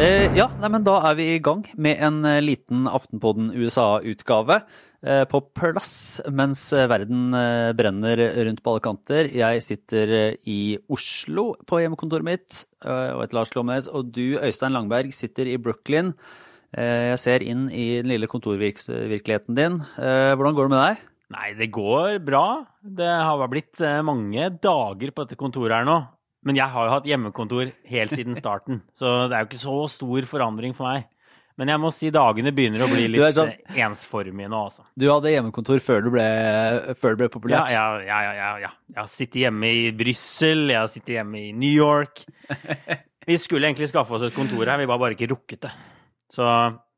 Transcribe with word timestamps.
Eh, 0.00 0.26
ja, 0.34 0.48
nei, 0.58 0.70
men 0.72 0.82
da 0.82 0.96
er 1.06 1.14
vi 1.14 1.26
i 1.36 1.42
gang 1.44 1.60
med 1.78 2.00
en 2.02 2.24
eh, 2.26 2.40
liten 2.42 2.88
Aftenpodden 2.90 3.52
USA-utgave 3.54 4.56
eh, 5.06 5.22
på 5.30 5.42
plass 5.54 5.92
mens 6.34 6.64
eh, 6.74 6.88
verden 6.90 7.36
eh, 7.36 7.70
brenner 7.78 8.24
rundt 8.40 8.62
på 8.64 8.72
alle 8.72 8.82
kanter. 8.88 9.30
Jeg 9.30 9.62
sitter 9.62 10.14
eh, 10.16 10.38
i 10.50 10.78
Oslo 10.90 11.52
på 11.62 11.78
hjemmekontoret 11.84 12.26
mitt 12.26 12.64
og 12.80 13.20
heter 13.20 13.38
Lars 13.38 13.54
Klomnes, 13.54 13.86
og 13.86 14.10
du, 14.16 14.40
Øystein 14.40 14.74
Langberg, 14.74 15.14
sitter 15.14 15.46
i 15.46 15.60
Brooklyn. 15.62 16.14
Jeg 16.72 17.18
ser 17.22 17.44
inn 17.44 17.68
i 17.68 18.00
den 18.00 18.08
lille 18.08 18.30
kontorvirkeligheten 18.30 19.58
din. 19.58 19.80
Hvordan 19.98 20.56
går 20.56 20.70
det 20.70 20.72
med 20.72 20.84
deg? 20.86 21.09
Nei, 21.30 21.52
det 21.54 21.68
går 21.70 22.18
bra. 22.26 22.44
Det 22.82 23.06
har 23.06 23.46
blitt 23.52 23.78
eh, 23.86 24.00
mange 24.02 24.48
dager 24.62 25.12
på 25.14 25.24
dette 25.26 25.38
kontoret 25.38 25.76
her 25.78 25.86
nå. 25.86 26.00
Men 26.46 26.56
jeg 26.56 26.72
har 26.72 26.86
jo 26.88 26.92
hatt 26.96 27.06
hjemmekontor 27.06 27.68
helt 27.92 28.14
siden 28.16 28.38
starten, 28.40 28.80
så 28.98 29.28
det 29.30 29.36
er 29.36 29.44
jo 29.44 29.50
ikke 29.50 29.62
så 29.62 29.74
stor 29.92 30.26
forandring 30.30 30.74
for 30.76 30.88
meg. 30.90 31.06
Men 31.60 31.68
jeg 31.68 31.80
må 31.82 31.90
si 31.92 32.08
dagene 32.14 32.54
begynner 32.56 32.86
å 32.86 32.88
bli 32.88 33.04
litt 33.12 33.34
sånn- 33.36 33.50
eh, 33.52 33.80
ensformige 33.84 34.48
nå, 34.48 34.60
altså. 34.70 34.86
Du 34.96 35.04
hadde 35.10 35.28
hjemmekontor 35.34 35.82
før 35.84 36.06
det 36.06 36.12
ble, 36.14 36.28
før 37.02 37.18
ble 37.20 37.28
populært. 37.28 37.74
ja, 37.74 37.84
ja, 38.00 38.20
ja, 38.24 38.32
ja, 38.38 38.50
ja. 38.64 38.70
Jeg 38.94 39.00
har 39.02 39.10
sittet 39.12 39.40
hjemme 39.42 39.68
i 39.68 39.90
Brussel, 39.92 40.64
jeg 40.72 40.80
har 40.80 40.88
sittet 40.88 41.18
hjemme 41.18 41.42
i 41.50 41.52
New 41.52 41.74
York. 41.74 42.24
Vi 43.28 43.36
skulle 43.38 43.68
egentlig 43.68 43.90
skaffe 43.90 44.16
oss 44.16 44.24
et 44.26 44.34
kontor 44.34 44.64
her, 44.64 44.80
vi 44.80 44.88
var 44.88 44.98
bare 44.98 45.12
ikke 45.14 45.28
rukket 45.34 45.66
det. 45.68 45.70
Så 46.32 46.46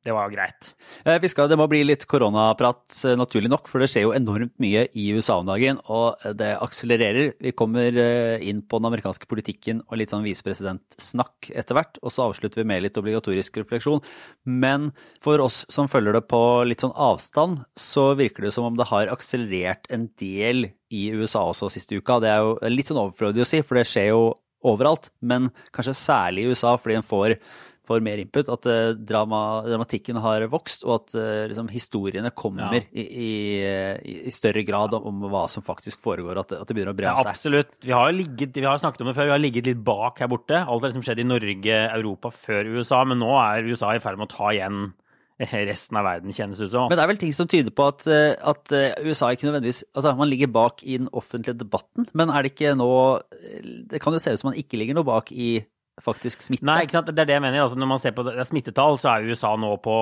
det 0.03 0.15
var 0.15 0.31
greit. 0.33 0.73
Eh, 1.07 1.19
Vi 1.23 1.31
skal, 1.31 1.49
det 1.49 1.59
må 1.59 1.69
bli 1.71 1.83
litt 1.87 2.07
koronaprat, 2.11 2.83
eh, 3.07 3.17
naturlig 3.19 3.51
nok, 3.53 3.69
for 3.71 3.79
det 3.79 3.89
skjer 3.93 4.07
jo 4.09 4.15
enormt 4.17 4.55
mye 4.63 4.89
i 4.99 5.05
USA 5.15 5.39
om 5.39 5.47
dagen, 5.47 5.79
og 5.87 6.19
det 6.39 6.59
akselererer. 6.59 7.35
Vi 7.41 7.53
kommer 7.53 7.95
eh, 7.95 8.43
inn 8.43 8.65
på 8.67 8.81
den 8.81 8.91
amerikanske 8.91 9.29
politikken 9.31 9.83
og 9.87 9.99
litt 10.01 10.11
sånn 10.11 10.27
visepresidentsnakk 10.27 11.53
etter 11.55 11.79
hvert, 11.79 12.03
og 12.03 12.11
så 12.11 12.27
avslutter 12.29 12.63
vi 12.63 12.69
med 12.73 12.83
litt 12.83 12.99
obligatorisk 12.99 13.63
refleksjon. 13.63 14.03
Men 14.45 14.91
for 15.23 15.39
oss 15.45 15.63
som 15.71 15.91
følger 15.91 16.19
det 16.19 16.27
på 16.31 16.43
litt 16.67 16.83
sånn 16.83 16.97
avstand, 16.99 17.63
så 17.79 18.13
virker 18.19 18.49
det 18.49 18.55
som 18.57 18.67
om 18.67 18.79
det 18.79 18.91
har 18.91 19.13
akselerert 19.13 19.87
en 19.93 20.11
del 20.19 20.73
i 20.93 21.09
USA 21.15 21.47
også 21.49 21.71
siste 21.73 21.97
uka. 21.97 22.19
Det 22.21 22.31
er 22.31 22.43
jo 22.43 22.57
litt 22.75 22.91
sånn 22.91 23.01
overflødig 23.01 23.45
å 23.45 23.49
si, 23.49 23.63
for 23.63 23.79
det 23.79 23.89
skjer 23.89 24.11
jo 24.13 24.33
overalt, 24.67 25.11
men 25.23 25.51
kanskje 25.75 25.95
særlig 25.99 26.45
i 26.45 26.53
USA, 26.55 26.77
fordi 26.79 26.99
en 27.01 27.07
får 27.07 27.37
får 27.93 28.05
mer 28.05 28.23
input, 28.25 28.49
at 28.53 28.69
eh, 28.73 28.93
drama, 28.99 29.43
dramatikken 29.69 30.19
har 30.25 30.45
vokst, 30.53 30.83
og 30.89 30.95
at 30.99 31.15
eh, 31.21 31.45
liksom, 31.53 31.69
historiene 31.73 32.33
kommer 32.35 32.79
Ja. 32.79 32.83
i, 32.93 33.05
i, 33.05 33.29
i, 34.03 34.17
i 34.27 34.35
større 34.35 34.65
grad 34.67 34.95
om, 34.99 35.07
om 35.13 35.29
hva 35.33 35.45
som 35.53 35.63
faktisk 35.67 36.01
foregår, 36.03 36.41
at 36.43 36.57
at 36.59 36.67
det 36.69 36.75
begynner 36.77 36.95
å 36.95 36.99
bre 36.99 37.11
Ja, 37.11 37.17
seg. 37.23 37.33
absolutt. 37.37 37.77
Vi 37.85 37.93
har, 37.95 38.11
ligget, 38.13 38.57
vi 38.57 38.67
har 38.69 38.81
snakket 38.83 39.05
om 39.05 39.13
det 39.13 39.17
før, 39.21 39.31
vi 39.31 39.37
har 39.37 39.43
ligget 39.45 39.67
litt 39.71 39.85
bak 39.87 40.19
her 40.25 40.29
borte. 40.33 40.59
Alt 40.65 40.83
har 40.83 40.91
liksom 40.93 41.05
skjedd 41.07 41.23
i 41.23 41.29
Norge, 41.29 41.79
Europa 41.93 42.31
før 42.35 42.73
USA, 42.79 43.05
men 43.05 43.19
nå 43.23 43.31
er 43.39 43.69
USA 43.71 43.95
i 43.97 44.03
ferd 44.03 44.19
med 44.21 44.29
å 44.31 44.35
ta 44.37 44.51
igjen 44.57 44.93
resten 45.73 45.97
av 45.99 46.05
verden, 46.07 46.31
kjennes 46.37 46.61
ut 46.61 46.71
som. 46.71 46.87
Men 46.91 46.99
det 47.01 47.03
er 47.03 47.11
vel 47.11 47.19
ting 47.19 47.33
som 47.35 47.49
tyder 47.51 47.73
på 47.75 47.87
at, 47.91 48.05
eh, 48.07 48.35
at 48.47 48.73
eh, 48.77 48.93
USA 49.03 49.33
ikke 49.35 49.49
nødvendigvis 49.49 49.81
Altså, 49.97 50.13
man 50.15 50.29
ligger 50.31 50.51
bak 50.55 50.85
i 50.87 50.99
den 51.01 51.09
offentlige 51.11 51.57
debatten, 51.59 52.07
men 52.15 52.31
er 52.31 52.45
det 52.47 52.53
ikke 52.55 52.75
nå 52.79 52.91
Det 53.91 53.99
kan 54.05 54.15
jo 54.15 54.21
se 54.23 54.31
ut 54.37 54.39
som 54.43 54.51
man 54.53 54.59
ikke 54.61 54.79
ligger 54.79 54.95
noe 55.01 55.09
bak 55.09 55.33
i 55.35 55.65
faktisk 56.01 56.41
smitte. 56.47 56.65
Nei, 56.65 56.83
ikke 56.87 56.97
sant? 56.97 57.11
det 57.13 57.21
er 57.21 57.29
det 57.29 57.35
jeg 57.37 57.43
mener. 57.45 57.63
Altså, 57.67 57.77
når 57.79 57.89
man 57.91 58.01
ser 58.01 58.15
på 58.17 58.25
det, 58.25 58.33
det 58.39 58.47
smittetall, 58.49 58.97
så 58.99 59.11
er 59.13 59.27
USA 59.29 59.51
nå 59.61 59.75
på 59.85 59.95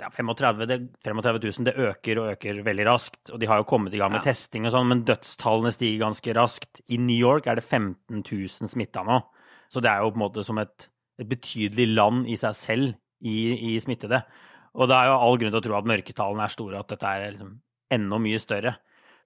ja, 0.00 0.10
35, 0.14 0.66
det, 0.70 0.76
35 1.04 1.40
000. 1.42 1.66
Det 1.66 1.74
øker 1.88 2.20
og 2.22 2.30
øker 2.36 2.60
veldig 2.68 2.86
raskt. 2.86 3.32
Og 3.34 3.40
de 3.42 3.48
har 3.50 3.58
jo 3.58 3.66
kommet 3.68 3.94
i 3.94 3.98
gang 3.98 4.12
med 4.14 4.22
Ja. 4.22 4.30
testing 4.30 4.66
og 4.68 4.72
sånn, 4.76 4.86
men 4.92 5.02
dødstallene 5.08 5.72
stiger 5.74 6.04
ganske 6.06 6.36
raskt. 6.38 6.80
I 6.88 7.00
New 7.02 7.18
York 7.18 7.46
er 7.50 7.56
det 7.58 7.64
15 7.66 8.22
000 8.22 8.70
smitta 8.70 9.02
nå. 9.08 9.18
Så 9.72 9.82
det 9.82 9.90
er 9.90 10.04
jo 10.04 10.12
på 10.12 10.20
en 10.20 10.24
måte 10.28 10.44
som 10.46 10.58
et, 10.62 10.88
et 11.18 11.28
betydelig 11.28 11.88
land 11.96 12.26
i 12.30 12.36
seg 12.36 12.54
selv 12.54 12.94
i, 13.24 13.74
i 13.74 13.76
smittede. 13.82 14.22
Og 14.78 14.88
det 14.88 14.96
er 14.96 15.10
jo 15.10 15.18
all 15.18 15.36
grunn 15.40 15.52
til 15.52 15.60
å 15.60 15.66
tro 15.66 15.76
at 15.80 15.88
mørketallene 15.90 16.46
er 16.46 16.52
store, 16.54 16.78
at 16.80 16.88
dette 16.94 17.04
er 17.08 17.30
liksom 17.34 17.52
enda 17.92 18.18
mye 18.22 18.38
større. 18.40 18.76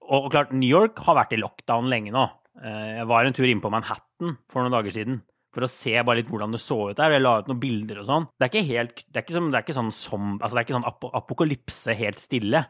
Og, 0.06 0.24
og 0.26 0.30
klart, 0.32 0.52
New 0.54 0.68
York 0.70 0.98
har 1.06 1.14
vært 1.20 1.36
i 1.36 1.38
lockdown 1.42 1.86
lenge 1.90 2.10
nå. 2.14 2.24
Eh, 2.62 2.96
Jeg 3.02 3.06
var 3.10 3.26
en 3.28 3.34
tur 3.36 3.46
inn 3.46 3.60
på 3.62 3.70
Manhattan 3.70 4.36
for 4.50 4.62
noen 4.64 4.72
dager 4.74 4.94
siden 4.94 5.20
for 5.56 5.64
å 5.64 5.72
se 5.72 5.94
bare 5.96 6.20
litt 6.20 6.28
hvordan 6.28 6.52
det 6.52 6.60
så 6.60 6.76
ut 6.90 6.98
der. 6.98 7.14
Jeg 7.16 7.24
la 7.24 7.38
ut 7.40 7.48
noen 7.48 7.62
bilder 7.62 8.02
og 8.02 8.08
sånn. 8.10 8.28
Det 8.36 8.46
er 8.46 8.52
ikke 8.52 8.68
helt 8.68 9.02
Det 9.06 9.16
er 9.16 9.24
ikke, 9.24 9.36
som, 9.38 9.48
det 9.48 9.58
er 9.58 9.64
ikke 9.64 9.78
sånn 9.78 9.94
som 9.96 10.28
Altså, 10.36 10.52
det 10.52 10.60
er 10.60 10.66
ikke 10.66 10.76
sånn 10.76 10.90
ap 10.90 11.08
apokalypse 11.22 11.96
helt 11.96 12.20
stille, 12.20 12.62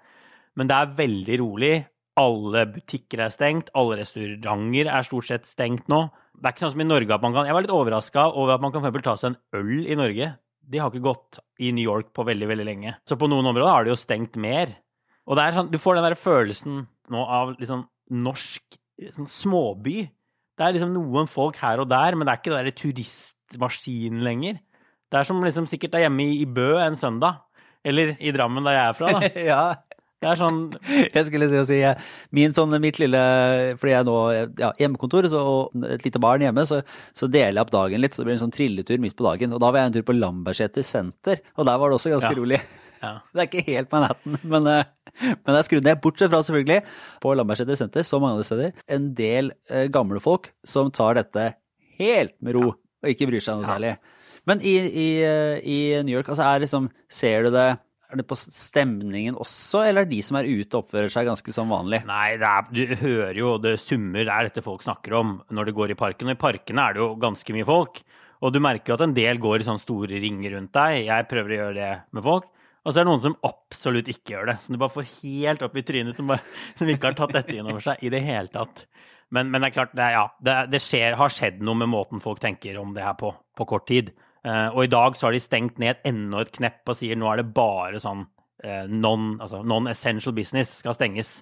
men 0.56 0.70
det 0.70 0.78
er 0.78 0.94
veldig 1.02 1.38
rolig. 1.42 1.74
Alle 2.16 2.62
butikker 2.72 3.26
er 3.26 3.34
stengt, 3.34 3.68
alle 3.76 3.98
restauranter 4.00 4.88
er 4.88 5.04
stort 5.04 5.28
sett 5.28 5.50
stengt 5.50 5.90
nå. 5.92 6.06
Det 6.36 6.48
er 6.48 6.54
ikke 6.54 6.64
sånn 6.64 6.74
som 6.76 6.84
i 6.84 6.88
Norge 6.88 7.16
at 7.16 7.24
man 7.24 7.34
kan 7.34 7.48
Jeg 7.48 7.56
var 7.56 7.66
litt 7.66 7.74
overraska 7.74 8.30
over 8.32 8.54
at 8.54 8.64
man 8.64 8.72
kan 8.72 8.80
for 8.80 8.88
eksempel 8.88 9.04
ta 9.04 9.16
seg 9.20 9.34
en 9.34 9.60
øl 9.60 9.84
i 9.84 9.98
Norge. 9.98 10.30
De 10.66 10.80
har 10.80 10.90
ikke 10.90 11.04
gått 11.04 11.42
i 11.62 11.74
New 11.74 11.84
York 11.84 12.14
på 12.16 12.24
veldig, 12.26 12.48
veldig 12.50 12.66
lenge. 12.66 12.96
Så 13.06 13.18
på 13.18 13.28
noen 13.30 13.46
områder 13.50 13.70
har 13.70 13.84
de 13.84 13.92
jo 13.92 14.00
stengt 14.00 14.38
mer. 14.40 14.72
Og 15.26 15.36
det 15.36 15.44
er 15.44 15.58
sånn, 15.58 15.70
du 15.70 15.78
får 15.82 15.98
den 15.98 16.06
der 16.06 16.18
følelsen 16.18 16.82
nå 17.12 17.22
av 17.22 17.54
litt 17.54 17.70
sånn 17.70 17.86
norsk 18.14 18.78
sånn 19.12 19.28
småby. 19.30 20.06
Det 20.56 20.64
er 20.64 20.72
liksom 20.76 20.94
noen 20.96 21.28
folk 21.28 21.56
her 21.60 21.82
og 21.82 21.90
der, 21.90 22.16
men 22.16 22.26
det 22.26 22.32
er 22.32 22.40
ikke 22.40 22.54
den 22.56 22.76
turistmaskinen 22.80 24.22
lenger. 24.24 24.60
Det 25.12 25.20
er 25.20 25.26
som 25.28 25.42
liksom 25.44 25.66
sikkert 25.70 25.94
er 25.98 26.06
hjemme 26.06 26.24
i, 26.34 26.46
Bø 26.48 26.76
en 26.82 26.96
søndag. 26.98 27.42
Eller 27.86 28.16
i 28.18 28.32
Drammen, 28.34 28.64
der 28.66 28.74
jeg 28.74 28.88
er 28.88 28.96
fra. 28.98 29.12
da. 29.20 29.28
ja. 29.52 29.60
Det 30.16 30.30
er 30.32 30.38
sånn 30.40 30.58
Jeg 31.12 31.26
skulle 31.26 31.46
si 31.50 31.58
å 31.60 31.64
si 31.68 31.76
eh, 31.84 31.98
min 32.34 32.54
sånn, 32.56 32.72
mitt 32.80 32.96
lille 32.96 33.18
Fordi 33.76 33.92
jeg 33.92 34.06
nå 34.08 34.14
ja, 34.56 34.70
hjemmekontor 34.80 35.28
så, 35.28 35.42
og 35.44 35.84
et 35.92 36.06
lite 36.08 36.18
barn 36.24 36.40
hjemme, 36.40 36.64
så, 36.66 36.78
så 37.12 37.28
deler 37.28 37.52
jeg 37.58 37.66
opp 37.66 37.74
dagen 37.74 38.00
litt. 38.00 38.16
Så 38.16 38.22
det 38.24 38.30
blir 38.30 38.38
en 38.38 38.42
sånn 38.46 38.54
trilletur 38.56 38.98
midt 39.04 39.14
på 39.18 39.26
dagen. 39.28 39.52
Og 39.52 39.60
da 39.62 39.68
var 39.70 39.82
jeg 39.84 39.92
en 39.92 39.98
tur 39.98 40.06
på 40.08 40.16
Lambertseter 40.16 40.86
senter, 40.88 41.44
og 41.60 41.68
der 41.68 41.78
var 41.82 41.92
det 41.92 42.00
også 42.00 42.14
ganske 42.16 42.32
Ja. 42.32 42.40
rolig. 42.40 42.62
Ja. 43.02 43.12
Det 43.32 43.42
er 43.42 43.48
ikke 43.50 43.66
helt 43.70 43.92
Manhattan, 43.94 44.38
men, 44.54 44.66
eh, 44.72 44.90
men 45.22 45.52
det 45.52 45.60
er 45.60 45.68
skrudd 45.68 45.86
ned. 45.88 46.00
Bortsett 46.04 46.32
fra 46.32 46.42
selvfølgelig 46.46 46.82
på 47.22 47.34
Lambertseter 47.38 47.78
senter, 47.78 48.06
så 48.06 48.20
mange 48.22 48.38
andre 48.38 48.48
steder, 48.48 48.76
en 48.96 49.08
del 49.18 49.52
eh, 49.70 49.86
gamle 49.92 50.20
folk 50.22 50.50
som 50.66 50.90
tar 50.94 51.18
dette 51.20 51.50
helt 52.00 52.36
med 52.44 52.58
ro 52.58 52.68
og 52.72 53.10
ikke 53.12 53.28
bryr 53.30 53.42
seg 53.44 53.58
noe 53.58 53.66
Ja. 53.66 53.74
særlig. 53.76 53.96
Men 54.46 54.60
i, 54.62 54.76
i, 54.86 55.08
eh, 55.26 55.58
i 55.66 55.78
New 56.06 56.14
York, 56.14 56.28
altså 56.30 56.46
er 56.46 56.62
liksom, 56.62 56.90
ser 57.10 57.46
du 57.48 57.50
det 57.56 57.68
er 58.06 58.20
det 58.20 58.26
på 58.30 58.36
stemningen 58.38 59.34
også, 59.34 59.80
eller 59.88 60.04
er 60.04 60.10
de 60.12 60.20
som 60.22 60.36
er 60.38 60.46
ute 60.46 60.78
oppfører 60.78 61.10
seg 61.10 61.26
ganske 61.26 61.50
som 61.54 61.72
vanlig? 61.74 62.04
Nei, 62.06 62.36
er, 62.38 62.68
du 62.70 62.94
hører 63.00 63.34
jo 63.40 63.56
det 63.58 63.72
summer, 63.82 64.22
det 64.22 64.30
er 64.30 64.46
dette 64.46 64.62
folk 64.62 64.84
snakker 64.86 65.16
om 65.18 65.32
når 65.50 65.66
de 65.66 65.74
går 65.74 65.90
i 65.90 65.98
parken. 65.98 66.30
Og 66.30 66.36
i 66.36 66.38
parkene 66.38 66.84
er 66.84 66.94
det 66.94 67.02
jo 67.02 67.08
ganske 67.18 67.56
mye 67.56 67.66
folk. 67.66 67.98
Og 68.46 68.52
du 68.54 68.60
merker 68.62 68.92
jo 68.92 68.98
at 68.98 69.04
en 69.08 69.16
del 69.16 69.40
går 69.42 69.64
i 69.64 69.66
sånne 69.66 69.82
store 69.82 70.20
ringer 70.22 70.54
rundt 70.54 70.70
deg. 70.76 71.00
Jeg 71.08 71.26
prøver 71.32 71.50
å 71.50 71.58
gjøre 71.58 71.76
det 71.80 71.90
med 72.14 72.26
folk. 72.28 72.46
Og 72.86 72.94
så 72.94 73.00
er 73.00 73.06
det 73.06 73.10
noen 73.10 73.22
som 73.24 73.34
absolutt 73.46 74.08
ikke 74.12 74.36
gjør 74.36 74.50
det. 74.52 74.56
Som 74.62 74.76
du 74.76 74.78
bare 74.78 74.94
får 74.94 75.08
helt 75.24 75.64
opp 75.66 75.74
i 75.76 75.82
trynet, 75.86 76.18
som, 76.18 76.28
bare, 76.30 76.44
som 76.78 76.90
ikke 76.92 77.10
har 77.10 77.16
tatt 77.18 77.34
dette 77.34 77.56
inn 77.58 77.66
over 77.66 77.82
seg 77.82 78.04
i 78.06 78.12
det 78.14 78.20
hele 78.22 78.52
tatt. 78.54 78.84
Men, 79.34 79.50
men 79.50 79.58
det 79.64 79.72
er 79.72 79.74
klart, 79.74 79.96
det, 79.98 80.04
er- 80.06 80.14
ja, 80.14 80.26
det, 80.46 80.54
det 80.70 80.80
skjer, 80.84 81.16
har 81.18 81.32
skjedd 81.34 81.58
noe 81.66 81.80
med 81.82 81.90
måten 81.90 82.22
folk 82.22 82.38
tenker 82.44 82.78
om 82.78 82.92
det 82.94 83.02
her 83.02 83.16
på, 83.18 83.32
på 83.58 83.66
kort 83.66 83.88
tid. 83.90 84.12
Uh, 84.46 84.70
og 84.70 84.84
i 84.84 84.90
dag 84.92 85.18
så 85.18 85.26
har 85.26 85.34
de 85.34 85.42
stengt 85.42 85.80
ned 85.82 85.98
enda 86.06 86.44
et 86.44 86.52
knepp 86.54 86.86
og 86.92 86.94
sier 86.94 87.18
nå 87.18 87.26
er 87.32 87.40
det 87.42 87.48
bare 87.56 87.98
sånn 87.98 88.22
uh, 88.22 88.84
non, 88.86 89.32
altså 89.42 89.64
non-essential 89.66 90.36
business 90.36 90.76
skal 90.84 90.94
stenges. 90.94 91.40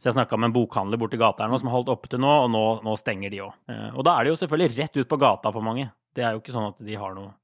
Så 0.00 0.08
jeg 0.08 0.16
snakka 0.16 0.34
med 0.40 0.50
en 0.50 0.56
bokhandler 0.56 0.98
borti 0.98 1.20
gata 1.20 1.44
her 1.44 1.52
nå 1.52 1.60
som 1.62 1.70
har 1.70 1.76
holdt 1.78 1.92
oppe 1.94 2.10
til 2.10 2.18
nå, 2.24 2.32
og 2.48 2.50
nå, 2.50 2.64
nå 2.82 2.96
stenger 2.98 3.30
de 3.30 3.44
òg. 3.44 3.54
Og 3.94 4.02
da 4.08 4.16
er 4.16 4.26
det 4.26 4.32
jo 4.32 4.38
selvfølgelig 4.40 4.74
rett 4.80 4.98
ut 4.98 5.10
på 5.12 5.18
gata 5.20 5.52
for 5.54 5.62
mange. 5.62 5.90
Det 6.16 6.24
er 6.24 6.32
jo 6.34 6.40
ikke 6.40 6.54
sånn 6.56 6.70
at 6.72 6.78
de 6.82 6.96
har 6.98 7.12
noe 7.14 7.34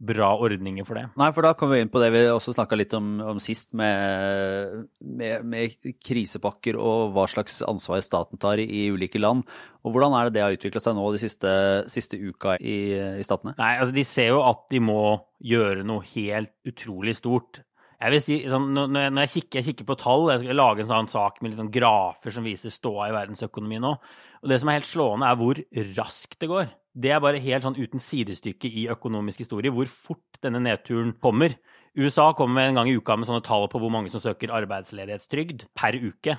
bra 0.00 0.30
ordninger 0.40 0.86
for 0.88 0.96
det. 0.96 1.04
Nei, 1.20 1.28
for 1.36 1.44
da 1.44 1.52
kommer 1.58 1.76
vi 1.76 1.84
inn 1.84 1.92
på 1.92 2.00
det 2.00 2.08
vi 2.14 2.22
også 2.32 2.54
snakka 2.56 2.78
litt 2.78 2.94
om, 2.96 3.12
om 3.34 3.40
sist, 3.42 3.74
med, 3.76 4.86
med, 5.04 5.44
med 5.44 5.94
krisepakker 6.04 6.78
og 6.80 7.12
hva 7.16 7.26
slags 7.28 7.60
ansvar 7.68 8.00
staten 8.04 8.40
tar 8.40 8.62
i, 8.62 8.64
i 8.64 8.82
ulike 8.94 9.20
land. 9.20 9.44
Og 9.84 9.92
hvordan 9.92 10.16
er 10.16 10.28
det 10.28 10.38
det 10.38 10.44
har 10.44 10.56
utvikla 10.56 10.82
seg 10.82 10.96
nå 10.96 11.04
de 11.12 11.20
siste, 11.20 11.52
siste 11.92 12.20
uka 12.20 12.56
i, 12.56 12.78
i 13.20 13.26
statene? 13.26 13.54
Nei, 13.60 13.74
altså 13.76 13.96
de 13.96 14.06
ser 14.08 14.32
jo 14.32 14.40
at 14.46 14.64
de 14.72 14.80
må 14.84 15.02
gjøre 15.44 15.84
noe 15.88 16.06
helt 16.14 16.54
utrolig 16.68 17.18
stort. 17.20 17.62
Jeg 18.00 18.14
vil 18.14 18.24
si, 18.24 18.36
sånn, 18.48 18.70
når 18.72 18.88
når 18.88 19.02
jeg, 19.04 19.12
når 19.12 19.26
jeg, 19.26 19.32
kikker, 19.34 19.60
jeg 19.60 19.68
kikker 19.68 19.90
på 19.90 20.00
tall, 20.00 20.30
jeg 20.32 20.40
skal 20.40 20.56
lage 20.56 20.84
en 20.86 20.92
sånn 20.94 21.12
sak 21.12 21.40
med 21.40 21.52
litt 21.52 21.60
sånn 21.60 21.74
grafer 21.74 22.32
som 22.32 22.46
viser 22.48 22.72
ståa 22.72 23.10
i 23.10 23.16
verdensøkonomien 23.16 23.84
nå, 23.84 23.96
og 24.40 24.48
det 24.48 24.56
som 24.62 24.70
er 24.72 24.78
helt 24.78 24.88
slående, 24.88 25.28
er 25.28 25.36
hvor 25.36 25.60
raskt 25.98 26.38
det 26.40 26.48
går. 26.48 26.70
Det 26.90 27.12
er 27.14 27.22
bare 27.22 27.38
helt 27.42 27.62
sånn 27.62 27.78
uten 27.78 28.02
sidestykke 28.02 28.66
i 28.66 28.88
økonomisk 28.90 29.44
historie 29.44 29.70
hvor 29.74 29.86
fort 29.90 30.40
denne 30.42 30.62
nedturen 30.64 31.12
kommer. 31.22 31.54
USA 31.94 32.30
kommer 32.34 32.66
en 32.66 32.80
gang 32.80 32.90
i 32.90 32.96
uka 32.98 33.14
med 33.16 33.28
sånne 33.28 33.44
tall 33.46 33.68
på 33.70 33.78
hvor 33.82 33.92
mange 33.94 34.10
som 34.10 34.22
søker 34.22 34.52
arbeidsledighetstrygd 34.54 35.68
per 35.78 35.98
uke. 35.98 36.36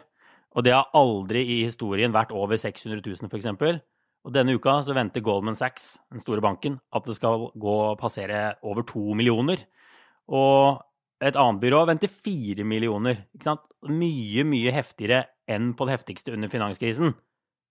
Og 0.51 0.65
det 0.67 0.75
har 0.75 0.91
aldri 0.97 1.45
i 1.45 1.57
historien 1.63 2.11
vært 2.11 2.33
over 2.35 2.59
600 2.59 2.99
000, 2.99 3.31
f.eks. 3.31 3.81
Og 4.21 4.33
denne 4.35 4.53
uka 4.53 4.75
så 4.85 4.93
venter 4.93 5.23
Goldman 5.23 5.57
Sachs, 5.57 5.95
den 6.11 6.21
store 6.21 6.43
banken, 6.43 6.77
at 6.93 7.07
det 7.07 7.15
skal 7.17 7.47
gå 7.57 7.77
passere 8.01 8.57
over 8.67 8.85
to 8.87 9.15
millioner. 9.17 9.63
Og 10.27 10.81
et 11.23 11.37
annet 11.37 11.61
byrå 11.61 11.85
venter 11.89 12.11
fire 12.11 12.65
millioner. 12.67 13.23
Ikke 13.35 13.47
sant? 13.47 13.63
Mye, 13.87 14.43
mye 14.45 14.73
heftigere 14.75 15.23
enn 15.49 15.71
på 15.77 15.87
det 15.87 15.95
heftigste 15.95 16.35
under 16.35 16.51
finanskrisen. 16.51 17.15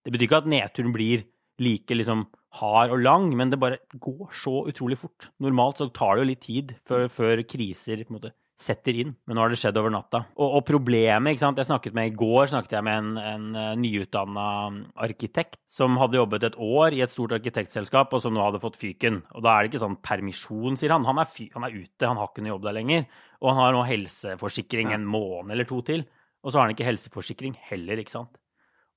Det 0.05 0.15
betyr 0.15 0.27
ikke 0.27 0.41
at 0.43 0.50
nedturen 0.50 0.94
blir 0.97 1.27
like 1.60 1.96
liksom 1.96 2.26
hard 2.58 2.90
og 2.96 3.02
lang, 3.04 3.30
men 3.36 3.52
det 3.52 3.60
bare 3.62 3.78
går 3.94 4.30
så 4.34 4.64
utrolig 4.70 4.98
fort. 4.98 5.30
Normalt 5.42 5.78
så 5.78 5.90
tar 5.94 6.16
det 6.16 6.24
jo 6.24 6.30
litt 6.32 6.46
tid 6.46 6.76
før, 6.88 7.06
før 7.12 7.44
kriser 7.46 8.02
på 8.02 8.10
en 8.10 8.18
måte 8.18 8.34
setter 8.60 8.96
inn, 9.00 9.14
men 9.24 9.36
nå 9.36 9.42
har 9.42 9.52
det 9.52 9.58
skjedd 9.60 9.78
over 9.80 9.92
natta. 9.92 10.20
Og, 10.36 10.58
og 10.58 10.64
problemet 10.68 11.32
ikke 11.32 11.42
sant? 11.42 11.60
Jeg 11.60 11.68
snakket 11.70 11.96
med 11.96 12.10
I 12.10 12.16
går 12.20 12.50
snakket 12.52 12.76
jeg 12.76 12.86
med 12.86 12.98
en, 12.98 13.10
en 13.16 13.46
eh, 13.56 13.70
nyutdanna 13.80 14.46
arkitekt 15.06 15.58
som 15.72 15.96
hadde 16.00 16.20
jobbet 16.20 16.44
et 16.50 16.58
år 16.60 16.96
i 16.96 17.00
et 17.04 17.12
stort 17.12 17.32
arkitektselskap, 17.38 18.12
og 18.12 18.20
som 18.20 18.36
nå 18.36 18.44
hadde 18.44 18.60
fått 18.62 18.76
fyken. 18.80 19.22
Og 19.32 19.46
da 19.46 19.54
er 19.54 19.64
det 19.64 19.72
ikke 19.72 19.84
sånn 19.86 19.96
permisjon, 20.04 20.76
sier 20.80 20.92
han. 20.92 21.08
Han 21.08 21.22
er, 21.22 21.30
fy, 21.32 21.48
han 21.54 21.66
er 21.66 21.78
ute, 21.78 22.04
han 22.04 22.20
har 22.20 22.30
ikke 22.30 22.44
noe 22.44 22.54
jobb 22.54 22.68
der 22.68 22.76
lenger. 22.76 23.08
Og 23.40 23.52
han 23.52 23.62
har 23.62 23.76
nå 23.76 23.86
helseforsikring 23.88 24.92
en 24.96 25.08
måned 25.08 25.56
eller 25.56 25.68
to 25.68 25.80
til. 25.86 26.04
Og 26.44 26.52
så 26.52 26.60
har 26.60 26.68
han 26.68 26.76
ikke 26.76 26.88
helseforsikring 26.88 27.56
heller, 27.70 28.00
ikke 28.00 28.18
sant. 28.18 28.36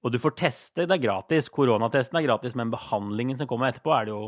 Og 0.03 0.11
du 0.11 0.19
får 0.19 0.35
teste, 0.39 0.83
det 0.83 0.97
er 0.97 1.03
gratis. 1.05 1.47
Koronatesten 1.51 2.19
er 2.19 2.25
gratis, 2.27 2.57
men 2.59 2.71
behandlingen 2.73 3.39
som 3.39 3.47
kommer 3.47 3.71
etterpå, 3.71 3.93
er 3.95 4.09
det 4.09 4.13
jo 4.15 4.25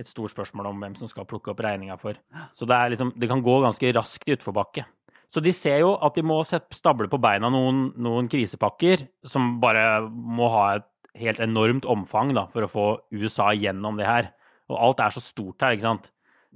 et 0.00 0.10
stort 0.10 0.34
spørsmål 0.34 0.68
om 0.72 0.82
hvem 0.82 0.96
som 0.98 1.08
skal 1.08 1.26
plukke 1.28 1.52
opp 1.52 1.62
regninga 1.64 1.96
for. 2.00 2.18
Så 2.52 2.66
det, 2.68 2.76
liksom, 2.92 3.14
det, 3.16 3.30
kan 3.30 3.42
gå 3.44 3.56
ganske 3.62 3.92
raskt 3.96 4.28
i 4.28 4.34
utforbakke. 4.36 4.84
Så 5.32 5.40
de 5.42 5.54
ser 5.56 5.80
jo 5.82 5.94
at 6.04 6.18
de 6.18 6.24
må 6.26 6.40
stable 6.44 7.08
på 7.10 7.20
beina 7.22 7.48
noen, 7.50 7.88
noen 7.96 8.28
krisepakker 8.30 9.06
som 9.26 9.56
bare 9.62 10.04
må 10.10 10.50
ha 10.52 10.64
et 10.76 10.88
helt 11.18 11.40
enormt 11.42 11.86
omfang 11.88 12.34
da, 12.34 12.48
for 12.52 12.66
å 12.66 12.70
få 12.70 12.86
USA 13.14 13.52
gjennom 13.54 13.98
det 13.98 14.08
her. 14.08 14.32
Og 14.70 14.76
alt 14.80 15.02
er 15.04 15.14
så 15.14 15.22
stort 15.22 15.62
her, 15.62 15.76
ikke 15.76 15.88
sant. 15.88 16.10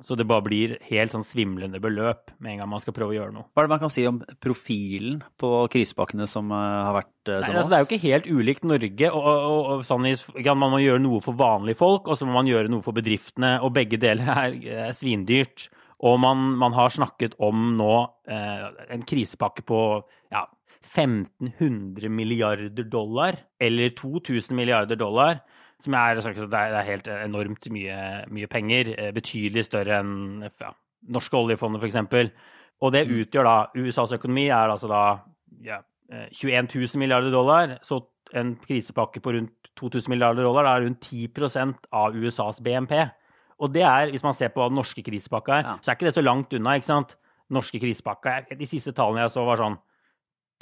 Så 0.06 0.14
det 0.14 0.28
bare 0.30 0.44
blir 0.46 0.76
helt 0.86 1.14
sånn 1.14 1.26
svimlende 1.26 1.80
beløp 1.82 2.30
med 2.38 2.52
en 2.52 2.60
gang 2.62 2.70
man 2.70 2.82
skal 2.82 2.94
prøve 2.94 3.14
å 3.14 3.16
gjøre 3.16 3.34
noe. 3.34 3.48
Hva 3.50 3.64
er 3.64 3.66
det 3.66 3.72
man 3.72 3.80
kan 3.82 3.90
si 3.90 4.04
om 4.06 4.20
profilen 4.42 5.16
på 5.40 5.50
krisepakkene 5.72 6.28
som 6.30 6.52
uh, 6.54 6.58
har 6.86 6.94
vært 7.00 7.10
sånn? 7.26 7.42
Nei, 7.42 7.56
altså, 7.56 7.72
Det 7.72 7.78
er 7.78 7.82
jo 7.82 7.88
ikke 7.88 8.04
helt 8.04 8.28
ulikt 8.30 8.68
Norge. 8.68 9.10
og, 9.10 9.26
og, 9.26 9.72
og 9.72 9.82
sånn, 9.88 10.06
Man 10.52 10.74
må 10.76 10.82
gjøre 10.84 11.02
noe 11.02 11.24
for 11.24 11.38
vanlige 11.38 11.80
folk, 11.82 12.06
og 12.06 12.20
så 12.20 12.28
må 12.28 12.36
man 12.38 12.50
gjøre 12.50 12.70
noe 12.70 12.86
for 12.86 12.94
bedriftene. 12.96 13.56
Og 13.66 13.74
begge 13.74 13.98
deler 14.00 14.30
er, 14.36 14.60
er 14.86 14.94
svindyrt. 14.96 15.66
Og 16.06 16.20
man, 16.22 16.44
man, 16.60 16.76
har 16.78 16.94
snakket 16.94 17.34
om 17.42 17.72
nå 17.78 17.94
eh, 18.30 18.66
en 18.94 19.02
krisepakke 19.02 19.64
på 19.66 19.80
ja, 20.30 20.44
1500 20.86 22.06
milliarder 22.08 22.86
dollar, 22.86 23.40
eller 23.58 23.90
2000 23.98 24.54
milliarder 24.54 25.00
dollar 25.00 25.42
som 25.82 25.94
er, 25.94 26.18
det 26.18 26.58
er 26.58 26.86
helt 26.86 27.08
enormt 27.12 27.68
mye, 27.70 27.98
mye 28.34 28.48
penger. 28.50 28.92
Eh, 28.98 29.12
betydelig 29.14 29.68
større 29.68 30.00
enn 30.02 30.46
ja, 30.48 30.72
norske 31.14 31.38
oljefondet, 31.38 31.82
f.eks. 31.82 32.32
Og 32.82 32.94
det 32.94 33.04
mm. 33.06 33.14
utgjør 33.22 33.46
da 33.48 33.56
USAs 33.78 34.14
økonomi 34.18 34.48
er 34.48 34.72
altså 34.72 34.90
da 34.90 35.02
ja, 35.64 35.80
21 36.34 36.56
eh, 36.56 36.66
000 36.74 37.02
milliarder 37.02 37.34
dollar. 37.34 37.78
Så 37.86 38.02
en 38.36 38.56
krisepakke 38.60 39.22
på 39.24 39.34
rundt 39.36 39.72
2000 39.78 40.10
milliarder 40.12 40.42
dollar 40.46 40.66
er 40.66 40.84
rundt 40.86 41.06
10% 41.06 41.88
av 41.94 42.16
USAs 42.18 42.60
BNP. 42.64 42.94
Og 43.58 43.72
det 43.74 43.82
er, 43.82 44.10
hvis 44.12 44.22
man 44.22 44.36
ser 44.36 44.52
på 44.54 44.62
hva 44.62 44.68
den 44.70 44.78
norske 44.78 45.02
krisepakka 45.02 45.54
er, 45.56 45.64
ja. 45.66 45.76
så 45.82 45.90
er 45.90 45.98
ikke 45.98 46.08
det 46.08 46.14
så 46.14 46.22
langt 46.22 46.54
unna. 46.54 46.76
ikke 46.78 46.90
sant? 46.90 47.16
Norske 47.50 47.80
krisepakka 47.80 48.42
De 48.58 48.66
siste 48.68 48.92
tallene 48.92 49.24
jeg 49.24 49.32
så, 49.34 49.44
var 49.46 49.62
sånn 49.62 49.78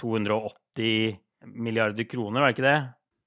280 0.00 1.16
milliarder 1.56 2.06
kroner, 2.08 2.42
var 2.42 2.52
det 2.52 2.56
ikke 2.56 2.68
det? 2.68 2.78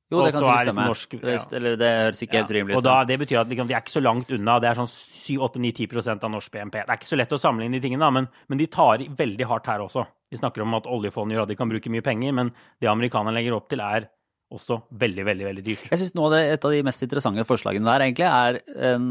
Jo, 0.09 0.23
det 0.25 0.31
kan 0.33 0.41
sikkert 0.41 0.69
stemme. 0.71 0.85
Norsk, 0.89 1.11
ja. 1.21 1.33
Eller 1.59 1.75
det 1.77 1.89
høres 1.93 2.23
ikke 2.25 2.39
helt 2.39 2.53
rimelig 2.55 2.73
ut. 2.73 2.77
Og 2.79 2.85
da, 2.87 2.95
det 3.05 3.17
betyr 3.21 3.41
at 3.43 3.49
liksom, 3.51 3.67
vi 3.69 3.75
er 3.77 3.83
ikke 3.83 3.93
så 3.93 4.01
langt 4.01 4.31
unna. 4.33 4.55
Det 4.61 4.69
er 4.71 4.79
sånn 4.79 4.89
7-8-9-10% 4.89 6.25
av 6.25 6.31
norsk 6.33 6.55
BNP. 6.55 6.77
Det 6.79 6.95
er 6.95 6.97
ikke 6.97 7.11
så 7.11 7.19
lett 7.19 7.35
å 7.35 7.41
sammenligne 7.41 7.77
de 7.77 7.83
tingene, 7.83 8.09
men, 8.15 8.29
men 8.49 8.61
de 8.61 8.67
tar 8.73 9.05
veldig 9.19 9.49
hardt 9.51 9.69
her 9.69 9.83
også. 9.85 10.07
Vi 10.33 10.41
snakker 10.41 10.65
om 10.65 10.73
at 10.79 10.89
oljefondet 10.89 11.37
gjør 11.37 11.45
at 11.45 11.53
de 11.53 11.59
kan 11.59 11.69
bruke 11.69 11.93
mye 11.93 12.05
penger, 12.05 12.33
men 12.41 12.49
det 12.81 12.89
amerikanerne 12.89 13.37
legger 13.37 13.57
opp 13.59 13.69
til, 13.69 13.85
er 13.85 14.09
også 14.49 14.79
veldig, 14.97 15.27
veldig 15.29 15.49
veldig 15.51 15.65
dyrt. 15.67 15.87
Jeg 15.91 16.01
synes 16.01 16.37
Et 16.41 16.65
av 16.65 16.73
de 16.73 16.83
mest 16.89 17.05
interessante 17.05 17.45
forslagene 17.45 17.85
der 17.85 18.07
egentlig 18.07 18.25
er 18.25 18.59
en, 18.89 19.09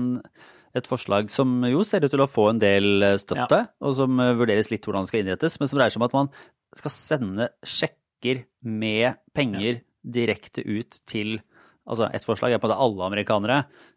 et 0.75 0.91
forslag 0.91 1.31
som 1.31 1.61
jo 1.63 1.87
ser 1.87 2.03
ut 2.03 2.11
til 2.11 2.27
å 2.27 2.31
få 2.31 2.51
en 2.51 2.63
del 2.63 3.13
støtte, 3.23 3.63
ja. 3.69 3.71
og 3.79 3.95
som 3.95 4.19
vurderes 4.19 4.75
litt 4.75 4.83
hvordan 4.83 5.07
det 5.07 5.13
skal 5.13 5.23
innrettes, 5.23 5.61
men 5.63 5.71
som 5.71 5.79
dreier 5.79 5.95
seg 5.95 6.03
om 6.03 6.11
at 6.11 6.23
man 6.25 6.33
skal 6.75 6.95
sende 6.97 7.53
sjekker 7.63 8.43
med 8.67 9.23
penger 9.31 9.77
ja 9.79 9.85
direkte 10.03 10.65
ut 10.67 11.01
til 11.09 11.39
Altså 11.89 12.05
ett 12.13 12.27
forslag 12.27 12.53
er 12.53 12.61
på 12.61 12.69
en 12.69 12.75
måte 12.75 12.85
alle 12.85 13.05
amerikanere. 13.07 13.55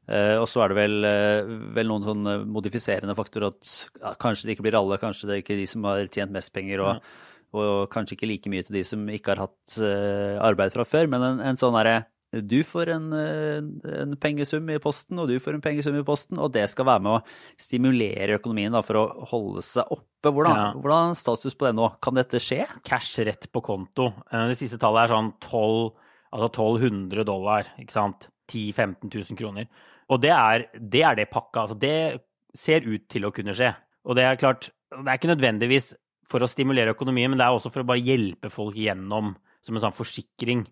Eh, 0.08 0.38
og 0.40 0.46
så 0.48 0.62
er 0.64 0.72
det 0.72 0.78
vel, 0.78 0.94
eh, 1.04 1.50
vel 1.76 1.90
noen 1.90 2.06
sånn 2.06 2.30
modifiserende 2.48 3.16
faktorer 3.18 3.50
at 3.52 3.72
ja, 4.00 4.14
kanskje 4.16 4.48
det 4.48 4.56
ikke 4.56 4.64
blir 4.70 4.78
alle, 4.80 5.00
kanskje 5.02 5.28
det 5.28 5.34
er 5.36 5.42
ikke 5.44 5.58
de 5.60 5.66
som 5.68 5.84
har 5.90 6.06
tjent 6.08 6.32
mest 6.32 6.54
penger, 6.56 6.86
og, 6.86 7.10
og 7.52 7.90
kanskje 7.92 8.16
ikke 8.16 8.30
like 8.32 8.54
mye 8.54 8.64
til 8.64 8.78
de 8.80 8.86
som 8.88 9.04
ikke 9.12 9.34
har 9.34 9.44
hatt 9.44 9.76
uh, 9.84 10.40
arbeid 10.40 10.72
fra 10.72 10.88
før. 10.88 11.12
Men 11.12 11.28
en, 11.28 11.44
en 11.52 11.60
sånn 11.60 11.76
derre 11.76 12.06
du 12.32 12.62
får 12.64 12.94
en, 12.94 13.08
en, 13.14 14.14
pengesum 14.22 14.70
i 14.72 14.80
posten, 14.80 15.20
og 15.20 15.28
du 15.28 15.36
får 15.44 15.58
en 15.58 15.64
pengesum 15.64 15.98
i 16.00 16.06
posten, 16.08 16.40
og 16.40 16.54
det 16.56 16.64
skal 16.72 16.88
være 16.88 17.04
med 17.04 17.18
å 17.18 17.60
stimulere 17.60 18.38
økonomien 18.40 18.72
da, 18.72 18.80
for 18.88 19.02
å 19.02 19.26
holde 19.34 19.64
seg 19.68 19.92
oppe. 19.92 20.32
Hvordan, 20.32 20.60
ja. 20.62 20.70
hvordan 20.80 21.18
status 21.20 21.58
på 21.58 21.68
det 21.68 21.74
nå? 21.76 21.90
Kan 22.04 22.16
dette 22.16 22.40
skje? 22.40 22.64
Cash 22.88 23.20
rett 23.28 23.50
på 23.52 23.64
konto. 23.66 24.12
Det 24.32 24.56
siste 24.60 24.80
tallet 24.80 25.08
er 25.08 25.16
sånn 25.16 25.34
12 25.44 25.92
Altså 26.32 26.48
1200 26.48 27.26
dollar, 27.28 27.74
ikke 27.82 27.92
sant. 27.92 28.30
10 28.52 28.72
000-15 28.72 29.10
000 29.12 29.40
kroner. 29.40 29.68
Og 30.12 30.20
det 30.24 30.32
er, 30.32 30.68
det 30.76 31.04
er 31.08 31.18
det 31.20 31.30
pakka. 31.32 31.66
Altså 31.66 31.78
det 31.80 32.22
ser 32.58 32.88
ut 32.88 33.08
til 33.12 33.28
å 33.28 33.34
kunne 33.36 33.56
skje. 33.56 33.72
Og 34.08 34.18
det 34.18 34.26
er 34.28 34.40
klart, 34.40 34.70
det 34.92 35.06
er 35.06 35.20
ikke 35.20 35.32
nødvendigvis 35.32 35.92
for 36.32 36.44
å 36.44 36.50
stimulere 36.52 36.94
økonomien, 36.96 37.32
men 37.32 37.40
det 37.40 37.48
er 37.48 37.56
også 37.56 37.72
for 37.72 37.84
å 37.84 37.90
bare 37.92 38.04
hjelpe 38.04 38.52
folk 38.52 38.78
gjennom 38.80 39.34
som 39.62 39.78
en 39.78 39.84
sånn 39.84 39.96
forsikring 39.96 40.64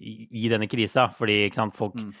i, 0.00 0.28
i 0.44 0.48
denne 0.52 0.68
krisa. 0.70 1.08
Fordi 1.16 1.36
sant, 1.54 1.76
folk 1.76 1.96
mm. 1.98 2.12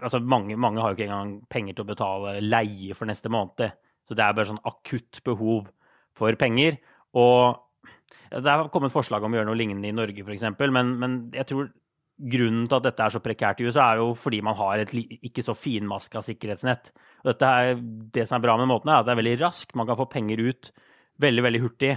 altså 0.00 0.20
mange, 0.20 0.56
mange, 0.60 0.82
har 0.82 0.92
jo 0.92 0.98
ikke 0.98 1.08
engang 1.08 1.36
penger 1.50 1.76
til 1.76 1.86
å 1.86 1.90
betale 1.92 2.34
leie 2.44 2.96
for 2.98 3.10
neste 3.10 3.32
måned. 3.32 3.78
Så 4.04 4.16
det 4.16 4.24
er 4.24 4.36
bare 4.36 4.50
sånn 4.50 4.64
akutt 4.68 5.22
behov 5.24 5.70
for 6.16 6.36
penger. 6.40 6.78
Og 7.16 7.60
det 8.34 8.50
har 8.50 8.68
kommet 8.72 8.94
forslag 8.94 9.24
om 9.24 9.34
å 9.34 9.40
gjøre 9.40 9.48
noe 9.50 9.58
lignende 9.58 9.90
i 9.90 9.96
Norge, 9.96 10.24
f.eks., 10.24 10.46
men, 10.58 10.94
men 11.00 11.18
jeg 11.34 11.48
tror 11.50 11.70
grunnen 12.14 12.66
til 12.70 12.78
at 12.78 12.86
dette 12.86 13.02
er 13.02 13.12
så 13.14 13.20
prekært 13.22 13.60
i 13.60 13.66
USA, 13.66 13.88
er 13.88 14.02
jo 14.02 14.12
fordi 14.18 14.38
man 14.46 14.56
har 14.58 14.82
et 14.82 14.92
ikke 14.94 15.42
så 15.42 15.54
finmaska 15.58 16.22
sikkerhetsnett. 16.22 16.92
Og 17.24 17.32
dette 17.32 17.50
er, 17.50 17.80
det 18.14 18.26
som 18.28 18.38
er 18.38 18.44
bra 18.44 18.56
med 18.60 18.70
måten, 18.70 18.90
er 18.90 19.02
at 19.02 19.08
det 19.08 19.14
er 19.14 19.20
veldig 19.22 19.38
raskt. 19.42 19.74
Man 19.78 19.88
kan 19.88 19.98
få 19.98 20.06
penger 20.12 20.42
ut 20.44 20.70
veldig, 21.22 21.44
veldig 21.46 21.62
hurtig 21.62 21.94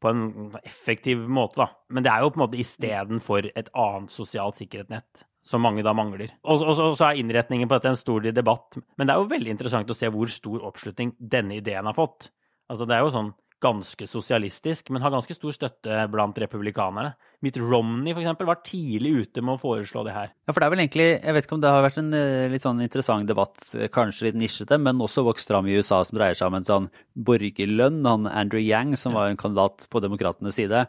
på 0.00 0.10
en 0.10 0.54
effektiv 0.64 1.22
måte. 1.28 1.60
Da. 1.62 1.68
Men 1.92 2.06
det 2.06 2.12
er 2.12 2.24
jo 2.24 2.30
på 2.32 2.40
en 2.40 2.44
måte 2.46 2.60
istedenfor 2.60 3.50
et 3.52 3.68
annet 3.76 4.14
sosialt 4.14 4.60
sikkerhetsnett, 4.60 5.24
som 5.44 5.62
mange 5.64 5.84
da 5.86 5.94
mangler. 5.96 6.32
Og, 6.42 6.62
og, 6.62 6.72
og, 6.74 6.96
så 6.98 7.10
er 7.10 7.20
innretningen 7.20 7.68
på 7.68 7.76
dette 7.76 7.92
en 7.92 8.00
stor 8.00 8.24
debatt. 8.32 8.80
Men 8.96 9.08
det 9.08 9.14
er 9.14 9.22
jo 9.22 9.30
veldig 9.32 9.54
interessant 9.54 9.92
å 9.92 9.96
se 9.96 10.10
hvor 10.12 10.32
stor 10.32 10.64
oppslutning 10.70 11.14
denne 11.20 11.60
ideen 11.60 11.88
har 11.88 11.96
fått. 11.96 12.30
Altså 12.70 12.86
Det 12.88 12.96
er 12.96 13.04
jo 13.04 13.14
sånn 13.14 13.32
ganske 13.60 14.06
sosialistisk, 14.08 14.88
men 14.90 15.02
har 15.04 15.12
ganske 15.12 15.34
stor 15.36 15.52
støtte 15.54 16.04
blant 16.12 16.38
republikanerne. 16.40 17.12
Mitt 17.44 17.58
Romney 17.60 18.14
for 18.14 18.22
eksempel, 18.22 18.48
var 18.48 18.62
tidlig 18.64 19.12
ute 19.24 19.44
med 19.44 19.56
å 19.56 19.60
foreslå 19.60 20.04
det 20.06 20.14
her. 20.16 20.32
Ja, 20.46 20.54
for 20.54 20.60
det 20.60 20.66
er 20.66 20.74
vel 20.74 20.82
egentlig, 20.84 21.08
Jeg 21.20 21.34
vet 21.36 21.46
ikke 21.46 21.56
om 21.58 21.62
det 21.62 21.72
har 21.72 21.84
vært 21.84 22.00
en 22.00 22.12
eh, 22.16 22.48
litt 22.52 22.64
sånn 22.64 22.80
interessant 22.84 23.28
debatt, 23.28 23.58
eh, 23.74 23.90
kanskje 23.92 24.28
litt 24.28 24.40
nisjete, 24.40 24.80
men 24.80 25.00
også 25.00 25.24
vokst 25.26 25.52
fram 25.52 25.68
i 25.68 25.76
USA 25.76 26.02
som 26.04 26.16
dreier 26.18 26.38
seg 26.38 26.48
om 26.48 26.58
en 26.58 26.66
sånn 26.66 26.88
borgerlønn. 27.14 28.00
Han 28.08 28.26
Andrew 28.26 28.62
Yang, 28.62 28.96
som 29.00 29.16
var 29.16 29.28
en 29.28 29.40
kandidat 29.40 29.86
på 29.92 30.00
demokratenes 30.04 30.56
side, 30.56 30.86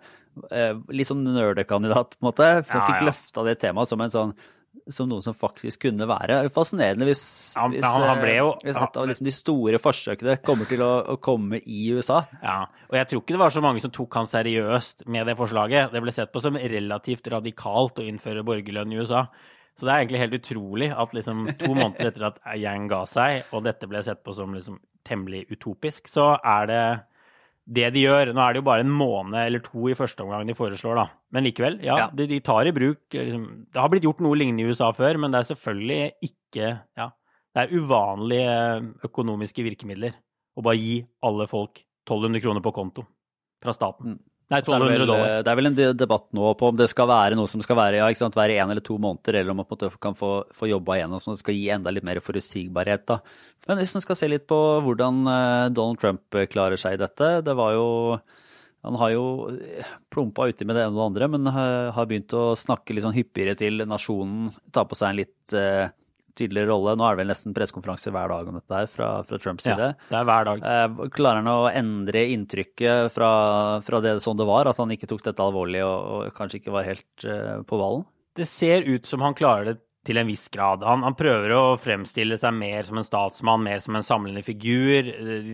eh, 0.52 0.74
litt 0.90 1.12
sånn 1.12 1.28
nerdekandidat, 1.28 2.16
på 2.18 2.24
en 2.24 2.32
måte, 2.32 2.50
som 2.72 2.80
ja, 2.80 2.88
fikk 2.88 3.04
ja. 3.04 3.08
løfta 3.12 3.48
det 3.48 3.60
temaet 3.60 3.92
som 3.92 4.02
en 4.02 4.16
sånn 4.16 4.36
som 4.92 5.10
noe 5.10 5.24
som 5.24 5.36
faktisk 5.38 5.84
kunne 5.86 6.08
være 6.10 6.40
fascinerende 6.54 7.06
hvis, 7.08 7.22
ja, 7.56 7.68
hvis, 7.70 7.86
han 7.86 8.24
jo, 8.32 8.50
eh, 8.56 8.66
hvis 8.66 8.80
et 8.80 8.98
av 8.98 9.08
liksom 9.10 9.28
de 9.28 9.34
store 9.36 9.82
forsøkene 9.82 10.38
kommer 10.46 10.70
til 10.70 10.84
å, 10.86 10.92
å, 11.14 11.18
komme 11.22 11.62
i 11.62 11.84
USA. 11.96 12.24
Ja, 12.42 12.58
og 12.90 12.98
jeg 12.98 13.10
tror 13.10 13.24
ikke 13.24 13.36
det 13.36 13.44
var 13.44 13.56
så 13.56 13.64
mange 13.64 13.84
som 13.84 13.94
tok 13.94 14.20
han 14.20 14.30
seriøst 14.30 15.06
med 15.12 15.30
det 15.30 15.38
forslaget. 15.40 15.94
Det 15.94 16.04
ble 16.04 16.16
sett 16.16 16.34
på 16.34 16.44
som 16.44 16.60
relativt 16.60 17.30
radikalt 17.34 18.02
å 18.02 18.08
innføre 18.08 18.46
borgerlønn 18.48 18.96
i 18.96 19.02
USA. 19.02 19.26
Så 19.78 19.88
det 19.88 19.94
er 19.94 20.04
egentlig 20.04 20.24
helt 20.24 20.40
utrolig 20.40 20.90
at 20.92 21.14
liksom 21.16 21.46
to 21.60 21.72
måneder 21.74 22.12
etter 22.12 22.28
at 22.28 22.42
Yang 22.60 22.90
ga 22.92 23.04
seg, 23.10 23.54
og 23.56 23.64
dette 23.68 23.88
ble 23.90 24.04
sett 24.06 24.24
på 24.26 24.36
som 24.36 24.56
liksom 24.56 24.82
temmelig 25.08 25.46
utopisk, 25.54 26.10
så 26.12 26.34
er 26.38 26.68
det 26.70 26.84
det 27.66 27.92
de 27.94 28.04
gjør 28.06 28.32
Nå 28.34 28.42
er 28.42 28.54
det 28.54 28.62
jo 28.62 28.68
bare 28.68 28.84
en 28.84 28.94
måned 28.94 29.38
eller 29.38 29.62
to 29.64 29.86
i 29.92 29.96
første 29.98 30.24
omgang 30.24 30.48
de 30.50 30.58
foreslår, 30.58 30.98
da. 30.98 31.06
Men 31.36 31.46
likevel, 31.46 31.78
ja. 31.86 31.98
ja. 32.04 32.08
De, 32.16 32.26
de, 32.30 32.40
tar 32.44 32.68
i 32.68 32.74
bruk 32.76 33.14
liksom, 33.14 33.46
Det 33.70 33.82
har 33.82 33.92
blitt 33.94 34.08
gjort 34.08 34.24
noe 34.26 34.40
lignende 34.40 34.66
i 34.66 34.74
USA 34.74 34.90
før, 34.96 35.20
men 35.22 35.34
det 35.34 35.42
er 35.42 35.52
selvfølgelig 35.54 36.30
ikke 36.32 36.72
Ja. 37.00 37.12
Det 37.52 37.66
er 37.66 37.74
uvanlige 37.76 38.52
økonomiske 39.04 39.64
virkemidler 39.66 40.14
å 40.56 40.64
bare 40.64 40.80
gi 40.80 41.02
alle 41.28 41.48
folk 41.52 41.82
1200 42.08 42.44
kroner 42.46 42.64
på 42.64 42.72
konto 42.76 43.04
fra 43.62 43.74
staten. 43.76 44.16
Mm. 44.16 44.22
Nei, 44.52 44.60
1200 44.60 45.06
dollar. 45.08 45.30
Det 45.46 45.52
er 45.52 45.58
vel 45.58 45.70
en 45.70 45.78
debatt 45.96 46.26
nå 46.36 46.50
på 46.60 46.72
om 46.74 46.76
det 46.80 46.90
skal 46.92 47.08
være 47.08 47.38
noe 47.40 47.48
som 47.48 47.64
skal 47.64 47.78
være 47.80 48.02
ja, 48.02 48.10
ikke 48.12 48.20
sant, 48.20 48.36
hver 48.36 48.52
én 48.52 48.74
eller 48.74 48.84
to 48.84 48.98
måneder, 49.00 49.38
eller 49.40 49.54
om 49.54 49.62
man 49.62 49.68
på 49.70 49.78
en 49.78 49.80
måte 49.80 50.02
kan 50.04 50.18
få, 50.18 50.32
få 50.56 50.68
jobba 50.68 50.98
igjennom, 50.98 51.22
som 51.24 51.38
skal 51.40 51.56
gi 51.56 51.70
enda 51.72 51.94
litt 51.94 52.06
mer 52.08 52.20
forutsigbarhet. 52.24 53.06
da. 53.08 53.22
Men 53.70 53.80
hvis 53.80 53.96
man 53.96 54.04
skal 54.04 54.20
se 54.20 54.30
litt 54.32 54.48
på 54.52 54.60
hvordan 54.84 55.24
eh, 55.32 55.70
Donald 55.72 56.02
Trump 56.04 56.40
klarer 56.52 56.82
seg 56.82 56.98
i 56.98 57.00
dette 57.00 57.28
Det 57.46 57.54
var 57.54 57.76
jo 57.76 57.88
Han 58.82 58.98
har 58.98 59.12
jo 59.14 59.26
plumpa 60.10 60.48
uti 60.50 60.66
med 60.66 60.76
det 60.76 60.84
ene 60.84 60.96
og 60.96 61.00
det 61.00 61.08
andre, 61.08 61.32
men 61.38 61.52
har 61.54 62.10
begynt 62.10 62.34
å 62.36 62.52
snakke 62.58 62.96
litt 62.98 63.06
sånn 63.06 63.16
hyppigere 63.16 63.54
til 63.56 63.86
nasjonen. 63.88 64.50
Ta 64.74 64.84
på 64.84 64.98
seg 64.98 65.14
en 65.14 65.20
litt 65.22 65.58
tydeligere 66.38 66.72
rolle. 66.72 66.96
Nå 66.98 67.06
er 67.06 67.16
det 67.16 67.24
vel 67.24 67.32
nesten 67.34 67.56
pressekonferanse 67.56 68.14
hver 68.14 68.32
dag 68.34 68.50
om 68.50 68.58
dette 68.60 68.80
her 68.82 68.90
fra, 68.92 69.12
fra 69.28 69.40
Trumps 69.42 69.68
side. 69.68 69.92
Ja, 69.94 70.10
det 70.10 70.20
er 70.22 70.28
hver 70.30 70.50
dag. 70.50 70.66
Uh, 70.66 71.06
klarer 71.14 71.44
han 71.44 71.52
å 71.52 71.70
endre 71.70 72.26
inntrykket 72.34 73.14
fra, 73.16 73.32
fra, 73.86 74.02
det 74.04 74.18
sånn 74.26 74.40
det 74.40 74.50
var, 74.50 74.72
at 74.72 74.82
han 74.82 74.94
ikke 74.96 75.10
tok 75.12 75.24
dette 75.30 75.46
alvorlig 75.46 75.84
og, 75.86 76.10
og 76.16 76.36
kanskje 76.38 76.62
ikke 76.62 76.76
var 76.76 76.90
helt 76.90 77.28
uh, 77.28 77.62
på 77.68 77.80
ballen? 77.80 78.06
Det 78.38 78.48
ser 78.48 78.88
ut 78.88 79.08
som 79.08 79.24
han 79.26 79.36
klarer 79.36 79.74
det 79.74 79.80
til 80.08 80.18
en 80.18 80.30
viss 80.30 80.48
grad. 80.50 80.84
Han, 80.86 81.04
han, 81.06 81.16
prøver 81.18 81.54
å 81.54 81.78
fremstille 81.82 82.38
seg 82.42 82.56
mer 82.58 82.86
som 82.88 82.98
en 82.98 83.06
statsmann, 83.06 83.62
mer 83.66 83.82
som 83.84 83.98
en 83.98 84.06
samlende 84.06 84.42
figur. 84.46 85.12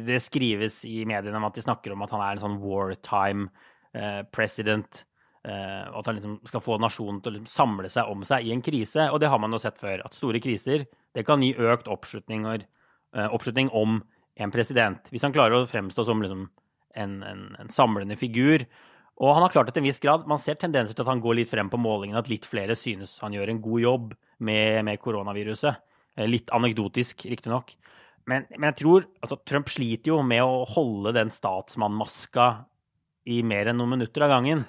Det 0.08 0.22
skrives 0.24 0.84
i 0.88 1.02
mediene 1.10 1.40
om 1.40 1.48
at 1.50 1.58
de 1.58 1.66
snakker 1.66 1.94
om 1.94 2.06
at 2.06 2.14
han 2.16 2.24
er 2.24 2.38
en 2.38 2.46
sånn 2.46 2.62
wartime 2.62 3.50
eh, 3.92 4.22
president. 4.32 5.04
Eh, 5.48 5.98
at 6.00 6.10
han 6.10 6.18
liksom 6.18 6.40
skal 6.50 6.64
få 6.64 6.76
nasjonen 6.82 7.22
til 7.24 7.32
å 7.32 7.36
liksom 7.38 7.52
samle 7.52 7.92
seg 7.92 8.10
om 8.12 8.26
seg 8.28 8.44
i 8.44 8.52
en 8.52 8.64
krise. 8.66 9.08
Og 9.14 9.22
det 9.24 9.30
har 9.32 9.40
man 9.40 9.56
jo 9.56 9.62
sett 9.64 9.80
før. 9.80 10.04
At 10.04 10.18
store 10.18 10.42
kriser 10.44 10.84
det 11.16 11.24
kan 11.28 11.44
gi 11.44 11.54
økt 11.56 11.88
oppslutning, 11.92 12.46
eh, 12.52 13.30
oppslutning 13.32 13.72
om 13.72 14.02
en 14.38 14.54
president. 14.54 15.08
Hvis 15.14 15.24
han 15.24 15.36
klarer 15.36 15.62
å 15.62 15.70
fremstå 15.70 16.06
som 16.06 16.22
liksom 16.22 16.50
en, 16.98 17.18
en, 17.24 17.44
en 17.62 17.72
samlende 17.72 18.18
figur, 18.20 18.66
og 19.18 19.34
han 19.34 19.46
har 19.46 19.54
klart 19.54 19.70
det 19.70 19.78
til 19.78 19.82
en 19.82 19.90
viss 19.90 20.02
grad. 20.02 20.28
Man 20.30 20.42
ser 20.42 20.60
tendenser 20.62 20.94
til 20.94 21.06
at 21.06 21.10
han 21.10 21.22
går 21.24 21.40
litt 21.40 21.50
frem 21.50 21.72
på 21.74 21.80
målingene, 21.82 22.20
at 22.22 22.30
litt 22.30 22.46
flere 22.46 22.76
synes 22.78 23.16
han 23.24 23.34
gjør 23.34 23.50
en 23.50 23.62
god 23.64 23.82
jobb 23.82 24.12
med, 24.46 24.84
med 24.86 25.02
koronaviruset. 25.02 25.80
Eh, 26.18 26.30
litt 26.30 26.52
anekdotisk, 26.54 27.26
riktignok. 27.32 27.74
Men, 28.28 28.46
men 28.52 28.68
jeg 28.74 28.82
tror 28.84 29.08
altså, 29.24 29.40
Trump 29.48 29.72
sliter 29.72 30.12
jo 30.12 30.20
med 30.26 30.44
å 30.44 30.66
holde 30.70 31.16
den 31.16 31.32
statsmannmaska 31.34 32.50
i 33.28 33.40
mer 33.48 33.72
enn 33.72 33.80
noen 33.80 33.96
minutter 33.96 34.28
av 34.28 34.36
gangen. 34.36 34.68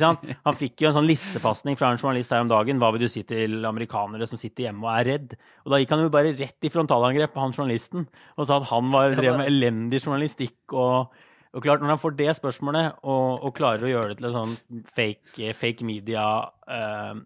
Han 0.00 0.56
fikk 0.58 0.82
jo 0.82 0.90
en 0.90 0.96
sånn 0.96 1.08
lissepasning 1.08 1.76
fra 1.78 1.90
en 1.92 2.00
journalist 2.00 2.32
her 2.32 2.44
om 2.44 2.50
dagen. 2.50 2.80
Hva 2.82 2.92
vil 2.94 3.04
du 3.04 3.10
si 3.12 3.24
til 3.28 3.66
amerikanere 3.68 4.28
som 4.30 4.40
sitter 4.40 4.68
hjemme 4.68 4.86
og 4.86 4.94
er 4.94 5.10
redd? 5.10 5.36
Og 5.64 5.74
da 5.74 5.82
gikk 5.82 5.92
han 5.94 6.06
jo 6.06 6.14
bare 6.14 6.32
rett 6.38 6.68
i 6.68 6.72
frontalangrep 6.72 7.34
på 7.34 7.42
han 7.42 7.54
journalisten 7.56 8.08
og 8.36 8.48
sa 8.48 8.58
at 8.58 8.70
han 8.70 8.90
var, 8.94 9.16
drev 9.18 9.38
med 9.40 9.52
elendig 9.52 10.02
journalistikk 10.04 10.74
og 10.76 11.12
og 11.52 11.60
klart, 11.60 11.82
Når 11.82 11.88
han 11.88 12.00
får 12.00 12.14
det 12.16 12.32
spørsmålet, 12.38 12.94
og, 13.04 13.44
og 13.44 13.54
klarer 13.56 13.84
å 13.84 13.90
gjøre 13.90 14.08
det 14.08 14.22
til 14.22 14.28
en 14.30 14.36
sånn 14.38 14.84
fake, 14.96 15.50
fake 15.52 15.84
media 15.84 16.22
uh, 16.48 17.18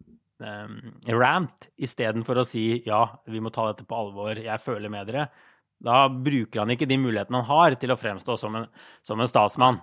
um, 0.42 0.78
rant, 1.14 1.68
istedenfor 1.78 2.40
å 2.42 2.46
si 2.46 2.64
ja, 2.87 3.04
vi 3.30 3.42
må 3.42 3.52
ta 3.54 3.68
dette 3.70 3.87
på 3.87 3.99
alvor, 3.99 4.40
jeg 4.42 4.64
føler 4.64 4.90
med 4.90 5.06
dere, 5.11 5.28
da 5.78 6.06
bruker 6.08 6.62
han 6.62 6.73
ikke 6.73 6.88
de 6.88 6.99
mulighetene 6.99 7.42
han 7.42 7.50
har 7.50 7.76
til 7.78 7.92
å 7.92 7.99
fremstå 8.00 8.38
som 8.40 8.58
en, 8.58 8.66
som 9.06 9.20
en 9.20 9.30
statsmann. 9.30 9.78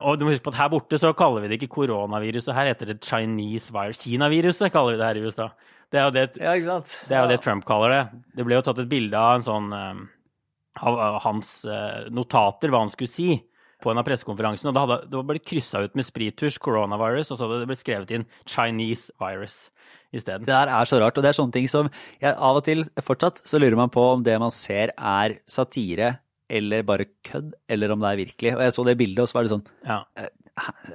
Og 0.00 0.16
du 0.16 0.24
må 0.24 0.32
huske 0.32 0.46
på 0.46 0.52
at 0.54 0.60
Her 0.62 0.70
borte 0.72 0.98
så 1.00 1.12
kaller 1.16 1.44
vi 1.44 1.50
det 1.50 1.58
ikke 1.60 1.74
koronaviruset, 1.74 2.54
her 2.56 2.70
heter 2.70 2.92
det 2.92 3.02
Chinese 3.04 3.72
virus. 3.74 4.00
Kinaviruset 4.04 4.72
kaller 4.72 4.96
vi 4.96 5.00
det 5.00 5.08
her 5.08 5.20
i 5.20 5.26
USA. 5.26 5.50
Det 5.90 5.98
er 5.98 6.06
jo 6.06 6.14
det, 6.14 6.24
ja, 6.38 6.54
det, 6.54 7.16
er 7.16 7.24
jo 7.24 7.30
det 7.32 7.40
Trump 7.44 7.66
kaller 7.68 7.92
det. 7.92 8.02
Det 8.38 8.46
ble 8.46 8.56
jo 8.56 8.64
tatt 8.64 8.80
et 8.80 8.90
bilde 8.90 9.18
av 9.18 9.40
en 9.40 9.46
sånn 9.46 9.70
um, 9.74 10.02
av 10.80 11.20
hans 11.26 11.52
uh, 11.66 12.06
notater, 12.14 12.70
hva 12.70 12.84
han 12.84 12.92
skulle 12.92 13.10
si 13.10 13.34
på 13.80 13.90
en 13.90 14.00
av 14.00 14.06
pressekonferansene. 14.06 14.70
og 14.70 14.76
Det, 14.76 14.84
hadde, 14.84 14.98
det 15.10 15.18
var 15.18 15.28
bare 15.32 15.42
kryssa 15.50 15.82
ut 15.84 15.96
med 15.98 16.06
sprittusj 16.06 16.60
'coronavirus', 16.60 17.32
og 17.32 17.36
så 17.36 17.46
hadde 17.46 17.60
det 17.62 17.70
blitt 17.72 17.82
skrevet 17.82 18.14
inn 18.14 18.26
'Chinese 18.46 19.10
virus' 19.20 19.70
isteden. 20.12 20.46
Det 20.46 20.54
der 20.54 20.70
er 20.70 20.84
så 20.84 21.00
rart, 21.00 21.16
og 21.16 21.24
det 21.24 21.32
er 21.32 21.38
sånne 21.38 21.56
ting 21.56 21.68
som 21.68 21.90
jeg 22.20 22.34
av 22.34 22.60
og 22.60 22.64
til 22.64 22.84
fortsatt 23.02 23.42
så 23.46 23.58
lurer 23.58 23.78
man 23.78 23.90
på 23.92 24.04
om 24.14 24.22
det 24.26 24.38
man 24.40 24.52
ser 24.54 24.92
er 24.96 25.40
satire 25.48 26.18
eller 26.50 26.84
bare 26.86 27.06
kødd, 27.26 27.54
eller 27.70 27.94
om 27.94 28.02
det 28.02 28.10
er 28.10 28.20
virkelig. 28.24 28.52
Og 28.56 28.62
jeg 28.66 28.76
så 28.76 28.84
det 28.88 28.98
bildet, 29.00 29.22
og 29.22 29.30
så 29.30 29.38
var 29.38 29.46
det 29.46 29.52
sånn 29.54 29.64
ja. 29.86 29.98
Eh, 30.18 30.28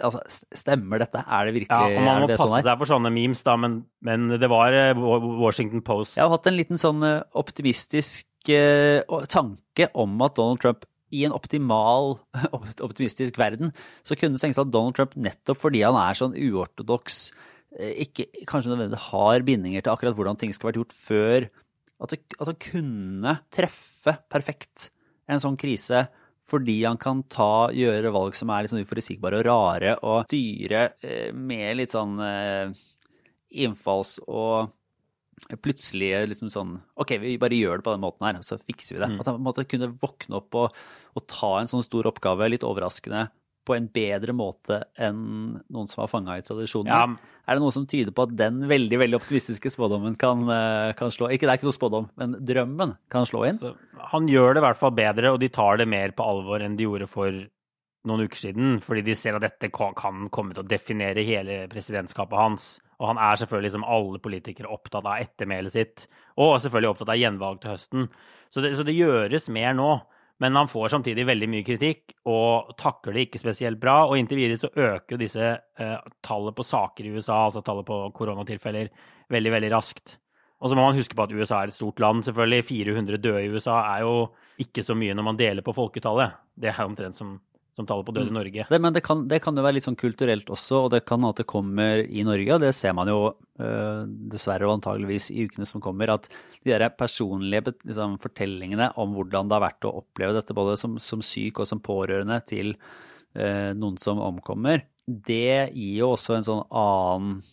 altså, 0.01 0.21
Stemmer 0.59 1.01
dette? 1.01 1.23
Er 1.23 1.47
det 1.47 1.57
virkelig 1.61 1.73
Ja, 1.73 1.89
og 1.89 2.05
Man 2.05 2.23
må 2.25 2.29
passe 2.33 2.49
sånn 2.51 2.67
seg 2.67 2.79
for 2.83 2.91
sånne 2.91 3.13
memes, 3.15 3.43
da, 3.47 3.57
men, 3.59 3.81
men, 4.05 4.29
det 4.41 4.51
var 4.51 4.75
eh, 4.75 4.93
Washington 4.95 5.83
Post. 5.85 6.19
Jeg 6.19 6.27
har 6.27 6.33
hatt 6.35 6.51
en 6.51 6.59
liten 6.59 6.81
sånn 6.81 7.03
optimistisk 7.33 8.31
optimistisk 8.45 9.33
tanke 9.33 9.89
om 9.97 10.21
at 10.21 10.35
Donald 10.37 10.61
Trump 10.61 10.85
i 11.13 11.23
en 11.25 11.33
optimal, 11.33 12.19
optimistisk 12.87 13.37
verden, 13.37 13.73
så 14.03 14.17
kunne 14.17 14.39
tenke 14.41 14.57
seg 14.57 14.67
at 14.67 14.73
Donald 14.73 14.95
Trump, 14.97 15.15
nettopp 15.15 15.61
fordi 15.61 15.83
han 15.85 15.97
er 15.97 16.17
sånn 16.17 16.35
uortodoks, 16.35 17.31
eh, 17.79 17.93
ikke 18.05 18.27
kanskje 18.49 18.73
nødvendigvis 18.73 19.09
har 19.11 19.45
bindinger 19.45 19.85
til 19.85 19.93
akkurat 19.93 20.17
hvordan 20.17 20.39
ting 20.41 20.53
skal 20.53 20.71
vært 20.71 20.81
gjort 20.81 20.97
før, 21.07 21.47
at, 22.01 22.11
det, 22.11 22.19
at 22.39 22.51
han 22.51 22.59
kunne 22.59 23.37
treffe 23.55 24.17
perfekt 24.29 24.89
en 25.27 25.41
sånn 25.41 25.57
krise 25.59 26.05
fordi 26.45 26.77
han 26.83 26.99
kan 27.01 27.23
ta, 27.31 27.71
gjøre 27.73 28.13
valg 28.13 28.35
som 28.37 28.51
er 28.53 28.63
litt 28.63 28.73
sånn 28.73 28.83
uforutsigbare 28.85 29.39
og 29.39 29.47
rare, 29.47 29.95
og 30.05 30.27
styre 30.27 30.83
eh, 31.01 31.31
med 31.33 31.79
litt 31.79 31.95
sånn 31.95 32.19
eh, 32.21 32.75
innfalls- 33.65 34.19
og 34.27 34.69
plutselig 35.61 36.11
liksom 36.31 36.49
sånn 36.49 36.75
OK, 37.01 37.17
vi 37.21 37.35
bare 37.41 37.57
gjør 37.57 37.79
det 37.81 37.85
på 37.87 37.95
den 37.95 38.03
måten 38.05 38.27
her, 38.27 38.37
så 38.45 38.59
fikser 38.61 38.95
vi 38.95 39.01
det. 39.01 39.09
Mm. 39.15 39.17
At 39.21 39.31
han 39.31 39.41
måtte 39.43 39.65
kunne 39.69 39.91
våkne 40.01 40.39
opp 40.39 40.57
og, 40.61 40.77
og, 41.13 41.25
ta 41.31 41.51
en 41.59 41.69
sånn 41.71 41.83
stor 41.85 42.07
oppgave, 42.09 42.47
litt 42.49 42.65
overraskende, 42.65 43.27
på 43.65 43.75
en 43.75 43.87
bedre 43.91 44.35
måte 44.35 44.83
enn 45.01 45.57
noen 45.73 45.89
som 45.89 46.03
var 46.03 46.11
fanga 46.11 46.37
i 46.39 46.45
tradisjonen. 46.45 46.91
Ja. 46.91 47.33
Er 47.45 47.57
det 47.57 47.63
noe 47.63 47.73
som 47.73 47.87
tyder 47.89 48.13
på 48.15 48.25
at 48.25 48.35
den 48.37 48.63
veldig 48.69 48.99
veldig 49.01 49.19
optimistiske 49.19 49.69
spådommen 49.73 50.15
kan, 50.21 50.45
eh, 50.49 50.93
kan 50.97 51.13
slå 51.13 51.29
Ikke 51.29 51.45
det 51.45 51.53
er 51.53 51.59
ikke 51.59 51.69
noe 51.69 51.79
spådom, 51.79 52.07
men 52.17 52.37
drømmen 52.45 52.95
kan 53.09 53.27
slå 53.29 53.45
inn? 53.49 53.59
Så 53.61 53.75
han 54.13 54.29
gjør 54.29 54.55
det 54.55 54.63
i 54.63 54.67
hvert 54.67 54.81
fall 54.81 54.95
bedre, 54.97 55.33
og 55.33 55.41
de 55.41 55.49
tar 55.49 55.77
det 55.81 55.89
mer 55.89 56.15
på 56.15 56.25
alvor 56.25 56.61
enn 56.61 56.77
de 56.77 56.87
gjorde 56.87 57.09
for 57.09 57.45
noen 58.05 58.25
uker 58.25 58.37
siden, 58.37 58.79
fordi 58.85 59.03
de 59.05 59.17
ser 59.17 59.37
at 59.37 59.45
dette 59.45 59.71
kan 59.73 59.95
komme 59.97 60.53
til 60.53 60.63
å 60.63 60.67
definere 60.67 61.25
hele 61.25 61.63
presidentskapet 61.71 62.37
hans. 62.37 62.67
Og 63.01 63.09
han 63.11 63.19
er 63.19 63.39
selvfølgelig, 63.41 63.73
som 63.75 63.87
alle 63.87 64.21
politikere, 64.23 64.71
opptatt 64.71 65.03
av 65.03 65.19
ettermælet 65.19 65.75
sitt. 65.75 66.05
Og 66.39 66.55
selvfølgelig 66.63 66.93
opptatt 66.93 67.11
av 67.11 67.19
gjenvalg 67.19 67.61
til 67.61 67.73
høsten. 67.73 68.09
Så 68.53 68.63
det, 68.63 68.75
så 68.77 68.85
det, 68.87 68.95
gjøres 68.95 69.49
mer 69.51 69.75
nå. 69.75 69.89
Men 70.43 70.57
han 70.59 70.67
får 70.67 70.91
samtidig 70.91 71.23
veldig 71.29 71.47
mye 71.47 71.63
kritikk 71.63 72.17
og 72.27 72.73
takler 72.79 73.15
det 73.15 73.27
ikke 73.27 73.39
spesielt 73.39 73.79
bra. 73.79 74.01
Og 74.09 74.17
inntil 74.19 74.41
videre 74.41 74.59
så 74.59 74.71
øker 74.71 75.15
jo 75.15 75.21
disse 75.21 75.47
eh, 75.55 76.09
tallet 76.25 76.57
på 76.57 76.65
saker 76.67 77.07
i 77.07 77.13
USA, 77.15 77.45
altså 77.45 77.63
tallet 77.63 77.87
på 77.87 78.01
koronatilfeller, 78.17 78.91
veldig, 79.31 79.53
veldig 79.55 79.71
raskt. 79.71 80.17
Og 80.59 80.71
så 80.71 80.75
må 80.77 80.85
man 80.87 80.97
huske 80.97 81.15
på 81.15 81.23
at 81.23 81.33
USA 81.35 81.61
er 81.61 81.71
et 81.71 81.77
stort 81.77 81.99
land, 82.03 82.23
selvfølgelig. 82.27 82.67
400 82.67 83.21
døde 83.23 83.43
i 83.45 83.51
USA 83.51 83.79
er 83.93 84.03
jo 84.03 84.15
ikke 84.61 84.83
så 84.83 84.95
mye 84.97 85.15
når 85.15 85.27
man 85.27 85.39
deler 85.39 85.63
på 85.63 85.75
folketallet. 85.75 86.35
Det 86.55 86.71
er 86.71 86.83
omtrent 86.83 87.15
som 87.15 87.37
som 87.75 87.87
taler 87.87 88.05
på 88.07 88.13
døde 88.15 88.29
i 88.29 88.31
mm. 88.31 88.37
Norge. 88.37 88.65
Det, 88.71 88.79
men 88.81 88.95
det 88.95 89.01
kan, 89.03 89.25
det 89.27 89.41
kan, 89.43 89.57
jo 89.57 89.63
være 89.65 89.77
litt 89.77 89.87
sånn 89.87 89.97
kulturelt 89.99 90.49
også, 90.53 90.85
og 90.85 90.93
det 90.93 91.01
kan 91.07 91.25
at 91.27 91.41
det 91.41 91.47
kommer 91.49 92.03
i 92.03 92.23
Norge. 92.27 92.55
Og 92.55 92.63
det 92.63 92.71
ser 92.77 92.95
man 92.95 93.11
jo 93.11 93.17
øh, 93.33 94.05
dessverre 94.31 94.67
og 94.69 94.77
antageligvis 94.77 95.27
i 95.33 95.47
ukene 95.49 95.67
som 95.67 95.83
kommer, 95.83 96.13
at 96.15 96.29
de 96.63 96.71
der 96.71 96.87
personlige 96.95 97.75
liksom, 97.83 98.15
fortellingene 98.23 98.93
om 99.01 99.17
hvordan 99.17 99.51
det 99.51 99.57
har 99.57 99.65
vært 99.67 99.89
å 99.89 99.95
oppleve 99.99 100.37
dette, 100.37 100.55
både 100.55 100.77
som, 100.79 100.95
som 101.03 101.23
syk 101.25 101.59
og 101.59 101.69
som 101.69 101.83
pårørende 101.83 102.39
til 102.47 102.77
øh, 103.35 103.71
noen 103.75 103.99
som 104.01 104.23
omkommer, 104.23 104.87
det 105.05 105.75
gir 105.75 105.99
jo 105.99 106.13
også 106.15 106.37
en 106.37 106.47
sånn 106.47 106.63
annen, 106.71 107.43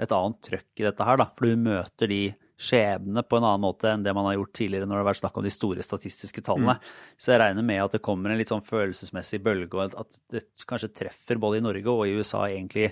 et 0.00 0.12
annet 0.12 0.40
trøkk 0.48 0.80
i 0.80 0.88
dette 0.88 1.06
her, 1.06 1.20
da. 1.20 1.28
For 1.36 1.46
du 1.46 1.66
møter 1.68 2.10
de 2.10 2.22
skjebne 2.56 3.20
på 3.28 3.36
en 3.36 3.44
annen 3.44 3.64
måte 3.66 3.90
enn 3.92 4.04
det 4.04 4.14
man 4.16 4.28
har 4.30 4.38
gjort 4.38 4.54
tidligere 4.56 4.88
når 4.88 4.96
det 4.96 5.02
har 5.02 5.08
vært 5.10 5.20
snakk 5.20 5.36
om 5.36 5.44
de 5.44 5.52
store 5.52 5.84
statistiske 5.84 6.44
tallene. 6.46 6.78
Mm. 6.78 6.94
Så 7.20 7.34
jeg 7.34 7.42
regner 7.42 7.68
med 7.68 7.82
at 7.84 7.96
det 7.98 8.02
kommer 8.06 8.32
en 8.32 8.40
litt 8.40 8.52
sånn 8.52 8.64
følelsesmessig 8.64 9.42
bølge, 9.44 9.76
og 9.76 9.96
at 10.00 10.18
det 10.32 10.46
kanskje 10.68 10.94
treffer 11.02 11.40
både 11.42 11.60
i 11.60 11.66
Norge 11.66 11.92
og 11.92 12.06
i 12.06 12.16
USA 12.16 12.46
egentlig 12.48 12.90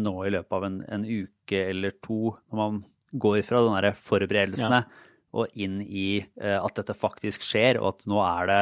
nå 0.00 0.14
i 0.24 0.32
løpet 0.32 0.56
av 0.56 0.66
en, 0.68 0.80
en 0.96 1.04
uke 1.04 1.64
eller 1.68 1.98
to, 2.00 2.32
når 2.48 2.62
man 2.62 2.82
går 3.12 3.42
fra 3.44 3.60
de 3.84 3.96
forberedelsene. 4.00 4.84
Ja 4.86 5.10
og 5.32 5.54
inn 5.56 5.78
i 5.80 6.20
uh, 6.20 6.58
at 6.60 6.76
dette 6.76 6.96
faktisk 6.96 7.44
skjer, 7.46 7.78
og 7.80 7.94
at 7.94 8.04
nå 8.10 8.18
er 8.20 8.50
det, 8.50 8.58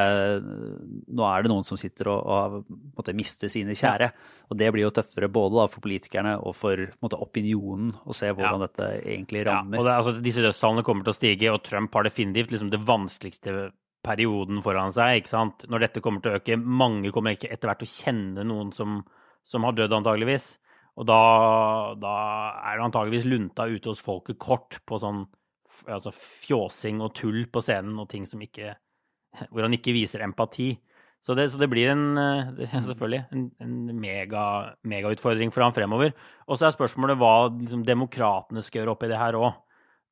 nå 1.11 1.25
er 1.27 1.43
det 1.43 1.51
noen 1.51 1.67
som 1.67 1.79
sitter 1.79 2.07
og, 2.13 2.21
og 2.23 2.95
måtte 2.97 3.15
miste 3.17 3.49
sine 3.51 3.75
kjære. 3.75 4.07
Og 4.51 4.59
det 4.59 4.69
blir 4.71 4.85
jo 4.85 4.93
tøffere 4.95 5.27
både 5.31 5.67
for 5.73 5.83
politikerne 5.83 6.37
og 6.39 6.55
for 6.59 6.85
måtte, 7.03 7.19
opinionen 7.19 7.91
å 8.07 8.15
se 8.15 8.31
hvordan 8.31 8.63
ja. 8.63 8.69
dette 8.69 8.89
egentlig 9.01 9.43
rammer. 9.49 9.77
Ja, 9.77 9.83
og 9.83 9.89
det, 9.89 9.97
altså, 9.99 10.15
disse 10.23 10.45
dødstallene 10.45 10.85
kommer 10.87 11.07
til 11.07 11.13
å 11.13 11.19
stige, 11.19 11.51
og 11.51 11.63
Trump 11.67 11.95
har 11.97 12.07
definitivt 12.07 12.55
liksom, 12.55 12.71
det 12.71 12.81
vanskeligste 12.87 13.57
perioden 14.05 14.63
foran 14.65 14.95
seg. 14.95 15.19
ikke 15.19 15.33
sant? 15.33 15.67
Når 15.69 15.85
dette 15.85 16.03
kommer 16.03 16.23
til 16.23 16.33
å 16.33 16.39
øke. 16.39 16.57
Mange 16.57 17.11
kommer 17.13 17.35
ikke 17.35 17.51
etter 17.51 17.69
hvert 17.69 17.83
til 17.83 17.91
å 17.91 17.97
kjenne 17.99 18.47
noen 18.47 18.71
som, 18.75 19.01
som 19.47 19.67
har 19.67 19.75
dødd, 19.77 19.99
antageligvis. 19.99 20.53
Og 20.99 21.07
da, 21.07 21.19
da 21.99 22.15
er 22.67 22.79
det 22.79 22.87
antageligvis 22.87 23.27
lunta 23.29 23.67
ute 23.69 23.91
hos 23.91 24.03
folket 24.03 24.39
kort 24.41 24.81
på 24.87 24.99
sånn 25.01 25.25
altså 25.87 26.13
fjåsing 26.15 27.01
og 27.01 27.13
tull 27.17 27.45
på 27.51 27.63
scenen 27.63 27.99
og 28.01 28.09
ting 28.11 28.27
som 28.29 28.41
ikke 28.43 28.75
Hvor 29.51 29.63
han 29.63 29.71
ikke 29.71 29.93
viser 29.95 30.25
empati. 30.25 30.73
Så 31.21 31.35
det, 31.37 31.51
så 31.53 31.59
det 31.61 31.69
blir 31.69 31.91
en, 31.91 32.17
selvfølgelig 32.57 33.21
en, 33.31 33.43
en 33.61 33.99
mega, 34.01 34.43
megautfordring 34.89 35.53
for 35.53 35.63
ham 35.63 35.75
fremover. 35.75 36.15
Og 36.49 36.57
så 36.57 36.67
er 36.67 36.73
spørsmålet 36.73 37.19
hva 37.21 37.35
liksom, 37.53 37.83
demokratene 37.85 38.63
skal 38.65 38.81
gjøre 38.81 38.95
oppi 38.95 39.11
det 39.11 39.19
her 39.21 39.37
òg. 39.37 39.53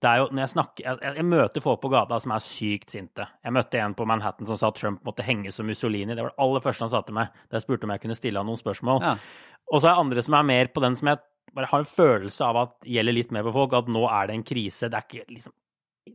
det 0.05 0.13
jo, 0.21 0.27
når 0.29 0.43
jeg, 0.43 0.51
snakker, 0.53 0.85
jeg, 0.85 1.15
jeg, 1.17 1.25
møter 1.25 1.65
folk 1.65 1.81
på 1.81 1.91
gata 1.91 2.19
som 2.21 2.35
er 2.35 2.45
sykt 2.45 2.93
sinte. 2.93 3.25
Jeg 3.43 3.55
møtte 3.57 3.81
en 3.81 3.97
på 3.97 4.05
Manhattan 4.05 4.47
som 4.47 4.59
sa 4.59 4.69
at 4.69 4.77
Trump 4.77 5.01
måtte 5.03 5.25
henge 5.25 5.51
som 5.51 5.65
Mussolini. 5.65 6.13
Det 6.13 6.21
var 6.21 6.29
det 6.29 6.45
aller 6.45 6.63
første 6.63 6.85
han 6.85 6.93
sa 6.93 7.01
til 7.01 7.17
meg 7.17 7.33
da 7.49 7.57
jeg 7.57 7.65
spurte 7.65 7.89
om 7.89 7.95
jeg 7.95 8.05
kunne 8.05 8.19
stille 8.19 8.39
han 8.39 8.47
noen 8.47 8.61
spørsmål. 8.61 9.01
Ja. 9.03 9.17
Og 9.73 9.81
så 9.81 9.89
er 9.89 10.03
andre 10.03 10.21
som 10.25 10.37
er 10.37 10.45
mer 10.45 10.69
på 10.71 10.85
den 10.85 10.95
som 10.99 11.09
jeg 11.09 11.23
bare 11.55 11.69
har 11.71 11.81
en 11.83 11.89
følelse 11.89 12.45
av 12.45 12.59
at 12.63 12.75
det 12.83 12.93
gjelder 12.97 13.15
litt 13.15 13.33
mer 13.35 13.45
på 13.47 13.55
folk, 13.55 13.75
at 13.77 13.89
nå 13.91 14.05
er 14.09 14.29
det 14.29 14.37
en 14.37 14.45
krise. 14.45 14.89
Det 14.89 14.99
er 14.99 15.07
ikke 15.07 15.35
liksom 15.35 15.55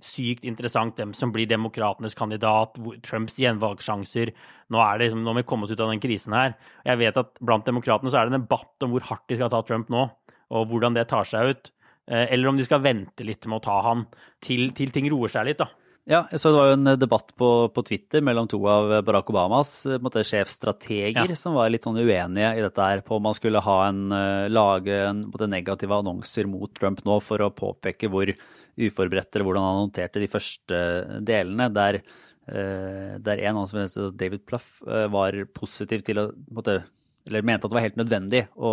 sykt 0.02 0.46
interessant 0.48 0.98
hvem 0.98 1.12
som 1.14 1.32
blir 1.34 1.48
demokratenes 1.50 2.16
kandidat, 2.18 2.78
Trumps 3.06 3.36
gjenvalgssjanser. 3.38 4.32
Nå, 4.72 4.80
er 4.80 4.98
det 4.98 5.06
liksom, 5.08 5.22
nå 5.22 5.34
må 5.34 5.42
vi 5.42 5.46
komme 5.48 5.66
oss 5.66 5.74
ut 5.74 5.82
av 5.84 5.92
den 5.92 6.02
krisen 6.02 6.34
her. 6.36 6.56
Jeg 6.86 7.00
vet 7.02 7.20
at 7.20 7.32
blant 7.44 7.66
demokratene 7.68 8.12
så 8.12 8.20
er 8.20 8.28
det 8.28 8.34
en 8.34 8.42
debatt 8.42 8.86
om 8.86 8.94
hvor 8.94 9.06
hardt 9.10 9.26
de 9.30 9.38
skal 9.38 9.52
ta 9.52 9.62
Trump 9.66 9.92
nå, 9.92 10.08
og 10.54 10.68
hvordan 10.70 10.96
det 10.98 11.06
tar 11.12 11.28
seg 11.28 11.52
ut. 11.52 11.72
Eh, 12.10 12.26
eller 12.34 12.50
om 12.50 12.58
de 12.58 12.66
skal 12.66 12.82
vente 12.84 13.26
litt 13.26 13.46
med 13.48 13.60
å 13.60 13.64
ta 13.64 13.78
han 13.86 14.06
til, 14.44 14.70
til 14.76 14.92
ting 14.94 15.08
roer 15.12 15.32
seg 15.32 15.48
litt, 15.48 15.62
da. 15.62 15.70
Ja, 16.04 16.26
jeg 16.28 16.40
så 16.40 16.50
Det 16.52 16.58
var 16.58 16.66
jo 16.68 16.76
en 16.76 16.88
debatt 17.00 17.30
på, 17.38 17.50
på 17.73 17.82
Twitter 17.88 18.25
mellom 18.25 18.49
to 18.50 18.58
av 18.68 18.90
Barack 19.06 19.30
Obamas 19.32 19.70
eh, 19.88 20.00
måte, 20.04 20.20
sjefstrateger 20.26 21.32
ja. 21.32 21.38
som 21.38 21.56
var 21.56 21.70
litt 21.73 21.87
sånn 21.87 21.96
uenige 21.96 22.50
i 22.58 22.61
dette 22.61 22.88
her, 22.90 23.00
på 23.06 23.16
om 23.16 23.25
man 23.25 23.37
skulle 23.37 23.62
ha 23.64 23.78
en, 23.87 24.02
uh, 24.12 24.44
lage 24.52 24.99
en, 25.06 25.23
måte, 25.30 25.49
negative 25.49 25.96
annonser 25.96 26.50
mot 26.50 26.68
Trump 26.76 27.00
nå 27.08 27.16
for 27.25 27.40
å 27.40 27.52
påpeke 27.56 28.12
hvor 28.12 28.34
uforberedt 28.75 29.32
eller 29.32 29.49
hvordan 29.49 29.64
han 29.64 29.80
håndterte 29.80 30.20
de 30.20 30.28
første 30.28 30.78
delene. 31.25 31.70
Der, 31.73 32.00
der 32.44 33.42
en 33.46 33.61
som 33.70 33.78
heter 33.78 34.11
David 34.18 34.42
Pluff 34.44 34.80
var 34.82 35.37
positiv 35.54 36.02
til 36.04 36.18
å 36.18 36.25
måte, 36.52 36.80
Eller 37.25 37.46
mente 37.46 37.64
at 37.64 37.70
det 37.70 37.78
var 37.78 37.87
helt 37.87 38.00
nødvendig 38.00 38.42
å 38.58 38.73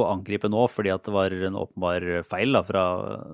å 0.00 0.08
angripe 0.12 0.48
nå 0.50 0.64
fordi 0.70 0.92
at 0.92 1.04
det 1.06 1.14
var 1.14 1.34
en 1.34 1.58
åpenbar 1.58 2.04
feil 2.28 2.56
da, 2.56 2.62
fra, 2.66 2.84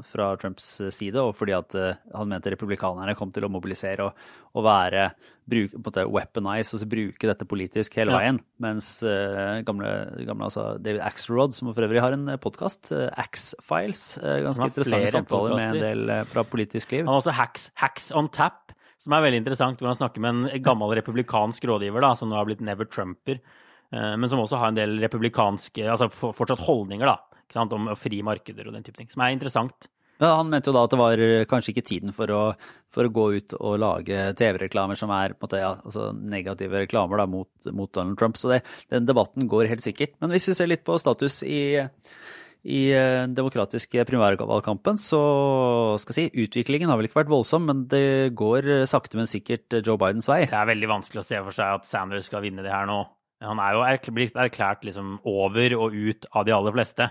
fra, 0.06 0.30
Trumps 0.40 0.66
side, 0.94 1.21
og 1.21 1.35
fordi 1.38 1.54
at 1.56 1.76
uh, 1.78 1.92
han 2.14 2.30
mente 2.30 2.52
republikanerne 2.54 3.16
kom 3.18 3.33
til 3.35 3.47
å 3.47 3.52
mobilisere 3.52 4.09
og, 4.09 4.26
og 4.54 4.66
være 4.66 5.09
bruk, 5.50 5.75
på 5.85 5.92
en 5.92 6.12
weaponize, 6.14 6.75
altså 6.76 6.88
bruke 6.88 7.30
dette 7.30 7.49
politisk 7.49 7.99
hele 8.00 8.14
veien. 8.16 8.40
Mens 8.64 8.97
uh, 9.06 9.61
gamle, 9.66 9.90
gamle 10.25 10.49
altså 10.49 10.66
David 10.83 11.04
Axelrod, 11.04 11.56
som 11.56 11.73
for 11.73 11.87
øvrig 11.87 12.04
har 12.04 12.16
en 12.16 12.35
podkast, 12.42 12.92
uh, 12.94 13.06
eh, 13.06 13.25
Ax-Files, 13.25 14.06
ganske 14.47 14.71
interessante 14.73 15.12
samtaler 15.14 15.59
med 15.59 15.71
en 15.71 15.85
del 15.85 16.14
fra 16.30 16.47
politisk 16.49 16.94
liv. 16.97 17.04
Han 17.04 17.14
har 17.16 17.25
også 17.25 17.37
Hacks, 17.37 17.68
Hacks 17.80 18.11
on 18.16 18.30
Tap, 18.33 18.73
som 19.00 19.14
er 19.16 19.26
veldig 19.26 19.42
interessant, 19.42 19.80
hvor 19.80 19.90
han 19.90 19.99
snakker 19.99 20.23
med 20.23 20.49
en 20.49 20.64
gammel 20.64 20.94
republikansk 20.97 21.66
rådgiver 21.68 22.04
da, 22.04 22.14
som 22.18 22.30
nå 22.30 22.38
har 22.38 22.49
blitt 22.49 22.64
Never 22.64 22.88
Trumper. 22.88 23.42
Eh, 23.93 24.14
men 24.17 24.31
som 24.31 24.43
også 24.43 24.61
har 24.61 24.73
en 24.73 24.79
del 24.79 24.97
republikanske 25.03 25.88
altså 25.91 26.09
fortsatt 26.12 26.64
holdninger 26.64 27.11
da, 27.11 27.19
om 27.64 27.93
fri 27.99 28.23
markeder 28.26 28.69
og 28.69 28.76
den 28.76 28.87
type 28.87 28.99
ting, 28.99 29.11
som 29.12 29.25
er 29.25 29.35
interessant. 29.35 29.91
Ja, 30.23 30.37
han 30.38 30.50
mente 30.50 30.71
jo 30.71 30.76
da 30.76 30.85
at 30.87 30.93
det 30.93 30.99
var 31.00 31.21
kanskje 31.50 31.73
ikke 31.73 31.87
tiden 31.88 32.14
for 32.14 32.31
å, 32.31 32.43
for 32.95 33.07
å 33.07 33.12
gå 33.12 33.25
ut 33.35 33.55
og 33.59 33.81
lage 33.83 34.29
TV-reklamer 34.38 34.99
som 34.99 35.11
er 35.14 35.35
måte, 35.41 35.59
ja, 35.59 35.73
altså 35.83 36.12
negative 36.14 36.85
reklamer 36.85 37.19
da, 37.19 37.26
mot, 37.31 37.50
mot, 37.75 37.91
Donald 37.95 38.19
Trump. 38.21 38.38
Så 38.38 38.53
det, 38.53 38.61
den 38.95 39.09
debatten 39.09 39.50
går 39.50 39.73
helt 39.73 39.83
sikkert. 39.83 40.14
Men 40.23 40.31
hvis 40.35 40.47
vi 40.50 40.55
ser 40.55 40.71
litt 40.71 40.85
på 40.87 41.00
status 41.03 41.41
i, 41.43 41.83
i 42.62 42.85
eh, 42.95 43.25
demokratiske 43.26 44.07
primærvalgkampen, 44.07 45.03
så 45.03 45.25
skal 45.99 46.14
jeg 46.14 46.31
si 46.31 46.47
utviklingen 46.47 46.93
har 46.93 47.00
vel 47.00 47.11
ikke 47.11 47.25
vært 47.25 47.35
voldsom, 47.35 47.67
men 47.67 47.83
det 47.91 48.31
går 48.38 48.87
sakte, 48.91 49.19
men 49.19 49.31
sikkert 49.31 49.81
Joe 49.83 49.99
Bidens 49.99 50.31
vei. 50.31 50.45
Det 50.47 50.62
er 50.62 50.71
veldig 50.71 50.95
vanskelig 50.95 51.25
å 51.25 51.26
se 51.26 51.43
for 51.43 51.59
seg 51.59 51.81
at 51.81 51.91
Sanders 51.91 52.31
skal 52.31 52.47
vinne 52.47 52.62
det 52.62 52.73
her 52.73 52.87
nå. 52.87 53.03
Han 53.44 53.60
er 53.62 53.76
jo 53.76 54.14
blitt 54.16 54.36
erklært 54.40 54.84
liksom 54.86 55.18
over 55.28 55.76
og 55.78 55.94
ut 55.94 56.28
av 56.32 56.46
de 56.48 56.54
aller 56.56 56.74
fleste. 56.74 57.08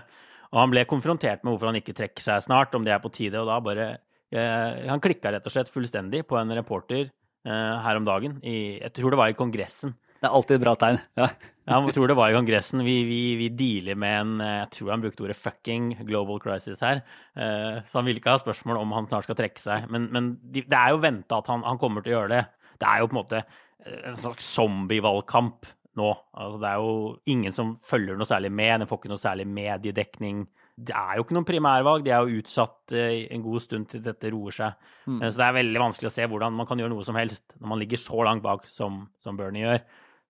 Og 0.54 0.60
han 0.62 0.70
ble 0.70 0.86
konfrontert 0.86 1.42
med 1.42 1.54
hvorfor 1.54 1.72
han 1.72 1.80
ikke 1.80 1.96
trekker 1.98 2.22
seg 2.22 2.44
snart, 2.46 2.74
om 2.78 2.86
det 2.86 2.94
er 2.94 3.02
på 3.02 3.12
tide. 3.14 3.40
Og 3.42 3.50
da 3.50 3.58
bare 3.64 3.88
eh, 4.30 4.86
Han 4.86 5.02
klikka 5.02 5.34
rett 5.34 5.46
og 5.46 5.54
slett 5.54 5.72
fullstendig 5.72 6.22
på 6.30 6.38
en 6.38 6.54
reporter 6.54 7.08
eh, 7.08 7.74
her 7.86 7.98
om 7.98 8.06
dagen. 8.06 8.38
I, 8.46 8.78
jeg 8.78 8.94
tror 8.94 9.14
det 9.14 9.20
var 9.20 9.32
i 9.32 9.38
Kongressen. 9.38 9.96
Det 10.22 10.30
er 10.30 10.36
alltid 10.38 10.56
et 10.56 10.62
bra 10.62 10.76
tegn. 10.80 11.00
Ja. 11.18 11.28
jeg 11.74 11.96
tror 11.96 12.08
det 12.08 12.16
var 12.16 12.30
i 12.30 12.38
Kongressen. 12.38 12.84
Vi, 12.86 12.96
vi, 13.08 13.20
vi, 13.40 13.50
dealer 13.58 13.98
med 13.98 14.14
en 14.20 14.46
Jeg 14.46 14.70
tror 14.78 14.94
han 14.94 15.02
brukte 15.02 15.26
ordet 15.26 15.40
'fucking 15.40 15.90
global 16.06 16.38
crisis' 16.40 16.86
her. 16.86 17.02
Eh, 17.34 17.82
så 17.90 17.98
han 17.98 18.06
ville 18.06 18.22
ikke 18.22 18.36
ha 18.36 18.40
spørsmål 18.40 18.78
om 18.84 18.94
han 18.94 19.10
snart 19.10 19.26
skal 19.26 19.40
trekke 19.42 19.60
seg. 19.60 19.90
Men, 19.90 20.08
men 20.14 20.36
det 20.54 20.70
er 20.70 20.94
jo 20.94 21.02
venta 21.02 21.42
at 21.42 21.50
han, 21.50 21.66
han 21.66 21.82
kommer 21.82 22.04
til 22.04 22.14
å 22.14 22.20
gjøre 22.20 22.36
det. 22.38 22.44
Det 22.78 22.90
er 22.90 23.02
jo 23.02 23.10
på 23.10 23.18
en 23.18 23.22
måte 23.24 23.42
en 23.84 24.16
slags 24.16 24.46
zombie-valgkamp 24.54 25.66
nå. 25.98 26.10
Altså, 26.34 26.60
det 26.62 26.68
er 26.70 26.82
jo 26.82 26.92
ingen 27.34 27.54
som 27.54 27.74
følger 27.86 28.18
noe 28.18 28.28
særlig 28.28 28.50
med. 28.52 28.82
Den 28.82 28.90
får 28.90 29.00
ikke 29.00 29.12
noe 29.12 29.22
særlig 29.22 29.46
mediedekning. 29.50 30.44
Det 30.74 30.94
er 30.98 31.16
jo 31.16 31.24
ikke 31.24 31.36
noen 31.36 31.48
primærvalg. 31.48 32.06
De 32.06 32.14
er 32.14 32.24
jo 32.24 32.40
utsatt 32.42 32.94
uh, 32.96 33.18
en 33.30 33.44
god 33.44 33.64
stund 33.64 33.90
til 33.92 34.02
dette 34.04 34.32
roer 34.34 34.56
seg. 34.56 34.88
Mm. 35.06 35.20
Så 35.22 35.36
det 35.38 35.46
er 35.46 35.58
veldig 35.60 35.84
vanskelig 35.84 36.10
å 36.10 36.14
se 36.16 36.30
hvordan 36.30 36.56
man 36.58 36.68
kan 36.70 36.82
gjøre 36.82 36.94
noe 36.94 37.06
som 37.06 37.18
helst 37.18 37.56
når 37.60 37.74
man 37.74 37.82
ligger 37.82 38.02
så 38.02 38.24
langt 38.26 38.44
bak 38.46 38.66
som, 38.72 39.04
som 39.22 39.38
Bernie 39.38 39.66
gjør. 39.66 39.84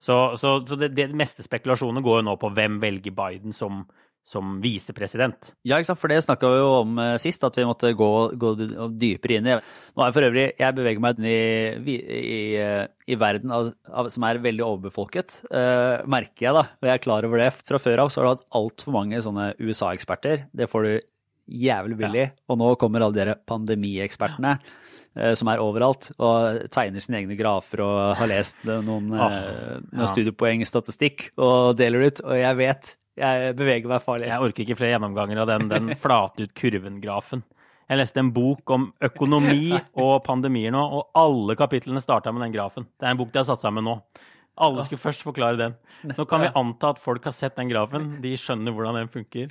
Så, 0.05 0.16
så, 0.37 0.59
så 0.68 0.77
det, 0.77 0.90
det, 0.92 1.07
meste 1.16 1.44
spekulasjonene 1.46 2.03
går 2.05 2.18
jo 2.20 2.24
nå 2.27 2.35
på 2.37 2.50
hvem 2.53 2.77
velger 2.83 3.14
Biden 3.16 3.55
som 3.57 3.87
som 4.24 4.56
visepresident. 4.64 5.52
Ja, 5.68 5.76
ikke 5.76 5.90
sant? 5.90 6.00
for 6.00 6.08
det 6.12 6.22
snakka 6.24 6.48
vi 6.48 6.60
jo 6.62 6.68
om 6.78 7.00
eh, 7.02 7.16
sist, 7.20 7.44
at 7.44 7.58
vi 7.58 7.66
måtte 7.68 7.92
gå, 7.96 8.10
gå, 8.40 8.52
dypere 8.96 9.37
inn 9.37 9.50
i. 9.52 9.56
Nå 9.94 10.04
er 10.04 10.14
for 10.16 10.26
øvrig, 10.26 10.46
Jeg 10.58 10.76
beveger 10.78 11.04
meg 11.04 11.20
inn 11.20 11.28
i, 11.28 11.98
i, 12.00 12.40
i 13.12 13.18
verden 13.20 13.52
av, 13.52 13.68
av, 13.92 14.08
som 14.14 14.24
er 14.24 14.40
veldig 14.42 14.64
overbefolket, 14.64 15.37
uh, 15.52 16.00
merker 16.10 16.48
jeg 16.48 16.56
da. 16.56 16.64
Og 16.80 16.88
jeg 16.88 16.96
er 16.96 17.04
klar 17.04 17.28
over 17.28 17.44
det. 17.44 17.50
Fra 17.68 17.78
før 17.82 18.06
av 18.06 18.10
så 18.10 18.22
har 18.22 18.26
du 18.26 18.32
hatt 18.32 18.48
altfor 18.62 18.96
mange 18.96 19.20
sånne 19.22 19.52
USA-eksperter. 19.60 20.48
Det 20.56 20.70
får 20.72 20.88
du 20.88 20.92
jævlig 21.68 22.00
billig. 22.00 22.26
Ja. 22.32 22.37
Og 22.48 22.60
nå 22.64 22.74
kommer 22.80 23.04
alle 23.04 23.28
de 23.28 23.38
pandemiekspertene 23.48 24.56
Ja 24.56 24.92
som 25.38 25.46
er 25.46 25.60
overalt 25.62 26.08
og 26.18 26.64
tegner 26.74 26.98
sine 26.98 27.20
egne 27.20 27.37
grafer 27.38 27.84
og 27.84 28.16
har 28.18 28.26
lest 28.26 28.58
noen, 28.66 29.12
oh, 29.14 29.37
noen 29.94 30.10
studiepoeng 30.10 30.64
statistikk 30.66 31.28
og 31.38 31.76
deler 31.78 32.08
ut. 32.08 32.22
Og 32.26 32.40
jeg 32.40 32.58
vet 32.58 32.90
jeg 33.18 33.55
beveger 33.59 33.90
meg 33.90 34.03
farlig. 34.03 34.31
Jeg 34.31 34.46
orker 34.46 34.64
ikke 34.64 34.79
flere 34.79 34.96
gjennomganger 34.96 35.42
av 35.42 35.50
den, 35.50 35.68
den 35.70 35.92
flate 36.03 36.46
ut 36.46 36.55
kurven-grafen. 36.59 37.44
Jeg 37.85 38.00
leste 38.00 38.22
en 38.22 38.33
bok 38.33 38.70
om 38.72 38.87
økonomi 39.05 39.74
og 40.00 40.14
pandemier 40.24 40.72
nå, 40.72 40.81
og 40.81 41.18
alle 41.20 41.57
kapitlene 41.59 42.00
starta 42.03 42.33
med 42.33 42.46
den 42.46 42.55
grafen. 42.55 42.88
Det 42.96 43.07
er 43.07 43.12
en 43.12 43.20
bok 43.20 43.33
de 43.33 43.42
har 43.42 43.48
satt 43.50 43.62
sammen 43.62 43.85
nå. 43.85 43.98
Alle 44.64 44.85
skulle 44.87 45.03
først 45.03 45.24
forklare 45.27 45.59
den. 45.59 45.77
Nå 46.14 46.24
kan 46.31 46.44
vi 46.44 46.53
anta 46.57 46.94
at 46.94 47.03
folk 47.03 47.24
har 47.27 47.35
sett 47.35 47.57
den 47.59 47.72
grafen. 47.72 48.14
De 48.22 48.37
skjønner 48.38 48.74
hvordan 48.74 49.00
den 49.00 49.11
funker. 49.11 49.50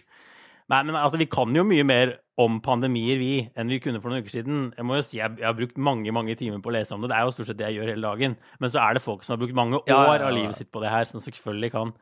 Nei, 0.71 0.80
men 0.88 0.95
altså, 0.95 1.19
Vi 1.19 1.28
kan 1.28 1.52
jo 1.56 1.65
mye 1.67 1.84
mer 1.84 2.17
om 2.39 2.58
pandemier 2.65 3.19
vi, 3.21 3.34
enn 3.60 3.69
vi 3.69 3.78
kunne 3.84 3.99
for 4.02 4.10
noen 4.10 4.23
uker 4.23 4.39
siden. 4.39 4.62
Jeg 4.73 4.88
må 4.88 4.97
jo 4.97 5.06
si, 5.06 5.19
jeg, 5.19 5.36
jeg, 5.38 5.45
har 5.45 5.58
brukt 5.58 5.78
mange 5.78 6.13
mange 6.15 6.34
timer 6.39 6.63
på 6.63 6.71
å 6.71 6.76
lese 6.78 6.95
om 6.95 7.04
det. 7.04 7.12
Det 7.12 7.19
er 7.19 7.28
jo 7.28 7.36
stort 7.36 7.52
sett 7.52 7.60
det 7.60 7.67
jeg 7.67 7.78
gjør 7.82 7.91
hele 7.93 8.10
dagen. 8.10 8.38
Men 8.63 8.73
så 8.73 8.82
er 8.82 8.97
det 8.97 9.04
folk 9.06 9.28
som 9.28 9.36
har 9.36 9.43
brukt 9.43 9.60
mange 9.60 9.78
år 9.84 9.91
ja, 9.91 9.99
ja, 10.08 10.15
ja. 10.23 10.32
av 10.32 10.38
livet 10.39 10.58
sitt 10.58 10.71
på 10.73 10.82
det 10.82 10.93
her, 10.93 11.06
som 11.10 11.21
selvfølgelig 11.21 11.73
kan 11.76 11.93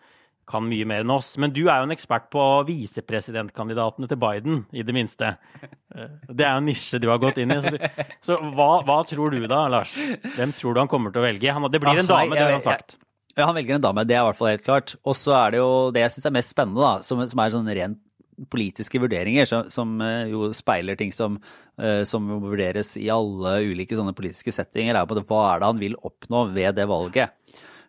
kan 0.50 0.66
mye 0.68 0.88
mer 0.88 1.06
enn 1.06 1.14
oss. 1.14 1.34
Men 1.42 1.54
du 1.54 1.64
er 1.66 1.82
jo 1.82 1.88
en 1.88 1.94
ekspert 1.94 2.30
på 2.34 2.42
visepresidentkandidatene 2.68 4.10
til 4.10 4.20
Biden, 4.22 4.64
i 4.74 4.86
det 4.88 4.96
minste. 4.96 5.36
Eh, 5.92 6.08
det 6.30 6.46
er 6.48 6.56
jo 6.56 6.62
en 6.62 6.68
nisje 6.70 7.02
du 7.04 7.10
har 7.12 7.22
gått 7.22 7.42
inn 7.42 7.52
i. 7.52 7.60
Så, 7.62 7.74
du, 7.76 8.06
så 8.24 8.36
hva, 8.56 8.70
hva, 8.88 9.02
tror 9.08 9.34
du 9.34 9.42
da, 9.44 9.66
Lars? 9.72 9.96
Hvem 10.38 10.54
tror 10.56 10.76
du 10.76 10.82
han 10.84 10.92
kommer 10.92 11.12
til 11.12 11.20
å 11.20 11.26
velge? 11.26 11.52
Han, 11.52 11.68
det 11.72 11.82
blir 11.84 12.04
en 12.04 12.08
dame, 12.08 12.36
det 12.36 12.46
har 12.46 12.54
han 12.56 12.64
sagt. 12.64 12.96
Ja, 13.36 13.48
han 13.48 13.56
velger 13.56 13.78
en 13.78 13.84
dame, 13.84 14.06
det 14.08 14.16
er 14.16 14.24
i 14.24 14.30
hvert 14.30 14.40
fall 14.40 14.54
helt 14.54 14.64
klart. 14.64 14.96
Og 15.08 15.18
så 15.20 15.36
er 15.38 15.54
det 15.54 15.60
jo 15.62 15.74
det 15.96 16.06
jeg 16.06 16.16
syns 16.16 16.30
er 16.30 16.36
mest 16.36 16.54
spennende, 16.56 16.80
da, 16.84 17.06
som, 17.08 17.20
som 17.32 17.44
er 17.44 17.54
sånn 17.54 17.76
rent 17.76 18.00
politiske 18.52 18.98
vurderinger, 19.04 19.46
som, 19.46 19.68
som, 19.70 19.92
eh, 20.02 20.32
jo 20.32 20.48
speiler 20.58 20.96
ting 20.98 21.12
som, 21.14 21.36
uh, 21.78 22.02
som 22.08 22.26
vurderes 22.42 22.96
i 22.98 23.06
alle 23.14 23.58
ulike 23.68 24.00
sånne 24.00 24.16
politiske 24.18 24.54
settinger, 24.56 24.98
er 24.98 25.06
på 25.06 25.20
det, 25.20 25.28
hva 25.30 25.44
er 25.52 25.62
det 25.62 25.70
han 25.70 25.82
vil 25.84 26.00
oppnå 26.00 26.48
ved 26.56 26.80
det 26.80 26.88
valget 26.90 27.36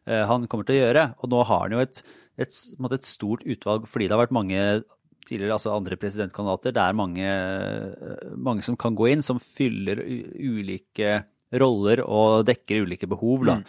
han 0.03 0.49
kommer 0.51 0.67
til 0.67 0.75
å 0.75 0.79
gjøre. 0.81 1.03
Og 1.23 1.31
nå 1.31 1.41
har 1.47 1.61
han 1.63 1.75
jo 1.77 1.83
et 1.85 2.01
et, 2.41 2.53
et, 2.53 3.07
stort 3.09 3.45
utvalg 3.45 3.89
fordi 3.91 4.09
det 4.09 4.17
har 4.17 4.23
vært 4.25 4.37
mange 4.37 4.61
tidligere, 5.29 5.55
altså 5.55 5.75
andre 5.77 5.99
presidentkandidater. 6.01 6.75
Det 6.75 6.83
er 6.83 6.99
mange, 6.99 7.35
mange, 8.35 8.65
som 8.67 8.79
kan 8.79 8.97
gå 8.99 9.13
inn, 9.13 9.23
som 9.23 9.39
fyller 9.39 10.01
ulike 10.03 11.21
roller 11.63 12.03
og 12.03 12.47
dekker 12.49 12.87
ulike 12.87 13.07
behov. 13.11 13.45
Da. 13.47 13.61
Mm. 13.61 13.69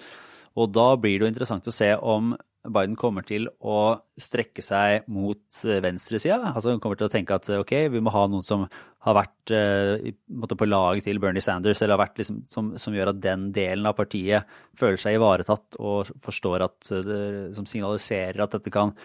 Og 0.58 0.72
da 0.74 0.88
blir 0.98 1.20
det 1.20 1.28
jo 1.28 1.34
interessant 1.34 1.70
å 1.70 1.76
se 1.76 1.92
om 1.98 2.34
Biden 2.64 2.96
kommer 2.96 3.26
til 3.28 3.50
å 3.60 4.00
strekke 4.20 4.64
seg 4.64 5.08
mot 5.12 5.58
venstresida. 5.84 6.54
Altså 6.54 6.72
han 6.72 6.80
kommer 6.84 7.00
til 7.00 7.10
å 7.10 7.12
tenke 7.12 7.36
at 7.36 7.50
ok, 7.58 7.74
vi 7.92 8.02
må 8.04 8.14
ha 8.16 8.24
noen 8.32 8.46
som 8.46 8.64
har 9.04 9.18
vært 9.18 9.52
uh, 9.52 10.54
på 10.56 10.68
laget 10.70 11.10
til 11.10 11.20
Bernie 11.20 11.44
Sanders, 11.44 11.82
eller 11.82 11.98
har 11.98 12.06
vært 12.06 12.22
liksom, 12.22 12.40
som, 12.48 12.72
som, 12.80 12.96
gjør 12.96 13.12
at 13.12 13.20
den 13.24 13.50
delen 13.56 13.90
av 13.90 13.98
partiet 13.98 14.48
føler 14.80 15.02
seg 15.02 15.18
ivaretatt 15.18 15.76
og 15.82 16.14
forstår 16.24 16.64
at 16.70 16.94
det, 17.04 17.20
Som 17.58 17.68
signaliserer 17.68 18.46
at 18.46 18.56
dette 18.56 18.72
kan, 18.72 18.96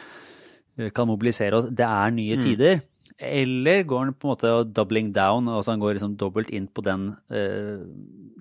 kan 0.94 1.10
mobilisere 1.10 1.58
oss. 1.58 1.66
det 1.70 1.88
er 1.88 2.14
nye 2.14 2.38
mm. 2.38 2.44
tider. 2.46 2.80
Eller 3.18 3.82
går 3.82 4.04
han 4.04 4.14
på 4.14 4.28
en 4.28 4.36
måte 4.36 4.52
doubling 4.70 5.10
down, 5.10 5.50
altså 5.50 5.74
han 5.74 5.82
går 5.82 5.96
liksom 5.96 6.14
dobbelt 6.20 6.52
inn 6.54 6.68
på 6.70 6.84
den, 6.86 7.10
uh, 7.34 7.82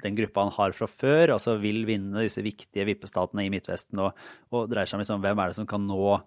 den 0.03 0.17
gruppa 0.17 0.45
han 0.45 0.55
har 0.55 0.75
fra 0.77 0.87
før, 0.89 1.35
altså 1.37 1.57
vil 1.61 1.83
vinne 1.87 2.25
disse 2.25 2.43
viktige 2.45 2.85
vippestatene 2.87 3.45
i 3.45 3.51
Midtvesten 3.53 4.01
og, 4.03 4.17
og 4.53 4.67
dreier 4.71 4.89
seg 4.89 4.99
om 4.99 5.05
liksom, 5.05 5.23
hvem 5.23 5.41
er 5.41 5.51
det 5.51 5.59
som 5.59 5.69
kan 5.69 5.87
nå 5.87 6.17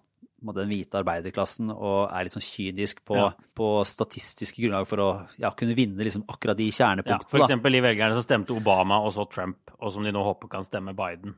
den 0.41 0.71
hvite 0.71 0.97
arbeiderklassen 0.97 1.69
og 1.71 2.09
er 2.09 2.25
litt 2.25 2.33
sånn 2.33 2.43
kynisk 2.43 3.03
på, 3.05 3.17
ja. 3.19 3.27
på 3.57 3.67
statistiske 3.85 4.63
grunnlag 4.63 4.87
for 4.89 5.03
å 5.03 5.09
ja, 5.41 5.51
kunne 5.57 5.75
vinne 5.77 6.01
liksom 6.01 6.25
akkurat 6.31 6.57
de 6.57 6.71
kjernepunktene. 6.73 7.43
Ja, 7.43 7.45
F.eks. 7.45 7.61
de 7.61 7.83
velgerne 7.85 8.17
som 8.17 8.25
stemte 8.25 8.55
Obama 8.57 8.97
og 9.05 9.13
så 9.17 9.27
Trump, 9.29 9.73
og 9.77 9.93
som 9.93 10.05
de 10.05 10.13
nå 10.15 10.23
håper 10.25 10.49
kan 10.51 10.65
stemme 10.65 10.95
Biden. 10.97 11.37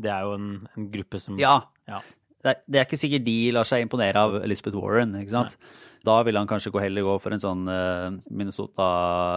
Det 0.00 0.08
er 0.08 0.24
jo 0.24 0.38
en, 0.38 0.48
en 0.72 0.88
gruppe 0.94 1.20
som 1.20 1.36
Ja. 1.40 1.58
ja. 1.90 2.00
Det, 2.40 2.56
er, 2.72 2.86
ikke 2.86 2.98
sikkert 3.00 3.26
de 3.26 3.36
lar 3.52 3.68
seg 3.68 3.84
imponere 3.84 4.24
av 4.26 4.38
Elizabeth 4.40 4.78
Warren. 4.80 5.16
ikke 5.20 5.34
sant? 5.34 5.56
Nei. 5.60 5.86
Da 6.08 6.16
vil 6.24 6.38
han 6.38 6.48
kanskje 6.48 6.72
gå 6.72 6.80
heller 6.80 7.04
gå 7.04 7.14
for 7.20 7.36
en 7.36 7.42
sånn 7.42 7.66
uh, 7.68 8.08
Minnesota 8.32 8.88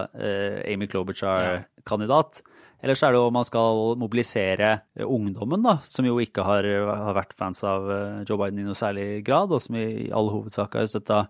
uh, 0.07 0.59
Amy 0.63 0.87
Klobuchar-kandidat. 0.87 2.39
Eller 2.83 2.99
så 2.99 3.07
er 3.07 3.15
det 3.15 3.23
om 3.23 3.35
man 3.35 3.47
skal 3.47 3.93
mobilisere 3.99 4.73
ungdommen, 5.03 5.63
da, 5.63 5.77
som 5.87 6.07
jo 6.07 6.17
ikke 6.19 6.43
har, 6.43 6.67
har, 6.67 7.13
vært 7.15 7.31
fans 7.39 7.61
av 7.63 7.85
eh, 7.87 8.17
Joe 8.27 8.35
Biden 8.41 8.59
i 8.59 8.65
noe 8.67 8.75
særlig 8.75 9.21
grad, 9.23 9.53
og 9.55 9.63
som 9.63 9.77
i 9.79 10.09
all 10.11 10.27
hovedsak 10.33 10.75
har 10.75 10.89
støtta 10.91 11.21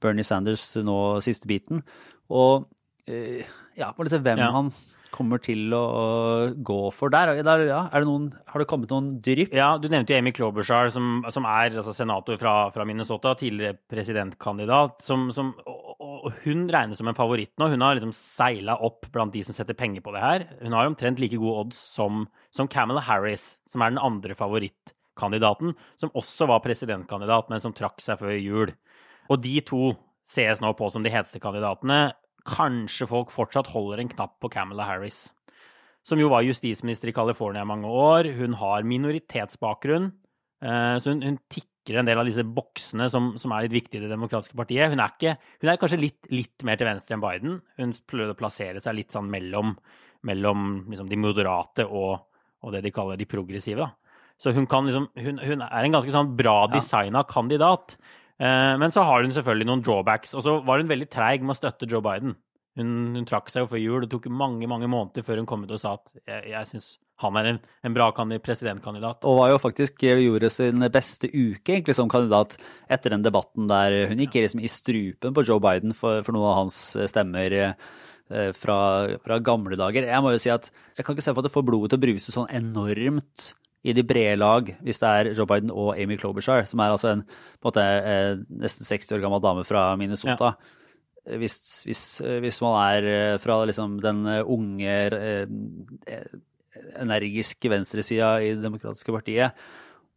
Bernie 0.00 0.24
Sanders 0.24 0.64
nå 0.80 0.96
siste 1.20 1.50
biten. 1.50 1.82
Og 2.32 2.64
ja, 3.04 3.90
bare 3.92 4.08
se 4.08 4.22
hvem 4.24 4.40
ja. 4.40 4.48
han 4.56 4.72
kommer 5.12 5.40
til 5.42 5.72
å 5.76 5.84
gå 6.64 6.78
for 6.96 7.12
der. 7.12 7.34
der 7.44 7.64
ja, 7.68 7.80
det 7.92 8.08
noen, 8.08 8.30
har 8.48 8.62
det 8.62 8.66
kommet 8.70 8.92
noen 8.92 9.10
drypp? 9.24 9.52
Ja, 9.54 9.76
Du 9.78 9.88
nevnte 9.88 10.14
jo 10.14 10.18
Amy 10.18 10.32
Klobuchar, 10.34 10.90
som, 10.94 11.22
som 11.32 11.46
er 11.48 11.76
altså, 11.76 11.94
senator 11.96 12.38
fra, 12.40 12.54
fra, 12.74 12.86
Minnesota, 12.88 13.34
tidligere 13.38 13.78
presidentkandidat. 13.92 15.02
Som, 15.04 15.28
som, 15.36 15.52
og, 15.68 15.94
og, 15.98 16.30
hun 16.46 16.64
regnes 16.72 17.00
som 17.00 17.10
en 17.10 17.18
favoritt 17.18 17.52
nå. 17.60 17.68
Hun 17.72 17.84
har 17.84 17.98
liksom 17.98 18.14
seila 18.16 18.78
opp 18.84 19.10
blant 19.14 19.34
de 19.36 19.44
som 19.46 19.56
setter 19.56 19.78
penger 19.78 20.04
på 20.04 20.14
det 20.16 20.24
her. 20.24 20.46
Hun 20.62 20.76
har 20.76 20.88
omtrent 20.88 21.20
like 21.22 21.40
gode 21.40 21.66
odds 21.66 21.82
som, 21.98 22.24
som 22.54 22.70
Camilla 22.70 23.04
Harris, 23.04 23.56
som 23.70 23.84
er 23.84 23.92
den 23.94 24.02
andre 24.02 24.36
favorittkandidaten, 24.38 25.76
som 26.00 26.14
også 26.18 26.48
var 26.50 26.64
presidentkandidat, 26.64 27.52
men 27.52 27.62
som 27.64 27.76
trakk 27.76 28.00
seg 28.02 28.20
før 28.22 28.34
jul. 28.38 28.74
Og 29.30 29.44
de 29.44 29.60
to 29.66 29.92
ses 30.28 30.60
nå 30.62 30.70
på 30.78 30.88
som 30.92 31.04
de 31.04 31.12
heteste 31.12 31.40
kandidatene 31.42 32.12
kanskje 32.48 33.08
folk 33.10 33.32
fortsatt 33.34 33.70
holder 33.72 34.02
en 34.02 34.10
knapp 34.12 34.38
på 34.42 34.50
Camilla 34.52 34.86
Harris, 34.88 35.26
som 36.06 36.20
jo 36.20 36.30
var 36.32 36.46
justisminister 36.46 37.10
i 37.10 37.14
California 37.14 37.62
i 37.62 37.68
mange 37.68 37.86
år. 37.88 38.32
Hun 38.38 38.56
har 38.58 38.86
minoritetsbakgrunn, 38.88 40.10
eh, 40.64 40.96
så 40.98 41.12
hun, 41.14 41.22
hun 41.22 41.38
tikker 41.52 41.98
en 41.98 42.08
del 42.08 42.18
av 42.18 42.26
disse 42.26 42.44
boksene 42.46 43.08
som, 43.10 43.32
som, 43.38 43.54
er 43.54 43.66
litt 43.66 43.76
viktige 43.78 44.02
i 44.02 44.06
Det 44.06 44.12
demokratiske 44.14 44.58
partiet. 44.58 44.90
Hun 44.90 45.02
er, 45.02 45.14
ikke, 45.14 45.36
hun 45.62 45.70
er 45.70 45.80
kanskje 45.80 46.02
litt, 46.02 46.20
litt, 46.30 46.66
mer 46.66 46.78
til 46.78 46.90
venstre 46.90 47.16
enn 47.16 47.24
Biden. 47.24 47.58
Hun 47.78 47.94
prøvde 48.10 48.34
å 48.36 48.38
plassere 48.38 48.82
seg 48.82 48.98
litt 48.98 49.14
sånn 49.14 49.30
mellom, 49.30 49.76
mellom 50.26 50.68
liksom 50.90 51.10
de 51.10 51.18
moderate 51.18 51.86
og, 51.86 52.26
og, 52.62 52.72
det 52.74 52.84
de 52.86 52.94
kaller 52.94 53.18
de 53.18 53.30
progressive. 53.30 53.86
Da. 53.86 53.92
Så 54.42 54.54
hun, 54.54 54.66
liksom, 54.66 55.08
hun, 55.14 55.38
hun, 55.38 55.62
er 55.62 55.86
en 55.86 55.94
ganske 55.94 56.14
sånn 56.14 56.34
bra 56.38 56.64
designa 56.72 57.22
kandidat. 57.28 57.94
Eh, 58.40 58.72
men 58.80 58.94
så 58.94 59.04
har 59.06 59.22
hun 59.22 59.34
selvfølgelig 59.34 59.68
noen 59.68 59.84
drawbacks. 59.84 60.34
Og 60.38 60.46
så 60.46 60.58
var 60.66 60.82
hun 60.82 60.90
veldig 60.90 61.10
treig 61.12 61.44
med 61.44 61.54
å 61.56 61.60
støtte 61.60 61.88
Joe 61.90 62.04
Biden. 62.04 62.36
Hun, 62.78 62.92
hun, 63.18 63.24
trakk 63.28 63.50
seg 63.52 63.66
jo 63.66 63.72
før 63.74 63.82
jul. 63.82 64.04
Det 64.04 64.12
tok 64.14 64.30
mange 64.32 64.68
mange 64.70 64.88
måneder 64.88 65.26
før 65.26 65.42
hun 65.42 65.48
kom 65.48 65.64
ut 65.66 65.74
og 65.74 65.80
sa 65.82 65.96
at 65.98 66.14
jeg, 66.24 66.52
jeg 66.54 66.70
syns 66.70 66.92
han 67.22 67.36
er 67.38 67.48
en, 67.52 67.58
en 67.86 67.94
bra 67.94 68.08
presidentkandidat. 68.42 69.26
Og 69.28 69.38
var 69.38 69.52
jo 69.52 69.60
faktisk 69.62 70.02
gjorde 70.02 70.50
sin 70.50 70.82
beste 70.90 71.28
uke 71.30 71.76
egentlig 71.76 71.94
som 71.94 72.10
kandidat 72.10 72.56
etter 72.90 73.14
den 73.14 73.22
debatten 73.22 73.68
der 73.70 74.08
hun 74.10 74.22
gikk 74.24 74.40
liksom 74.40 74.62
i 74.64 74.70
strupen 74.70 75.36
på 75.36 75.44
Joe 75.46 75.62
Biden 75.62 75.94
for, 75.94 76.24
for 76.26 76.34
noen 76.34 76.50
av 76.50 76.58
hans 76.64 76.80
stemmer 77.12 77.54
eh, 77.54 78.50
fra, 78.58 78.78
fra, 79.22 79.38
gamle 79.44 79.78
dager. 79.78 80.08
Jeg 80.08 80.24
må 80.24 80.32
jo 80.34 80.42
si 80.42 80.50
at 80.50 80.72
jeg 80.96 81.06
kan 81.06 81.14
ikke 81.14 81.26
se 81.28 81.34
for 81.34 81.44
at 81.44 81.50
det 81.50 81.54
får 81.54 81.68
blodet 81.68 81.92
til 81.92 82.00
å 82.00 82.06
bruse 82.08 82.34
sånn 82.34 82.50
enormt 82.50 83.52
i 83.82 83.94
de 83.96 84.04
brede 84.06 84.36
lag, 84.38 84.68
hvis 84.84 85.00
det 85.02 85.08
er 85.08 85.32
Joe 85.34 85.48
Biden 85.50 85.72
og 85.74 85.96
Amy 85.98 86.16
Klobuchar, 86.20 86.62
som 86.68 86.80
er 86.82 86.94
altså 86.94 87.16
en, 87.16 87.24
en 87.26 87.66
måte, 87.66 87.82
eh, 87.82 88.44
nesten 88.62 88.86
60 88.86 89.16
år 89.16 89.24
gammel 89.24 89.42
dame 89.42 89.64
fra 89.66 89.88
Minnesota. 89.98 90.52
Ja. 90.54 91.36
Hvis, 91.38 91.56
hvis, 91.86 92.04
hvis, 92.42 92.60
man 92.62 92.76
er 92.78 93.08
eh, 93.10 93.38
fra 93.42 93.60
liksom, 93.66 93.98
den 94.02 94.24
unge, 94.42 94.94
eh, 95.18 96.26
energiske 97.02 97.70
venstresida 97.70 98.36
i 98.42 98.54
Det 98.54 98.62
demokratiske 98.64 99.14
partiet, 99.14 99.66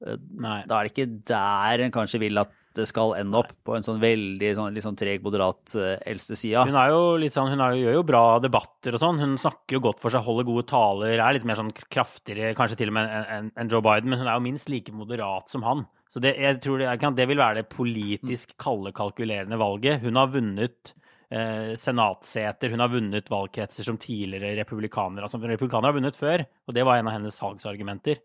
Nei. 0.06 0.60
da 0.68 0.78
er 0.78 0.86
det 0.86 0.92
ikke 0.92 1.12
der 1.26 1.82
en 1.86 1.94
kanskje 1.94 2.22
vil 2.22 2.38
at 2.42 2.52
det 2.78 2.88
skal 2.90 3.16
ende 3.20 3.40
opp 3.42 3.52
på 3.66 3.76
en 3.78 3.86
sånn 3.86 4.02
veldig 4.02 4.52
sånn, 4.58 4.76
litt 4.76 4.86
sånn 4.86 4.98
treg, 5.00 5.24
moderat 5.26 5.76
uh, 5.80 5.96
eldstesida. 6.06 6.66
Hun 6.68 6.80
er 6.80 6.92
jo 6.94 7.02
litt 7.22 7.36
sånn, 7.36 7.52
hun 7.54 7.64
er, 7.66 7.78
gjør 7.80 8.00
jo 8.00 8.06
bra 8.08 8.24
debatter 8.44 8.98
og 8.98 9.04
sånn. 9.04 9.22
Hun 9.24 9.38
snakker 9.42 9.78
jo 9.78 9.84
godt 9.88 10.04
for 10.04 10.14
seg, 10.14 10.26
holder 10.26 10.48
gode 10.48 10.68
taler, 10.70 11.16
er 11.18 11.38
litt 11.38 11.48
mer 11.48 11.60
sånn 11.60 11.74
kraftigere 11.76 12.56
kanskje 12.58 12.82
til 12.84 12.92
og 12.94 12.98
med 12.98 13.10
enn 13.10 13.32
en, 13.38 13.54
en 13.64 13.72
Joe 13.72 13.84
Biden, 13.86 14.12
men 14.12 14.22
hun 14.22 14.30
er 14.30 14.38
jo 14.38 14.46
minst 14.48 14.72
like 14.72 14.94
moderat 14.96 15.52
som 15.52 15.66
han. 15.68 15.86
Så 16.12 16.22
det, 16.24 16.36
jeg 16.40 16.62
tror 16.64 16.80
det, 16.80 16.94
det 17.18 17.26
vil 17.28 17.42
være 17.42 17.60
det 17.62 17.72
politisk 17.72 18.54
kalde, 18.62 18.94
kalkulerende 18.96 19.58
valget. 19.60 20.04
Hun 20.06 20.20
har 20.20 20.30
vunnet 20.32 20.94
eh, 21.30 21.74
senatseter, 21.80 22.72
hun 22.72 22.84
har 22.84 22.94
vunnet 22.94 23.32
valgkretser 23.32 23.88
som 23.88 23.98
tidligere 24.02 24.56
republikanere. 24.62 25.26
Altså, 25.26 25.42
republikanere 25.42 25.92
har 25.92 25.98
vunnet 25.98 26.20
før, 26.20 26.46
og 26.68 26.78
det 26.78 26.86
var 26.88 27.02
en 27.02 27.10
av 27.10 27.18
hennes 27.18 27.40
salgsargumenter. 27.42 28.22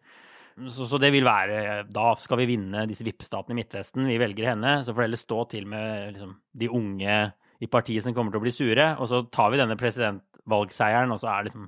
Så, 0.68 0.86
så, 0.90 0.98
det 1.00 1.12
vil 1.14 1.24
være 1.24 1.84
Da 1.88 2.10
skal 2.20 2.42
vi 2.42 2.50
vinne 2.52 2.84
disse 2.90 3.04
vippestatene 3.06 3.56
i 3.56 3.60
Midtvesten. 3.62 4.08
Vi 4.10 4.18
velger 4.20 4.52
henne. 4.52 4.80
Så 4.84 4.92
får 4.92 5.02
det 5.02 5.08
heller 5.08 5.22
stå 5.22 5.38
til 5.54 5.68
med 5.70 6.16
liksom, 6.16 6.34
de 6.60 6.68
unge 6.68 7.16
i 7.60 7.68
partiet 7.70 8.04
som 8.04 8.16
kommer 8.16 8.34
til 8.34 8.40
å 8.40 8.44
bli 8.44 8.54
sure. 8.54 8.86
Og 9.00 9.10
så 9.10 9.22
tar 9.32 9.52
vi 9.52 9.60
denne 9.60 9.78
presidentvalgseieren, 9.80 11.12
og 11.12 11.20
så 11.22 11.32
er, 11.32 11.48
liksom, 11.48 11.66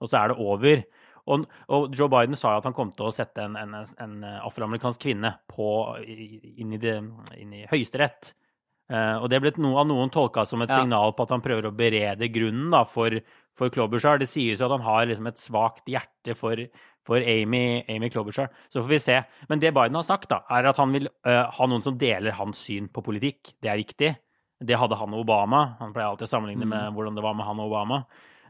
og 0.00 0.10
så 0.10 0.20
er 0.20 0.32
det 0.32 0.40
over. 0.40 0.84
Og, 1.30 1.46
og, 1.68 1.94
Joe 1.96 2.10
Biden 2.12 2.38
sa 2.38 2.56
at 2.56 2.66
han 2.68 2.76
kom 2.76 2.92
til 2.96 3.08
å 3.08 3.14
sette 3.14 3.44
en, 3.44 3.56
en, 3.60 3.76
en 4.02 4.16
afroamerikansk 4.40 5.02
kvinne 5.04 5.34
på, 5.50 5.70
inn 6.00 6.76
i, 6.76 6.80
det, 6.80 6.98
inn 7.40 7.56
i 7.56 7.66
Høyesterett. 7.70 8.34
Uh, 8.90 9.22
og 9.22 9.28
det 9.30 9.38
ble 9.38 9.52
noe, 9.62 9.76
av 9.78 9.86
noen 9.86 10.10
tolka 10.10 10.42
som 10.48 10.64
et 10.64 10.72
ja. 10.72 10.80
signal 10.80 11.12
på 11.14 11.22
at 11.22 11.30
han 11.36 11.44
prøver 11.44 11.68
å 11.68 11.76
berede 11.76 12.26
grunnen 12.34 12.72
da, 12.74 12.82
for, 12.90 13.14
for 13.58 13.70
Klobuchar. 13.70 14.18
Det 14.18 14.26
sies 14.30 14.58
jo 14.58 14.66
at 14.66 14.74
han 14.74 14.86
har 14.86 15.06
liksom 15.06 15.30
et 15.30 15.38
svakt 15.38 15.86
hjerte 15.90 16.34
for 16.38 16.58
for 17.06 17.16
Amy, 17.16 17.84
Amy 17.88 18.10
Klobuchar. 18.10 18.48
Så 18.68 18.82
får 18.82 18.88
vi 18.88 18.98
se. 18.98 19.22
Men 19.48 19.60
det 19.60 19.72
Biden 19.72 19.94
har 19.94 20.06
sagt, 20.06 20.28
da, 20.30 20.42
er 20.50 20.68
at 20.70 20.80
han 20.80 20.92
vil 20.94 21.08
uh, 21.26 21.46
ha 21.56 21.68
noen 21.68 21.84
som 21.84 21.98
deler 21.98 22.36
hans 22.36 22.60
syn 22.66 22.90
på 22.92 23.04
politikk. 23.04 23.54
Det 23.62 23.72
er 23.72 23.80
viktig. 23.80 24.12
Det 24.60 24.76
hadde 24.76 24.98
han 25.00 25.16
og 25.16 25.24
Obama. 25.24 25.64
Han 25.80 25.94
pleier 25.94 26.10
alltid 26.10 26.28
å 26.28 26.32
sammenligne 26.34 26.68
mm. 26.68 26.74
med 26.74 26.96
hvordan 26.96 27.16
det 27.16 27.24
var 27.24 27.36
med 27.38 27.48
han 27.48 27.62
og 27.62 27.72
Obama. 27.72 28.02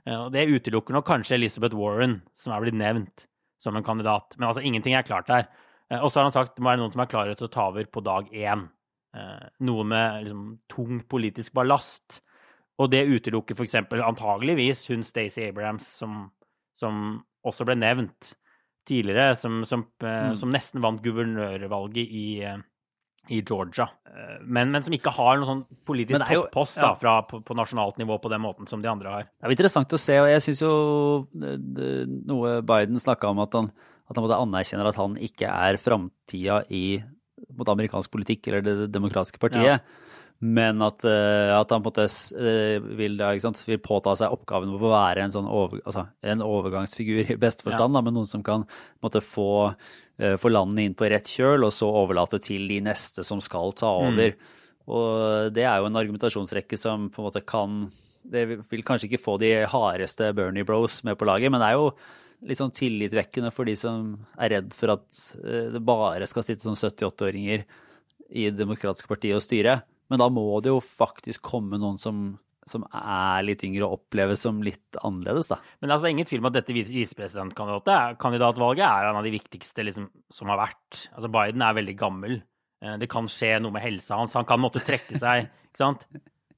Uh, 0.07 0.17
og 0.27 0.29
det 0.35 0.49
utelukker 0.51 0.97
nok 0.97 1.09
kanskje 1.09 1.39
Elizabeth 1.39 1.79
Warren, 1.79 2.21
som 2.39 2.55
er 2.55 2.65
blitt 2.65 2.79
nevnt 2.81 3.27
som 3.61 3.77
en 3.77 3.87
kandidat. 3.87 4.35
Men 4.39 4.51
altså, 4.51 4.65
ingenting 4.65 4.97
er 4.99 5.07
klart 5.07 5.31
der. 5.31 5.49
Uh, 5.93 6.01
og 6.01 6.11
så 6.11 6.21
har 6.21 6.29
han 6.29 6.37
sagt 6.37 6.57
det 6.57 6.65
må 6.65 6.73
være 6.73 6.83
noen 6.83 6.97
som 6.97 7.05
er 7.05 7.13
klare 7.13 7.39
til 7.39 7.49
å 7.49 7.55
ta 7.55 7.71
over 7.71 7.89
på 7.91 8.05
dag 8.05 8.31
én. 8.35 8.69
noe 9.67 9.83
med 9.83 10.21
liksom, 10.23 10.43
tung 10.71 11.01
politisk 11.11 11.53
ballast. 11.59 12.21
Og 12.79 12.93
det 12.93 13.09
utelukker 13.11 13.59
f.eks. 13.59 13.75
antageligvis 13.91 14.85
hun 14.93 15.03
Stacey 15.03 15.49
Abrams, 15.49 15.89
som, 15.99 16.29
som 16.79 17.19
også 17.47 17.67
ble 17.69 17.77
nevnt 17.81 18.35
tidligere, 18.89 19.37
som, 19.39 19.63
som, 19.69 19.85
eh, 20.03 20.31
mm. 20.31 20.37
som 20.41 20.53
nesten 20.53 20.83
vant 20.83 21.01
guvernørvalget 21.05 22.01
i, 22.17 22.25
eh, 22.47 22.59
i 23.31 23.41
Georgia. 23.47 23.87
Eh, 24.09 24.41
men, 24.43 24.73
men, 24.75 24.83
som 24.87 24.97
ikke 24.97 25.13
har 25.15 25.39
noen 25.39 25.49
sånn 25.51 25.63
politisk 25.87 26.25
toppost 26.27 26.81
ja. 26.81 26.93
fra, 27.01 27.21
på, 27.29 27.43
på, 27.47 27.57
nasjonalt 27.59 28.01
nivå 28.01 28.19
på 28.23 28.33
den 28.33 28.43
måten 28.45 28.71
som 28.71 28.83
de 28.83 28.91
andre 28.91 29.15
har. 29.15 29.31
Det 29.31 29.49
er 29.49 29.57
interessant 29.57 29.97
å 29.97 30.01
se, 30.01 30.19
og 30.23 30.31
jeg 30.33 30.45
syns 30.49 30.65
jo 30.65 30.75
noe 31.37 32.59
Biden 32.67 33.01
snakka 33.03 33.31
om, 33.31 33.43
at 33.45 33.57
han, 33.59 33.73
at 34.11 34.19
han 34.19 34.37
anerkjenner 34.41 34.91
at 34.91 35.01
han 35.01 35.17
ikke 35.23 35.51
er 35.51 35.81
framtida 35.81 36.63
i 36.75 36.85
mot 37.57 37.69
amerikansk 37.73 38.11
politikk 38.13 38.51
eller 38.51 38.65
Det 38.65 38.91
demokratiske 38.93 39.41
partiet. 39.41 39.79
Ja. 39.79 40.09
Men 40.41 40.81
at, 40.81 41.03
uh, 41.05 41.53
at, 41.53 41.69
han 41.69 41.83
på 41.85 41.91
en 41.91 41.99
måte 42.01 42.07
uh, 42.09 42.87
vil, 42.97 43.19
da, 43.21 43.35
vil, 43.37 43.81
påta 43.85 44.15
seg 44.17 44.33
oppgaven 44.33 44.71
med 44.73 44.81
å 44.81 44.93
være 44.95 45.27
en, 45.27 45.35
sånn 45.35 45.49
over, 45.53 45.83
altså, 45.85 46.07
en 46.25 46.45
overgangsfigur 46.45 47.35
i 47.35 47.37
beste 47.41 47.67
forstand, 47.67 47.93
ja. 47.93 47.99
da, 47.99 48.03
men 48.07 48.17
noen 48.17 48.29
som 48.29 48.45
kan 48.45 48.65
måte, 49.05 49.21
få, 49.21 49.51
uh, 49.77 50.37
få 50.41 50.53
landene 50.53 50.87
inn 50.89 50.97
på 50.97 51.11
rett 51.13 51.29
kjøl, 51.29 51.67
og 51.69 51.75
så 51.77 51.91
overlate 51.93 52.41
til 52.49 52.65
de 52.73 52.81
neste 52.89 53.27
som 53.27 53.45
skal 53.45 53.77
ta 53.77 53.93
mm. 53.93 54.09
over. 54.09 54.33
Mm. 54.33 54.57
Og 54.97 55.53
det 55.53 55.67
er 55.69 55.77
jo 55.77 55.91
en 55.91 56.01
argumentasjonsrekke 56.01 56.81
som 56.81 57.11
på 57.13 57.21
en 57.21 57.29
måte 57.29 57.45
kan 57.47 57.83
Det 58.33 58.47
vil 58.49 58.83
kanskje 58.85 59.11
ikke 59.11 59.23
få 59.23 59.37
de 59.39 59.53
hardeste 59.69 60.33
Bernie 60.37 60.65
Bros 60.65 61.03
med 61.05 61.21
på 61.21 61.29
laget, 61.29 61.53
men 61.53 61.61
det 61.61 61.69
er 61.69 61.77
jo 61.77 61.93
litt 62.49 62.61
sånn 62.61 62.73
tillitvekkende 62.73 63.53
for 63.53 63.69
de 63.69 63.77
som 63.77 64.17
er 64.41 64.57
redd 64.57 64.73
for 64.73 64.97
at 64.97 65.23
det 65.75 65.81
bare 65.85 66.29
skal 66.29 66.45
sitte 66.45 66.65
sånn 66.65 66.81
78-åringer 66.81 67.65
i 68.31 68.49
Det 68.49 68.57
demokratiske 68.61 69.09
partiet 69.11 69.37
og 69.37 69.45
styre. 69.45 69.81
Men 70.11 70.23
da 70.23 70.29
må 70.33 70.47
det 70.63 70.73
jo 70.73 70.81
faktisk 70.83 71.43
komme 71.47 71.79
noen 71.81 71.99
som, 72.01 72.39
som 72.67 72.85
er 72.91 73.45
litt 73.47 73.63
yngre 73.67 73.87
og 73.87 73.95
oppleves 74.01 74.41
som 74.47 74.63
litt 74.67 74.99
annerledes, 74.99 75.51
da. 75.53 75.57
Men 75.83 75.95
altså, 75.95 76.11
ingen 76.11 76.29
tvil 76.29 76.43
om 76.43 76.51
at 76.51 76.59
dette 76.59 76.77
visepresidentkandidatvalget 76.77 78.87
er 78.87 79.11
en 79.11 79.21
av 79.21 79.27
de 79.27 79.37
viktigste 79.37 79.81
liksom, 79.87 80.05
som 80.35 80.47
har 80.51 80.59
vært. 80.65 80.91
Altså, 81.15 81.29
Biden 81.33 81.67
er 81.67 81.79
veldig 81.79 81.97
gammel. 82.01 82.35
Eh, 82.83 82.97
det 83.01 83.09
kan 83.13 83.25
skje 83.31 83.53
noe 83.63 83.75
med 83.77 83.87
helsa 83.87 84.13
hans. 84.19 84.37
Han 84.39 84.49
kan 84.49 84.63
måtte 84.63 84.85
trekke 84.85 85.15
seg 85.21 85.37
ikke 85.71 85.83
sant? 85.85 86.03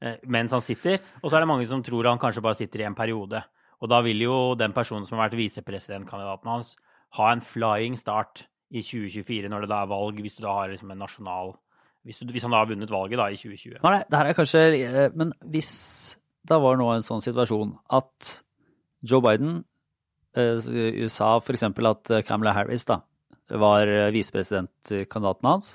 Eh, 0.03 0.17
mens 0.33 0.55
han 0.57 0.65
sitter. 0.65 0.97
Og 1.21 1.27
så 1.29 1.35
er 1.37 1.43
det 1.45 1.53
mange 1.53 1.69
som 1.69 1.85
tror 1.85 2.11
han 2.11 2.23
kanskje 2.23 2.45
bare 2.45 2.59
sitter 2.59 2.79
i 2.83 2.89
en 2.89 2.99
periode. 2.99 3.39
Og 3.83 3.87
da 3.91 3.99
vil 4.07 4.21
jo 4.23 4.37
den 4.59 4.75
personen 4.75 5.07
som 5.09 5.19
har 5.19 5.27
vært 5.27 5.41
visepresidentkandidaten 5.41 6.49
hans, 6.51 6.69
ha 7.19 7.27
en 7.29 7.43
flying 7.45 7.95
start 8.01 8.35
i 8.73 8.81
2024, 8.81 9.51
når 9.53 9.61
det 9.65 9.71
da 9.75 9.79
er 9.83 9.91
valg, 9.91 10.17
hvis 10.25 10.39
du 10.39 10.43
da 10.47 10.53
har 10.57 10.71
liksom 10.73 10.91
en 10.95 11.03
nasjonal 11.03 11.49
hvis, 12.07 12.21
du, 12.23 12.33
hvis 12.35 12.47
han 12.47 12.55
da 12.55 12.63
har 12.63 12.71
vunnet 12.71 12.91
valget 12.91 13.21
da 13.21 13.29
i 13.31 13.39
2020. 13.39 13.83
Nei, 13.85 14.01
det 14.09 14.19
her 14.19 14.31
er 14.31 14.39
kanskje 14.39 14.63
eh, 14.79 15.13
Men 15.15 15.35
hvis 15.55 15.73
det 16.49 16.59
var 16.59 16.79
nå 16.79 16.89
en 16.91 17.05
sånn 17.07 17.23
situasjon 17.23 17.77
at 17.95 18.33
Joe 19.07 19.23
Biden 19.23 19.61
USA 20.33 21.37
for 21.45 21.53
f.eks. 21.53 21.67
at 21.69 22.11
Camilla 22.25 22.55
Harris 22.57 22.87
da, 22.89 23.03
var 23.61 23.91
visepresidentkandidaten 24.15 25.49
hans, 25.51 25.75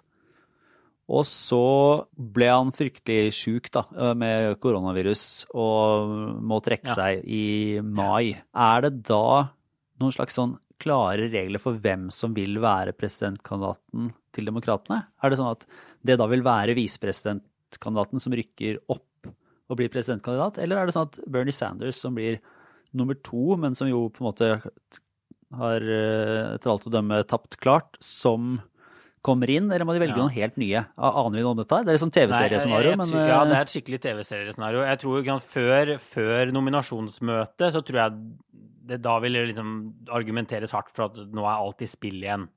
og 1.07 1.23
så 1.27 1.63
ble 2.11 2.47
han 2.51 2.73
fryktelig 2.75 3.31
sjuk 3.37 3.69
da, 3.71 3.85
med 4.17 4.57
koronavirus 4.63 5.21
og 5.55 6.09
må 6.43 6.59
trekke 6.63 6.91
ja. 6.91 6.97
seg 6.97 7.21
i 7.23 7.79
mai. 7.79 8.35
Er 8.51 8.87
det 8.87 9.05
da 9.07 9.53
noen 10.01 10.15
slags 10.15 10.35
sånn 10.37 10.57
klare 10.81 11.29
regler 11.31 11.61
for 11.61 11.79
hvem 11.81 12.09
som 12.13 12.35
vil 12.35 12.59
være 12.61 12.93
presidentkandidaten 12.97 14.11
til 14.35 14.51
Demokratene? 14.51 15.05
Er 15.23 15.31
det 15.31 15.39
sånn 15.39 15.55
at 15.55 15.63
det 16.05 16.17
da 16.19 16.27
vil 16.29 16.45
være 16.45 16.75
visepresidentkandidaten 16.77 18.21
som 18.21 18.35
rykker 18.37 18.79
opp 18.93 19.03
og 19.67 19.79
blir 19.79 19.91
presidentkandidat, 19.91 20.61
eller 20.63 20.79
er 20.79 20.87
det 20.87 20.95
sånn 20.95 21.09
at 21.09 21.19
Bernie 21.27 21.55
Sanders, 21.55 21.99
som 21.99 22.15
blir 22.15 22.39
nummer 22.95 23.17
to, 23.19 23.57
men 23.59 23.75
som 23.75 23.89
jo 23.89 24.05
på 24.13 24.23
en 24.23 24.29
måte 24.29 24.49
har 25.57 25.83
eh, 25.83 26.55
etter 26.55 26.71
alt 26.71 26.87
å 26.87 26.93
dømme 26.93 27.19
tapt 27.27 27.59
klart, 27.63 27.99
som 28.03 28.57
kommer 29.27 29.51
inn, 29.51 29.67
eller 29.67 29.83
må 29.87 29.95
de 29.95 30.01
velge 30.01 30.15
ja. 30.15 30.23
noen 30.23 30.35
helt 30.35 30.59
nye? 30.61 30.85
Aner 30.95 31.35
vi 31.35 31.43
noe 31.43 31.51
om 31.51 31.59
dette? 31.59 31.81
Det 31.83 31.91
er 31.91 31.97
liksom 31.97 32.13
TV-seriescenario, 32.15 32.93
men 33.01 33.11
Ja, 33.17 33.41
det 33.47 33.57
er 33.57 33.65
et 33.65 33.73
skikkelig 33.73 33.99
TV-seriescenario. 34.05 34.85
Jeg 34.87 35.01
tror 35.03 35.31
før, 35.43 35.93
før 36.13 36.53
nominasjonsmøtet 36.55 37.75
så 37.75 37.83
tror 37.83 38.01
jeg 38.05 38.21
det 38.87 39.01
da 39.03 39.17
vil 39.19 39.35
liksom 39.49 39.71
argumenteres 40.15 40.71
hardt 40.71 40.93
for 40.95 41.09
at 41.09 41.19
nå 41.35 41.43
er 41.43 41.57
alt 41.57 41.83
i 41.83 41.89
spill 41.91 42.21
igjen. 42.21 42.47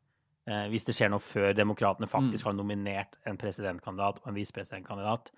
Eh, 0.50 0.66
hvis 0.72 0.86
det 0.86 0.96
skjer 0.96 1.10
noe 1.12 1.22
før 1.22 1.52
demokratene 1.54 2.08
faktisk 2.10 2.42
mm. 2.42 2.48
har 2.48 2.54
nominert 2.58 3.18
en 3.28 3.36
presidentkandidat 3.38 4.18
og 4.22 4.30
en 4.30 4.38
visepresidentkandidat. 4.38 5.28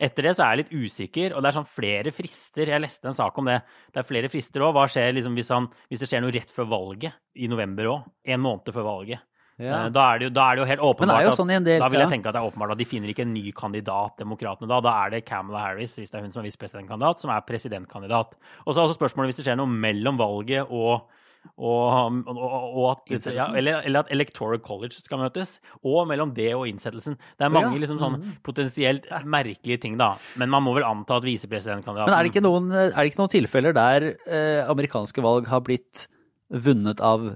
Etter 0.00 0.28
det 0.28 0.36
så 0.38 0.46
er 0.46 0.54
jeg 0.54 0.62
litt 0.62 0.86
usikker, 0.86 1.34
og 1.34 1.42
det 1.42 1.50
er 1.50 1.56
sånn 1.58 1.68
flere 1.68 2.12
frister. 2.14 2.72
Jeg 2.72 2.80
leste 2.80 3.10
en 3.10 3.18
sak 3.18 3.40
om 3.42 3.50
det. 3.50 3.58
Det 3.92 4.00
er 4.00 4.08
flere 4.08 4.30
frister 4.32 4.64
òg. 4.64 4.72
Hva 4.78 4.86
skjer 4.88 5.12
liksom 5.18 5.36
hvis, 5.36 5.50
han, 5.52 5.68
hvis, 5.90 6.00
det 6.04 6.08
skjer 6.08 6.24
noe 6.24 6.32
rett 6.32 6.54
før 6.54 6.70
valget, 6.72 7.20
i 7.36 7.50
november 7.52 7.90
òg? 7.90 8.08
En 8.32 8.42
måned 8.44 8.72
før 8.72 8.88
valget. 8.88 9.28
Ja. 9.60 9.82
Eh, 9.82 9.88
da, 9.92 10.06
er 10.14 10.24
jo, 10.24 10.32
da, 10.32 10.46
er 10.48 10.56
det 10.56 10.62
jo, 10.62 10.68
helt 10.70 10.84
åpenbart 10.88 11.26
jo 11.26 11.32
sånn 11.36 11.52
del, 11.52 11.82
Da 11.82 11.90
vil 11.92 12.00
jeg 12.00 12.12
tenke 12.14 12.30
at 12.30 12.38
det 12.38 12.40
er 12.40 12.48
åpenbart 12.48 12.72
at 12.72 12.80
de 12.80 12.86
finner 12.88 13.12
ikke 13.12 13.26
en 13.26 13.34
ny 13.34 13.50
kandidat, 13.56 14.16
demokratene 14.22 14.70
da. 14.70 14.80
Da 14.84 14.94
er 15.04 15.16
det 15.18 15.26
Camela 15.28 15.66
Harris, 15.66 15.98
hvis 16.00 16.14
det 16.14 16.16
er 16.20 16.24
hun 16.24 16.32
som 16.32 16.40
er 16.40 16.48
visepresidentkandidat, 16.48 17.20
som 17.20 17.34
er 17.34 17.44
presidentkandidat. 17.44 18.38
Og 18.64 18.72
så 18.72 18.78
er 18.78 18.86
også 18.86 18.96
spørsmålet 18.96 19.34
hvis 19.34 19.42
det 19.42 19.50
skjer 19.50 19.60
noe 19.60 19.68
mellom 19.84 20.16
valget 20.22 20.72
og 20.72 21.10
og, 21.62 22.22
og, 22.32 22.54
og 22.78 22.86
at, 22.92 23.26
ja, 23.34 23.48
eller, 23.56 23.82
eller, 23.86 24.06
at 24.06 24.12
Electoral 24.14 24.60
College 24.64 24.96
skal 24.98 25.20
møtes. 25.20 25.56
Og 25.84 26.06
mellom 26.10 26.32
det 26.36 26.50
og 26.56 26.64
innsettelsen. 26.70 27.18
Det 27.38 27.46
er 27.46 27.52
mange 27.52 27.78
liksom, 27.82 28.00
sånn, 28.00 28.18
mm. 28.22 28.32
potensielt 28.46 29.08
merkelige 29.28 29.82
ting, 29.84 29.98
da. 30.00 30.14
Men 30.40 30.52
man 30.52 30.64
må 30.66 30.74
vel 30.78 30.86
anta 30.88 31.20
at 31.20 31.26
visepresidentkandidaten 31.28 32.12
Men 32.12 32.18
er 32.18 32.30
det 32.30 32.44
noen, 32.44 32.72
er 32.72 32.96
det 32.96 33.12
ikke 33.12 33.22
noen 33.22 33.36
tilfeller 33.36 33.76
der 33.76 34.08
eh, 34.12 34.62
amerikanske 34.70 35.24
valg 35.24 35.50
har 35.52 35.64
blitt 35.66 36.06
vunnet 36.52 37.00
av 37.04 37.34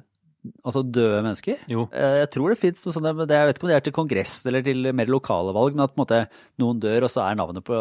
altså 0.62 0.82
døde 0.85 1.22
mennesker. 1.24 1.62
Jo. 1.70 1.87
Eh, 1.92 2.16
jeg 2.22 2.30
tror 2.35 2.52
det 2.52 2.59
fins 2.61 2.85
noe 2.87 2.96
sånt, 2.96 3.09
jeg 3.11 3.50
vet 3.50 3.59
ikke 3.59 3.66
om 3.66 3.72
det 3.72 3.76
er 3.78 3.87
til 3.87 3.96
kongress 3.96 4.38
eller 4.48 4.64
til 4.66 4.90
mer 4.96 5.11
lokale 5.12 5.54
valg, 5.56 5.76
men 5.76 5.87
at 5.87 5.98
måte 5.98 6.22
noen 6.62 6.80
dør, 6.82 7.09
og 7.09 7.12
så 7.12 7.24
er 7.26 7.38
navnet 7.38 7.66
på, 7.66 7.80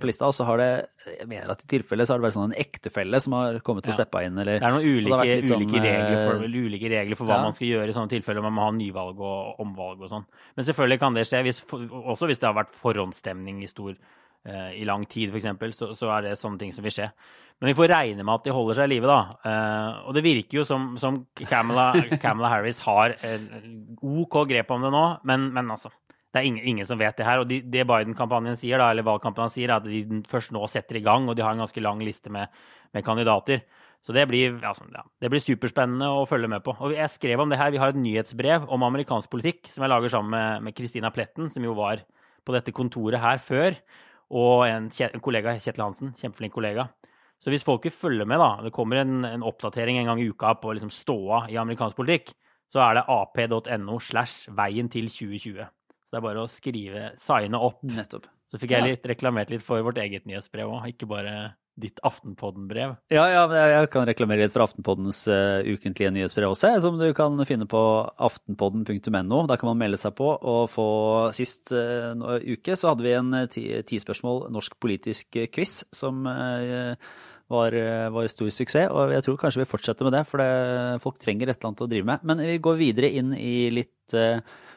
på 0.00 0.10
lista. 0.10 0.28
Og 0.28 0.36
så 0.36 0.46
har 0.48 0.62
det 0.62 0.70
jeg 1.06 1.28
mener 1.30 1.52
at 1.52 1.62
i 1.62 1.68
tilfelle 1.70 2.06
så 2.06 2.14
har 2.14 2.20
det 2.20 2.26
vært 2.26 2.36
sånn 2.36 2.50
en 2.50 2.58
ektefelle 2.58 3.20
som 3.22 3.36
har 3.36 3.60
kommet 3.66 3.86
til 3.86 3.94
å 3.94 3.96
steppe 3.96 4.22
inn. 4.26 4.38
Eller, 4.42 4.58
det 4.58 4.68
er 4.68 4.74
noen 4.74 4.86
ulike, 4.86 5.18
ulike, 5.22 5.48
sånn, 5.52 5.64
regler, 5.86 6.18
for, 6.18 6.42
eh, 6.42 6.58
ulike, 6.66 6.90
regler 6.92 7.20
for, 7.20 7.30
hva 7.30 7.38
ja. 7.38 7.46
man 7.46 7.56
skal 7.56 7.70
gjøre 7.70 7.92
i 7.92 7.96
sånne 7.96 8.12
tilfeller. 8.16 8.44
Man 8.46 8.56
må 8.56 8.66
ha 8.66 8.74
nyvalg 8.74 9.22
og 9.22 9.62
omvalg 9.62 10.02
og 10.02 10.12
sånn. 10.12 10.26
Men 10.58 10.68
selvfølgelig 10.68 11.02
kan 11.02 11.18
det 11.18 11.26
skje, 11.30 11.42
hvis, 11.46 11.62
også 11.70 12.30
hvis 12.30 12.42
det 12.42 12.48
har 12.50 12.56
vært 12.58 12.74
forhåndsstemning 12.80 13.62
i 13.62 13.70
stor 13.70 13.92
eh, 13.94 14.06
i 14.46 14.84
lang 14.86 15.02
tid, 15.10 15.32
f.eks., 15.34 15.76
så, 15.78 15.88
så 15.98 16.10
er 16.14 16.22
det 16.22 16.36
sånne 16.38 16.60
ting 16.60 16.70
som 16.74 16.84
vil 16.86 16.94
skje. 16.94 17.08
Men 17.60 17.70
vi 17.70 17.76
får 17.78 17.88
regne 17.88 18.24
med 18.24 18.34
at 18.34 18.44
de 18.44 18.52
holder 18.52 18.76
seg 18.76 18.88
i 18.88 18.92
live, 18.92 19.08
da. 19.08 19.20
Uh, 19.40 20.08
og 20.08 20.16
det 20.16 20.22
virker 20.26 20.58
jo 20.58 20.64
som, 20.68 20.90
som 21.00 21.22
Camela, 21.40 21.88
Camela, 22.20 22.50
Harris 22.54 22.82
har 22.84 23.16
en 23.24 23.46
OK 24.04 24.42
grep 24.50 24.74
om 24.74 24.84
det 24.84 24.92
nå, 24.92 25.06
men, 25.28 25.48
men 25.56 25.72
altså 25.72 25.92
det 26.36 26.42
er 26.42 26.50
ingen, 26.50 26.66
ingen, 26.68 26.84
som 26.84 27.00
vet 27.00 27.16
det 27.16 27.24
her. 27.24 27.40
Og 27.40 27.48
de, 27.48 27.62
det 27.64 27.86
Biden-kampanjen 27.88 28.58
sier, 28.60 28.76
da, 28.82 28.90
eller 28.92 29.06
valgkampanjen 29.06 29.54
sier, 29.54 29.70
er 29.72 29.80
at 29.80 29.86
de 29.88 30.20
først 30.28 30.52
nå 30.52 30.66
setter 30.68 30.98
i 30.98 31.04
gang, 31.06 31.24
og 31.30 31.38
de 31.38 31.44
har 31.46 31.54
en 31.54 31.62
ganske 31.64 31.80
lang 31.80 32.02
liste 32.04 32.28
med, 32.34 32.52
med 32.92 33.06
kandidater. 33.06 33.62
Så 34.04 34.12
det 34.12 34.26
blir, 34.28 34.58
altså, 34.60 34.84
ja, 34.92 35.06
det 35.24 35.30
blir, 35.32 35.40
superspennende 35.40 36.10
å 36.12 36.26
følge 36.28 36.50
med 36.52 36.60
på. 36.66 36.74
Og 36.84 36.92
jeg 36.92 37.08
skrev 37.14 37.40
om 37.40 37.48
det 37.48 37.56
her. 37.62 37.72
Vi 37.72 37.80
har 37.80 37.94
et 37.94 38.02
nyhetsbrev 38.02 38.68
om 38.68 38.84
amerikansk 38.84 39.32
politikk 39.32 39.72
som 39.72 39.86
jeg 39.86 39.94
lager 39.94 40.12
sammen 40.12 40.66
med 40.66 40.76
Christina 40.76 41.08
Pletten, 41.14 41.48
som 41.54 41.64
jo 41.64 41.72
var 41.78 42.04
på 42.44 42.54
dette 42.54 42.74
kontoret 42.76 43.22
her 43.22 43.40
før. 43.40 43.80
Og 44.34 44.64
en, 44.66 44.88
en 44.90 45.22
kollega, 45.22 45.54
Kjetil 45.60 45.84
Hansen, 45.84 46.14
kjempeflink 46.18 46.54
kollega. 46.56 46.88
Så 47.42 47.52
hvis 47.52 47.66
folk 47.66 47.84
vil 47.84 47.94
følge 47.94 48.26
med, 48.26 48.40
da, 48.40 48.64
det 48.64 48.72
kommer 48.74 49.02
en, 49.02 49.20
en 49.28 49.44
oppdatering 49.46 50.00
en 50.00 50.08
gang 50.10 50.22
i 50.22 50.28
uka 50.32 50.54
på 50.58 50.72
liksom 50.74 50.90
ståa 50.94 51.44
i 51.52 51.58
amerikansk 51.60 51.98
politikk, 51.98 52.32
så 52.72 52.82
er 52.82 52.98
det 52.98 53.04
ap.no 53.12 53.98
slash 54.02 54.50
veien 54.56 54.88
til 54.90 55.10
2020. 55.12 55.68
Så 56.06 56.14
det 56.14 56.18
er 56.18 56.24
bare 56.24 56.42
å 56.42 56.50
skrive, 56.50 57.04
signe 57.22 57.60
opp. 57.60 57.84
Nettopp. 57.86 58.26
Så 58.50 58.58
fikk 58.62 58.76
jeg 58.76 58.86
litt, 58.86 59.06
reklamert 59.10 59.50
litt 59.50 59.64
for 59.66 59.82
vårt 59.82 59.98
eget 59.98 60.26
nyhetsbrev 60.26 60.70
òg, 60.70 60.90
ikke 60.92 61.08
bare 61.10 61.36
ditt 61.76 62.00
Aftenpodden-brev. 62.06 62.94
Ja, 63.12 63.26
ja, 63.28 63.44
jeg 63.68 63.90
kan 63.92 64.06
reklamere 64.08 64.46
litt 64.46 64.54
for 64.54 64.64
Aftenpoddens 64.64 65.22
uh, 65.28 65.60
ukentlige 65.60 66.12
nyhetsbrev 66.14 66.54
også, 66.54 66.72
som 66.82 66.96
du 67.00 67.06
kan 67.16 67.36
finne 67.48 67.68
på 67.68 67.80
aftenpodden.no. 68.28 69.42
Da 69.50 69.58
kan 69.60 69.70
man 69.70 69.80
melde 69.82 70.00
seg 70.00 70.16
på 70.16 70.30
og 70.34 70.62
få 70.72 70.88
Sist 71.36 71.72
uh, 71.76 72.16
uke 72.40 72.76
så 72.78 72.92
hadde 72.92 73.04
vi 73.04 73.14
en 73.16 73.32
eh, 73.36 73.48
ti, 73.52 73.64
ti 73.86 73.98
spørsmål 74.00 74.46
norsk 74.54 74.76
politisk 74.80 75.36
quiz 75.52 75.82
som 75.94 76.24
uh, 76.24 76.94
var, 77.52 77.76
var, 78.14 78.30
stor 78.32 78.48
suksess. 78.50 78.88
Og 78.90 79.12
jeg 79.14 79.26
tror 79.26 79.40
kanskje 79.42 79.62
vi 79.62 79.68
fortsetter 79.68 80.08
med 80.08 80.16
det, 80.16 80.24
for 80.30 80.42
det, 80.42 81.02
folk 81.04 81.20
trenger 81.22 81.52
et 81.52 81.58
eller 81.58 81.74
annet 81.74 81.84
å 81.84 81.90
drive 81.90 82.08
med. 82.08 82.24
Men 82.26 82.42
vi 82.48 82.56
går 82.62 82.80
videre 82.80 83.12
inn 83.20 83.36
i 83.36 83.68
litt 83.70 84.16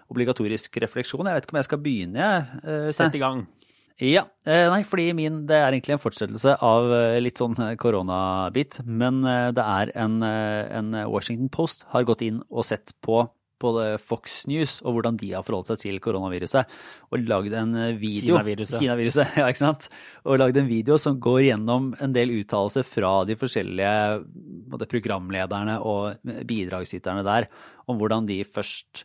obligatorisk 0.09 0.77
refleksjon. 0.83 1.25
Jeg 1.25 1.39
vet 1.39 1.47
ikke 1.47 1.55
om 1.55 1.61
jeg 1.63 1.69
skal 1.69 1.81
begynne. 1.81 2.27
Sett 2.93 3.17
i 3.17 3.23
gang. 3.23 3.47
Ja. 3.99 4.23
Eh, 4.47 4.65
nei, 4.71 4.83
fordi 4.87 5.09
min 5.11 5.41
det 5.47 5.57
er 5.59 5.73
egentlig 5.75 5.97
en 5.97 6.01
fortsettelse 6.01 6.53
av 6.63 6.87
eh, 6.95 7.17
litt 7.19 7.39
sånn 7.41 7.57
eh, 7.59 7.75
koronabit. 7.79 8.79
Men 8.87 9.19
det 9.25 9.65
er 9.65 9.91
en, 9.99 10.21
en 10.23 10.95
Washington 11.11 11.51
Post 11.51 11.83
har 11.91 12.07
gått 12.07 12.23
inn 12.23 12.39
og 12.47 12.63
sett 12.67 12.95
på 13.03 13.25
både 13.61 13.87
Fox 14.01 14.41
News 14.49 14.79
og 14.83 14.97
hvordan 14.97 15.19
de 15.19 15.31
har 15.35 15.45
forholdt 15.47 15.73
seg 15.73 15.81
til 15.83 15.99
koronaviruset. 16.03 16.69
Og 17.11 17.25
lagd 17.27 17.55
en 17.59 17.75
video 17.99 18.37
Kinaviruset. 18.37 18.77
Kinaviruset, 18.81 19.33
ja, 19.41 19.47
ikke 19.47 19.63
sant. 19.63 19.89
Og 20.25 20.39
lagd 20.41 20.59
en 20.61 20.69
video 20.69 20.99
som 21.01 21.19
går 21.21 21.41
gjennom 21.49 21.91
en 21.99 22.15
del 22.15 22.33
uttalelser 22.39 22.87
fra 22.87 23.19
de 23.29 23.37
forskjellige 23.39 24.85
programlederne 24.89 25.79
og 25.85 26.19
bidragsyterne 26.47 27.25
der 27.27 27.49
om 27.89 27.97
hvordan 27.97 28.27
de 28.29 28.37
først 28.45 29.03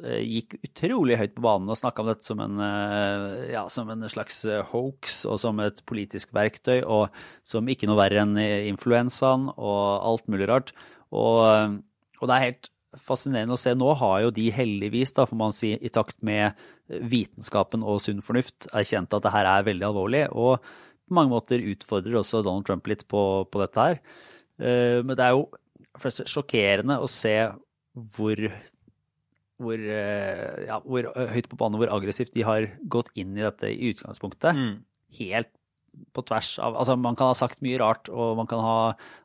eh, 0.00 0.22
gikk 0.24 0.56
utrolig 0.64 1.18
høyt 1.20 1.34
på 1.36 1.44
banen 1.44 1.70
og 1.70 1.78
snakka 1.78 2.02
om 2.02 2.10
dette 2.10 2.26
som 2.26 2.40
en, 2.42 2.60
eh, 2.64 3.52
ja, 3.52 3.66
som 3.72 3.90
en, 3.92 4.06
slags 4.10 4.42
eh, 4.48 4.64
hoax 4.72 5.22
og 5.28 5.40
som 5.42 5.60
et 5.64 5.82
politisk 5.88 6.32
verktøy, 6.36 6.80
og 6.82 7.12
som 7.46 7.68
ikke 7.68 7.88
noe 7.90 8.00
verre 8.00 8.24
enn 8.24 8.38
influensaen 8.72 9.50
og 9.54 9.82
alt 10.08 10.30
mulig 10.32 10.48
rart. 10.50 10.72
Og, 11.14 11.80
og, 12.20 12.24
det 12.24 12.36
er 12.36 12.46
helt 12.48 12.70
fascinerende 13.00 13.56
å 13.56 13.60
se. 13.60 13.74
Nå 13.78 13.90
har 14.00 14.22
jo 14.24 14.32
de 14.34 14.48
heldigvis, 14.54 15.14
da, 15.16 15.26
får 15.30 15.40
man 15.40 15.54
si, 15.56 15.74
i 15.74 15.92
takt 15.92 16.18
med 16.26 16.58
vitenskapen 16.86 17.84
og 17.86 18.00
sunn 18.04 18.22
fornuft, 18.24 18.68
erkjent 18.72 19.14
at 19.16 19.24
det 19.24 19.34
her 19.34 19.50
er 19.50 19.68
veldig 19.70 19.88
alvorlig. 19.90 20.26
og 20.32 20.58
på 21.04 21.18
mange 21.18 21.34
måter 21.34 21.60
utfordrer 21.60 22.16
også 22.16 22.40
Donald 22.40 22.64
Trump 22.64 22.86
litt 22.88 23.02
på, 23.12 23.20
på 23.52 23.60
dette 23.60 23.82
her. 23.82 23.98
Men 24.56 25.10
det 25.12 25.26
er 25.26 25.34
jo 25.34 25.50
sjokkerende 26.00 26.96
å 27.02 27.08
se 27.10 27.34
hvor, 28.14 28.40
hvor, 29.62 29.78
eh, 29.78 30.64
ja, 30.66 30.80
hvor 30.82 31.10
høyt 31.14 31.50
på 31.50 31.58
banen 31.58 31.78
hvor 31.80 31.92
aggressivt 31.94 32.34
de 32.34 32.46
har 32.46 32.66
gått 32.90 33.12
inn 33.14 33.36
i 33.38 33.44
dette 33.44 33.70
i 33.70 33.92
utgangspunktet. 33.92 34.58
Mm. 34.58 34.80
Helt 35.20 35.52
på 36.14 36.24
tvers 36.26 36.56
av 36.58 36.74
Altså, 36.80 36.96
man 36.98 37.14
kan 37.14 37.30
ha 37.30 37.36
sagt 37.38 37.62
mye 37.62 37.78
rart, 37.78 38.10
og 38.10 38.34
man 38.40 38.50
kan 38.50 38.64
ha 38.64 38.78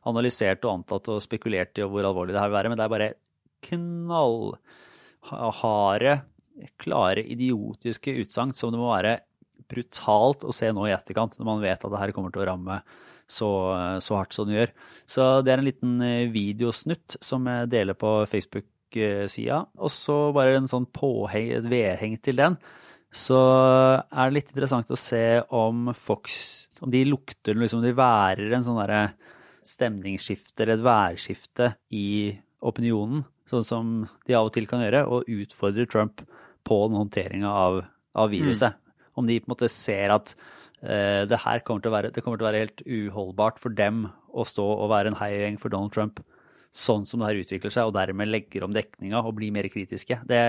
analysert 0.06 0.62
og 0.64 0.78
antatt 0.78 1.10
og 1.10 1.22
spekulert 1.24 1.80
i 1.80 1.86
hvor 1.86 2.06
alvorlig 2.06 2.36
det 2.36 2.42
her 2.42 2.52
vil 2.52 2.60
være, 2.60 2.70
men 2.70 2.78
det 2.78 2.86
er 2.86 2.94
bare 2.94 3.10
knallharde, 3.68 4.52
klare, 6.80 7.22
idiotiske 7.24 8.10
utsagn 8.24 8.52
som 8.56 8.72
det 8.72 8.80
må 8.80 8.88
være 8.92 9.20
brutalt 9.70 10.44
å 10.44 10.52
se 10.54 10.72
nå 10.74 10.82
i 10.88 10.94
etterkant, 10.94 11.38
når 11.38 11.46
man 11.46 11.62
vet 11.62 11.84
at 11.84 11.92
det 11.92 12.00
her 12.00 12.12
kommer 12.16 12.30
til 12.34 12.42
å 12.42 12.48
ramme 12.50 12.76
så, 13.30 13.50
så 14.02 14.18
hardt 14.18 14.34
som 14.34 14.48
det 14.48 14.56
gjør. 14.56 14.70
Så 15.08 15.26
det 15.46 15.52
er 15.52 15.62
en 15.62 15.68
liten 15.68 15.92
eh, 16.02 16.30
videosnutt 16.32 17.18
som 17.22 17.46
jeg 17.46 17.70
deler 17.72 17.94
på 17.98 18.10
Facebook-sida. 18.30 19.62
Og 19.78 19.90
så 19.94 20.16
bare 20.34 20.58
en 20.58 20.70
sånn 20.70 20.88
påheng, 20.90 21.52
et 21.54 21.68
vedheng 21.70 22.18
til 22.22 22.40
den. 22.42 22.58
Så 23.14 23.38
er 23.38 24.28
det 24.28 24.36
litt 24.36 24.52
interessant 24.52 24.90
å 24.94 24.98
se 24.98 25.40
om 25.50 25.88
Fox 25.98 26.68
Om 26.78 26.92
de 26.94 27.00
lukter 27.08 27.58
liksom 27.58 27.82
de 27.82 27.90
værer 27.98 28.54
en 28.54 28.62
sånn 28.62 28.78
derre 28.78 29.00
stemningsskifte 29.66 30.62
eller 30.62 30.78
et 30.78 30.84
værskifte 30.86 31.66
i 31.92 32.30
opinionen, 32.60 33.24
sånn 33.50 33.66
som 33.66 33.92
de 34.28 34.36
av 34.36 34.48
og 34.48 34.54
til 34.54 34.68
kan 34.70 34.84
gjøre, 34.84 35.04
og 35.08 35.28
utfordrer 35.30 35.88
Trump 35.90 36.24
på 36.66 36.80
den 36.86 36.98
håndteringa 37.00 37.50
av, 37.50 37.82
av 38.14 38.32
viruset. 38.32 38.76
Mm. 38.76 39.06
Om 39.20 39.30
de 39.30 39.38
på 39.40 39.48
en 39.48 39.54
måte 39.54 39.70
ser 39.72 40.14
at 40.14 40.34
uh, 40.84 41.26
det 41.28 41.40
her 41.44 41.64
kommer 41.66 41.84
til, 41.84 41.94
være, 41.94 42.12
det 42.14 42.24
kommer 42.24 42.40
til 42.40 42.46
å 42.46 42.50
være 42.50 42.64
helt 42.66 42.84
uholdbart 42.84 43.58
for 43.62 43.74
dem 43.74 44.06
å 44.30 44.46
stå 44.46 44.66
og 44.76 44.92
være 44.92 45.12
en 45.12 45.18
heiagjeng 45.18 45.58
for 45.60 45.72
Donald 45.72 45.94
Trump 45.96 46.22
sånn 46.70 47.02
som 47.06 47.18
det 47.18 47.30
her 47.30 47.40
utvikler 47.42 47.72
seg, 47.74 47.88
og 47.88 47.96
dermed 47.96 48.30
legger 48.30 48.62
om 48.62 48.74
dekninga 48.74 49.24
og 49.24 49.34
blir 49.40 49.50
mer 49.54 49.66
kritiske. 49.72 50.20
Det, 50.26 50.42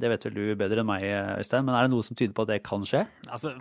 det, 0.00 0.10
vet 0.14 0.24
vel 0.24 0.38
du 0.38 0.44
bedre 0.56 0.80
enn 0.80 0.88
meg, 0.88 1.04
Øystein, 1.36 1.66
men 1.66 1.76
er 1.76 1.84
det 1.84 1.92
noe 1.92 2.06
som 2.06 2.16
tyder 2.16 2.32
på 2.36 2.46
at 2.46 2.54
det 2.54 2.62
kan 2.64 2.86
skje? 2.88 3.02
Altså, 3.28 3.52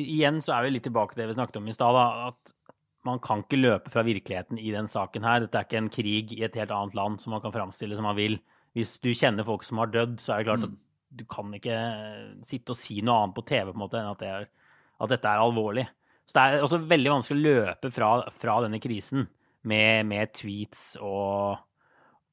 igjen 0.00 0.40
så 0.44 0.54
er 0.56 0.64
vi 0.64 0.72
litt 0.78 0.86
tilbake 0.88 1.14
til 1.14 1.22
det 1.22 1.28
vi 1.30 1.36
snakket 1.36 1.60
om 1.60 1.68
i 1.68 1.76
stad, 1.76 2.00
at 2.00 2.54
man 3.06 3.20
kan 3.24 3.44
ikke 3.44 3.60
løpe 3.60 3.92
fra 3.92 4.04
virkeligheten 4.04 4.58
i 4.60 4.72
den 4.74 4.88
saken 4.90 5.24
her. 5.24 5.44
Dette 5.44 5.58
er 5.58 5.66
ikke 5.66 5.80
en 5.80 5.92
krig 5.92 6.34
i 6.36 6.42
et 6.44 6.56
helt 6.58 6.72
annet 6.74 6.96
land 6.98 7.20
som 7.22 7.34
man 7.34 7.42
kan 7.44 7.54
framstille 7.54 7.96
som 7.96 8.06
man 8.08 8.18
vil. 8.18 8.38
Hvis 8.76 8.98
du 9.02 9.10
kjenner 9.16 9.46
folk 9.46 9.64
som 9.66 9.80
har 9.82 9.90
dødd, 9.92 10.18
så 10.22 10.34
er 10.34 10.42
det 10.42 10.50
klart 10.50 10.66
at 10.66 10.74
mm. 10.74 10.80
du 11.18 11.24
kan 11.30 11.54
ikke 11.56 11.78
sitte 12.46 12.74
og 12.74 12.78
si 12.78 13.00
noe 13.02 13.22
annet 13.22 13.38
på 13.38 13.46
TV 13.48 13.70
på 13.70 13.78
en 13.78 13.82
måte 13.82 13.98
enn 14.00 14.12
at, 14.12 14.20
det 14.20 14.30
er, 14.30 14.46
at 15.00 15.14
dette 15.14 15.32
er 15.32 15.42
alvorlig. 15.42 15.86
Så 16.28 16.36
det 16.36 16.44
er 16.44 16.64
også 16.66 16.84
veldig 16.92 17.14
vanskelig 17.16 17.40
å 17.40 17.56
løpe 17.56 17.90
fra, 17.94 18.12
fra 18.36 18.60
denne 18.62 18.78
krisen 18.82 19.26
med, 19.66 20.06
med 20.06 20.30
tweets 20.36 20.84
og, 21.00 21.58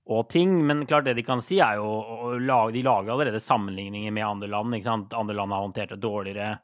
og, 0.05 0.27
ting. 0.29 0.53
Men 0.67 0.85
klart 0.89 1.07
det 1.07 1.15
de 1.17 1.25
kan 1.25 1.41
si, 1.41 1.57
er 1.63 1.79
jo 1.79 2.35
lage, 2.37 2.75
De 2.75 2.83
lager 2.85 3.15
allerede 3.15 3.41
sammenligninger 3.41 4.13
med 4.13 4.27
andre 4.27 4.51
land. 4.51 4.77
Andre 4.85 5.39
land 5.39 5.55
har 5.55 5.65
håndtert 5.65 5.95
det 5.95 6.03
dårligere. 6.03 6.57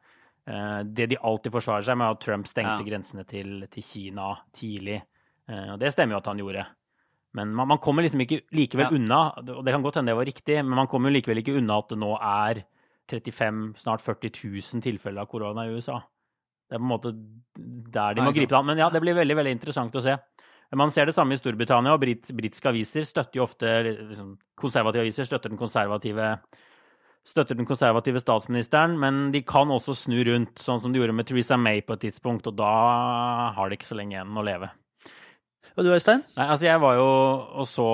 Eh, 0.50 0.80
det 0.84 1.08
de 1.14 1.20
alltid 1.20 1.54
forsvarer 1.54 1.86
seg 1.88 1.98
med, 2.00 2.08
er 2.08 2.18
at 2.18 2.24
Trump 2.24 2.48
stengte 2.50 2.80
ja. 2.82 2.88
grensene 2.88 3.26
til, 3.28 3.66
til, 3.72 3.86
Kina 3.88 4.34
tidlig. 4.56 5.00
Eh, 5.50 5.74
og 5.76 5.82
det 5.82 5.94
stemmer 5.96 6.18
jo 6.18 6.22
at 6.24 6.32
han 6.32 6.42
gjorde. 6.44 6.66
Men 7.34 7.54
man, 7.58 7.70
man 7.72 7.82
kommer 7.82 8.06
liksom 8.06 8.22
ikke 8.26 8.44
likevel 8.54 8.90
ja. 8.90 8.98
unna, 9.00 9.22
og 9.56 9.64
det 9.66 9.74
kan 9.74 9.86
godt 9.86 10.00
hende 10.00 10.14
det 10.14 10.20
var 10.20 10.30
riktig, 10.30 10.58
men 10.62 10.78
man 10.84 10.90
kommer 10.92 11.10
jo 11.10 11.18
likevel 11.18 11.42
ikke 11.42 11.58
unna 11.58 11.80
at 11.82 11.94
det 11.94 12.00
nå 12.02 12.12
er 12.20 12.64
35, 13.10 13.64
snart 13.82 14.04
40 14.04 14.32
000 14.38 14.84
tilfeller 14.84 15.24
av 15.24 15.32
korona 15.32 15.66
i 15.66 15.74
USA. 15.74 15.98
Det 16.70 16.78
er 16.78 16.82
på 16.82 16.86
en 16.86 16.92
måte 16.92 17.14
der 17.94 18.16
de 18.16 18.24
må 18.24 18.32
gripe 18.34 18.52
det 18.54 18.58
an. 18.58 18.68
Men 18.70 18.80
ja, 18.82 18.90
det 18.94 19.02
blir 19.04 19.18
veldig 19.18 19.36
veldig 19.40 19.56
interessant 19.58 19.96
å 19.98 20.04
se. 20.04 20.16
Man 20.74 20.94
ser 20.94 21.06
det 21.06 21.14
samme 21.14 21.36
i 21.36 21.38
Storbritannia, 21.38 21.94
og 21.94 22.02
brit, 22.02 22.32
britiske 22.34 22.70
aviser 22.72 23.06
støtter 23.06 23.38
jo 23.38 23.44
ofte 23.46 23.70
liksom, 23.84 24.32
Konservative 24.58 25.04
aviser 25.04 25.28
støtter 25.28 25.52
den 25.52 25.60
konservative, 25.60 26.30
støtter 27.28 27.56
den 27.56 27.68
konservative 27.68 28.20
statsministeren, 28.20 28.98
men 29.00 29.32
de 29.34 29.42
kan 29.48 29.72
også 29.72 29.96
snu 29.96 30.18
rundt, 30.28 30.58
sånn 30.60 30.82
som 30.84 30.94
de 30.94 31.00
gjorde 31.00 31.16
med 31.16 31.28
Theresa 31.30 31.58
May 31.60 31.84
på 31.86 31.96
et 31.96 32.06
tidspunkt, 32.10 32.48
og 32.52 32.58
da 32.60 32.72
har 33.56 33.70
de 33.70 33.80
ikke 33.80 33.88
så 33.88 33.98
lenge 34.00 34.18
igjen 34.18 34.40
å 34.40 34.46
leve. 34.46 34.70
Og 35.74 35.88
du, 35.88 35.90
Øystein? 35.90 36.22
Nei, 36.36 36.46
altså 36.46 36.68
Jeg 36.68 36.82
var 36.84 36.98
jo 37.00 37.06
og 37.64 37.66
så 37.66 37.88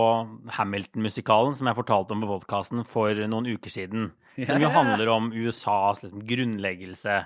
Hamilton-musikalen, 0.57 1.53
som 1.55 1.69
jeg 1.69 1.77
fortalte 1.77 2.15
om 2.15 2.25
på 2.25 2.31
podkasten 2.33 2.83
for 2.87 3.21
noen 3.31 3.47
uker 3.53 3.71
siden. 3.71 4.09
Som 4.39 4.59
jo 4.63 4.71
handler 4.71 5.11
om 5.13 5.29
USAs 5.31 6.03
liksom, 6.03 6.25
grunnleggelse 6.27 7.21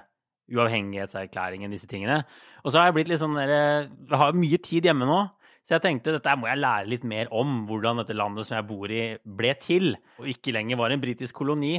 uavhengighetserklæringen, 0.53 1.71
disse 1.71 1.87
tingene. 1.89 2.23
Og 2.63 2.71
så 2.71 2.79
har 2.79 2.89
jeg 2.89 2.97
blitt 2.97 3.11
litt 3.11 3.21
sånn 3.21 3.37
der, 3.37 3.53
Jeg 3.87 4.19
har 4.19 4.35
mye 4.37 4.59
tid 4.61 4.89
hjemme 4.89 5.07
nå. 5.07 5.21
Så 5.63 5.77
jeg 5.77 5.83
tenkte 5.85 6.15
dette 6.17 6.35
må 6.35 6.49
jeg 6.49 6.59
lære 6.59 6.89
litt 6.91 7.03
mer 7.07 7.29
om, 7.35 7.61
hvordan 7.69 8.01
dette 8.01 8.15
landet 8.17 8.47
som 8.47 8.57
jeg 8.57 8.67
bor 8.67 8.91
i, 8.91 9.03
ble 9.23 9.53
til, 9.61 9.93
og 10.19 10.27
ikke 10.27 10.55
lenger 10.55 10.79
var 10.81 10.91
en 10.91 11.03
britisk 11.03 11.39
koloni. 11.39 11.77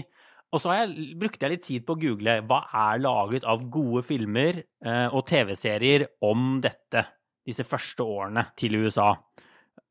Og 0.55 0.63
så 0.63 0.77
jeg, 0.79 1.17
brukte 1.21 1.45
jeg 1.45 1.53
litt 1.53 1.67
tid 1.67 1.85
på 1.85 1.97
å 1.97 2.01
google 2.01 2.39
hva 2.49 2.61
er 2.87 3.03
laget 3.03 3.45
av 3.51 3.67
gode 3.75 4.05
filmer 4.07 4.63
eh, 4.63 5.09
og 5.11 5.27
TV-serier 5.29 6.07
om 6.25 6.63
dette, 6.65 7.03
disse 7.45 7.67
første 7.67 8.07
årene 8.07 8.47
til 8.57 8.79
USA. 8.85 9.11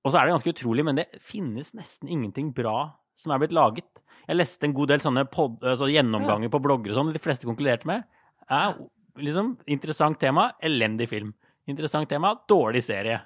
Og 0.04 0.12
så 0.12 0.18
er 0.18 0.26
det 0.26 0.36
ganske 0.36 0.54
utrolig, 0.56 0.86
men 0.88 0.98
det 0.98 1.08
finnes 1.22 1.70
nesten 1.78 2.10
ingenting 2.12 2.50
bra 2.56 2.94
som 3.20 3.36
er 3.36 3.44
blitt 3.44 3.54
laget. 3.56 3.88
Jeg 4.26 4.40
leste 4.40 4.68
en 4.68 4.76
god 4.76 4.94
del 4.94 5.04
sånne 5.04 5.26
pod, 5.32 5.60
altså 5.62 5.92
gjennomganger 5.92 6.52
på 6.52 6.62
blogger 6.64 6.94
og 6.94 7.00
sånn, 7.00 7.14
de 7.14 7.22
fleste 7.22 7.48
konkluderte 7.48 7.90
med 7.90 8.08
er 8.52 8.76
liksom 9.22 9.54
interessant 9.72 10.20
tema, 10.20 10.50
elendig 10.64 11.10
film. 11.12 11.34
Interessant 11.70 12.10
tema, 12.12 12.34
dårlig 12.50 12.84
serie. 12.84 13.22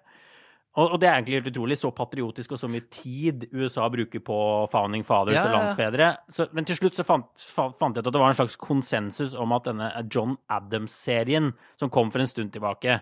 Og, 0.78 0.92
og, 0.94 1.00
det 1.02 1.08
er 1.10 1.16
egentlig 1.16 1.40
helt 1.40 1.50
utrolig. 1.52 1.78
Så 1.82 1.90
patriotisk 1.96 2.54
og 2.54 2.62
så 2.62 2.70
mye 2.70 2.86
tid 2.94 3.48
USA 3.50 3.88
bruker 3.90 4.22
på 4.24 4.38
founding 4.74 5.06
fathers 5.08 5.40
ja, 5.40 5.48
og 5.50 5.56
landsfedre. 5.56 6.12
Så, 6.34 6.46
men 6.54 6.68
til 6.70 6.78
slutt 6.78 7.00
så 7.00 7.06
fant, 7.08 7.32
fant, 7.56 7.82
jeg 7.82 8.04
ut 8.04 8.04
at 8.06 8.14
det 8.14 8.22
var 8.22 8.34
en 8.34 8.38
slags 8.38 8.60
konsensus 8.62 9.34
om 9.38 9.56
at 9.58 9.66
denne 9.72 9.90
John 10.14 10.38
Adams-serien, 10.54 11.50
som 11.82 11.94
kom 11.94 12.14
for 12.14 12.22
en 12.22 12.30
stund 12.30 12.54
tilbake, 12.54 13.00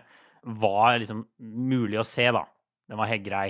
var 0.56 0.96
liksom 1.02 1.26
mulig 1.38 2.00
å 2.00 2.06
se, 2.06 2.30
da. 2.32 2.46
Den 2.88 3.00
var 3.00 3.10
helt 3.10 3.26
grei. 3.26 3.48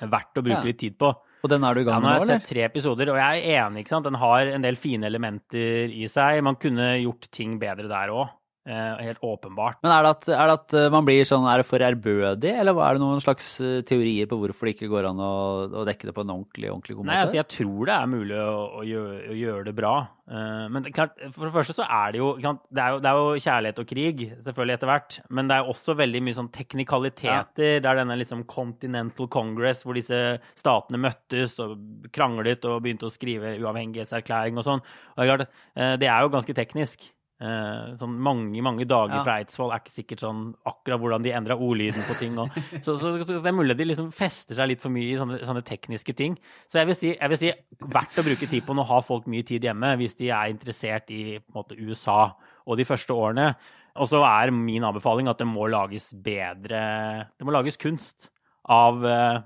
Verdt 0.00 0.38
å 0.38 0.44
bruke 0.44 0.60
ja. 0.60 0.68
litt 0.68 0.80
tid 0.82 0.98
på. 1.00 1.10
Og 1.40 1.48
den 1.48 1.64
er 1.64 1.74
du 1.74 1.80
i 1.80 1.86
gang 1.86 2.02
med 2.02 2.04
nå, 2.04 2.10
eller? 2.12 2.20
Ja, 2.20 2.20
nå 2.20 2.28
har 2.28 2.36
jeg 2.36 2.44
sett 2.44 2.52
tre 2.52 2.64
episoder, 2.66 3.12
og 3.14 3.18
jeg 3.22 3.40
er 3.40 3.64
enig. 3.64 3.84
ikke 3.84 3.94
sant? 3.94 4.06
Den 4.10 4.20
har 4.20 4.50
en 4.52 4.66
del 4.66 4.76
fine 4.76 5.08
elementer 5.08 5.94
i 5.96 6.04
seg. 6.12 6.42
Man 6.44 6.60
kunne 6.60 6.92
gjort 7.00 7.30
ting 7.32 7.56
bedre 7.62 7.88
der 7.88 8.12
òg. 8.12 8.36
Eh, 8.70 9.02
helt 9.02 9.18
åpenbart. 9.20 9.80
Men 9.82 9.90
er 9.90 10.04
det, 10.04 10.10
at, 10.14 10.28
er 10.30 10.46
det, 10.46 10.54
at, 10.60 10.74
eh, 10.78 10.90
man 10.94 11.06
blir 11.06 11.26
sånn, 11.26 11.46
er 11.50 11.58
det 11.58 11.66
for 11.66 11.82
ærbødig, 11.82 12.52
eller 12.60 12.78
er 12.84 12.94
det 12.94 13.02
noen 13.02 13.22
slags 13.24 13.48
eh, 13.64 13.80
teorier 13.88 14.28
på 14.30 14.38
hvorfor 14.38 14.68
det 14.68 14.76
ikke 14.76 14.90
går 14.92 15.08
an 15.08 15.22
å, 15.26 15.32
å 15.80 15.82
dekke 15.88 16.06
det 16.06 16.14
på 16.14 16.22
en 16.22 16.30
ordentlig, 16.36 16.70
ordentlig 16.70 16.94
god 16.94 17.08
måte? 17.08 17.10
Nei, 17.10 17.24
altså 17.24 17.40
jeg 17.40 17.48
tror 17.56 17.90
det 17.90 17.96
er 17.96 18.12
mulig 18.12 18.38
å, 18.38 18.54
å, 18.78 18.86
gjøre, 18.86 19.18
å 19.26 19.38
gjøre, 19.40 19.66
det 19.66 19.76
bra. 19.80 19.94
Men 20.30 20.86
klart, 20.94 21.16
for 21.34 21.48
det 21.48 21.54
første 21.56 21.74
så 21.80 21.88
er 21.90 22.12
det 22.14 22.20
jo 22.20 22.28
det 22.38 22.78
er 22.78 22.92
jo, 22.94 22.98
det 23.02 23.10
er 23.10 23.18
jo 23.18 23.42
kjærlighet 23.42 23.80
og 23.82 23.88
krig, 23.90 24.20
selvfølgelig 24.46 24.76
etter 24.76 24.90
hvert. 24.92 25.16
Men 25.34 25.50
det 25.50 25.56
er 25.56 25.70
også 25.72 25.96
veldig 25.98 26.20
mye 26.22 26.36
sånn 26.38 26.50
teknikaliteter. 26.54 27.32
Ja. 27.32 27.44
Det 27.58 27.72
er 27.80 27.98
denne 27.98 28.20
liksom 28.20 28.46
Continental 28.50 29.26
Congress 29.34 29.82
hvor 29.82 29.98
disse 29.98 30.20
statene 30.54 31.02
møttes 31.02 31.58
og 31.64 31.74
kranglet 32.14 32.70
og 32.70 32.78
begynte 32.84 33.10
å 33.10 33.14
skrive 33.14 33.56
uavhengighetserklæring 33.58 34.62
og 34.62 34.68
sånn. 34.68 34.84
Det 35.18 36.06
er 36.06 36.22
jo 36.22 36.30
ganske 36.30 36.54
teknisk. 36.54 37.10
Uh, 37.40 37.94
sånn 37.96 38.18
mange 38.20 38.60
mange 38.60 38.84
dager 38.84 39.14
ja. 39.16 39.20
fra 39.24 39.38
Eidsvoll 39.40 39.70
er 39.72 39.80
ikke 39.80 39.94
sikkert 39.94 40.20
sånn 40.26 40.42
akkurat 40.68 41.00
hvordan 41.00 41.22
de 41.24 41.30
endra 41.32 41.56
ordlyden 41.56 42.04
på 42.04 42.16
ting. 42.20 42.34
Og, 42.36 42.52
så, 42.84 42.98
så, 43.00 43.14
så, 43.22 43.38
det 43.38 43.48
er 43.48 43.56
mulig 43.56 43.72
at 43.72 43.80
de 43.80 43.86
liksom 43.88 44.10
fester 44.12 44.58
seg 44.58 44.68
litt 44.68 44.82
for 44.84 44.92
mye 44.92 45.08
i 45.08 45.16
sånne, 45.16 45.38
sånne 45.48 45.64
tekniske 45.64 46.12
ting. 46.18 46.36
Så 46.68 46.82
jeg 46.82 46.90
vil, 46.90 46.98
si, 46.98 47.14
jeg 47.14 47.32
vil, 47.32 47.40
si, 47.40 47.54
verdt 47.80 48.20
å 48.20 48.26
bruke 48.26 48.50
tid 48.50 48.66
på 48.66 48.76
nå 48.76 48.84
har 48.90 49.06
folk 49.08 49.30
mye 49.32 49.46
tid 49.48 49.64
hjemme 49.64 49.94
hvis 50.02 50.18
de 50.20 50.28
er 50.28 50.52
interessert 50.52 51.08
i 51.16 51.38
måte, 51.56 51.80
USA 51.80 52.26
og 52.68 52.76
de 52.76 52.88
første 52.88 53.16
årene. 53.16 53.54
Og 53.96 54.12
så 54.12 54.20
er 54.28 54.52
min 54.52 54.84
anbefaling 54.86 55.32
at 55.32 55.40
det 55.40 55.48
må 55.48 55.64
lages 55.66 56.12
bedre 56.12 56.84
Det 57.32 57.48
må 57.48 57.56
lages 57.56 57.80
kunst 57.80 58.28
av 58.68 59.00
uh, 59.00 59.40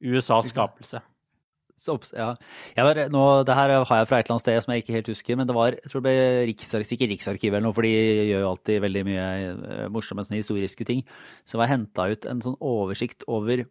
USAs 0.00 0.54
skapelse 0.54 1.02
ja. 2.20 2.28
Var, 2.76 3.02
nå, 3.12 3.24
det 3.48 3.56
her 3.56 3.74
har 3.78 4.02
jeg 4.02 4.10
fra 4.10 4.20
et 4.20 4.26
eller 4.26 4.36
annet 4.36 4.44
sted 4.44 4.64
som 4.64 4.74
jeg 4.74 4.84
ikke 4.84 4.96
helt 4.98 5.10
husker, 5.12 5.38
men 5.40 5.48
det 5.48 5.56
var 5.56 5.76
jeg 5.76 5.88
tror 5.88 6.04
det 6.04 6.10
ble 6.10 6.46
Riksarkivet, 6.50 6.94
ikke 6.96 7.10
Riksarkivet 7.14 7.58
eller 7.58 7.68
noe, 7.68 7.76
for 7.76 7.86
de 7.86 7.92
gjør 8.30 8.44
jo 8.44 8.52
alltid 8.52 8.84
veldig 8.86 9.04
mye 9.08 9.26
eh, 9.48 9.90
morsomme 9.92 10.24
sånne 10.26 10.42
historiske 10.42 10.86
ting. 10.88 11.04
Så 11.48 11.60
var 11.60 11.72
henta 11.72 12.08
ut 12.10 12.28
en 12.28 12.44
sånn 12.44 12.58
oversikt 12.60 13.24
over 13.30 13.64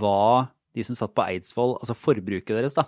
hva 0.00 0.50
de 0.76 0.82
som 0.86 0.96
satt 0.98 1.16
på 1.16 1.24
Eidsvoll, 1.26 1.72
altså 1.80 1.94
forbruket 1.98 2.56
deres, 2.56 2.76
da. 2.76 2.84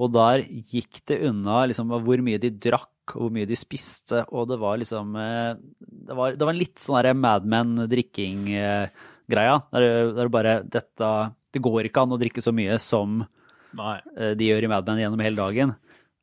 Og 0.00 0.06
der 0.14 0.38
gikk 0.42 0.94
det 1.06 1.22
unna 1.28 1.56
liksom, 1.70 1.86
hvor 2.02 2.18
mye 2.24 2.40
de 2.42 2.50
drakk, 2.50 2.90
og 3.14 3.20
hvor 3.26 3.34
mye 3.34 3.48
de 3.48 3.56
spiste, 3.58 4.24
og 4.32 4.48
det 4.50 4.58
var 4.62 4.74
liksom 4.80 5.06
eh, 5.20 5.52
Det 6.08 6.14
var, 6.16 6.28
det 6.34 6.44
var 6.46 6.52
en 6.54 6.62
litt 6.62 6.78
sånn 6.80 6.96
derre 6.98 7.18
Mad 7.18 7.42
Men-drikking-greia. 7.52 9.56
Der, 9.74 9.82
der 10.16 10.28
bare 10.32 10.52
Dette 10.64 11.08
det 11.54 11.62
går 11.64 11.88
ikke 11.88 12.04
an 12.04 12.14
å 12.14 12.20
drikke 12.20 12.42
så 12.44 12.52
mye 12.54 12.76
som 12.82 13.22
Nei. 13.74 13.96
Eh, 14.18 14.34
de 14.38 14.50
gjør 14.50 14.66
i 14.66 14.70
Mad 14.70 14.86
Men 14.86 15.02
gjennom 15.02 15.22
hele 15.24 15.38
dagen. 15.38 15.74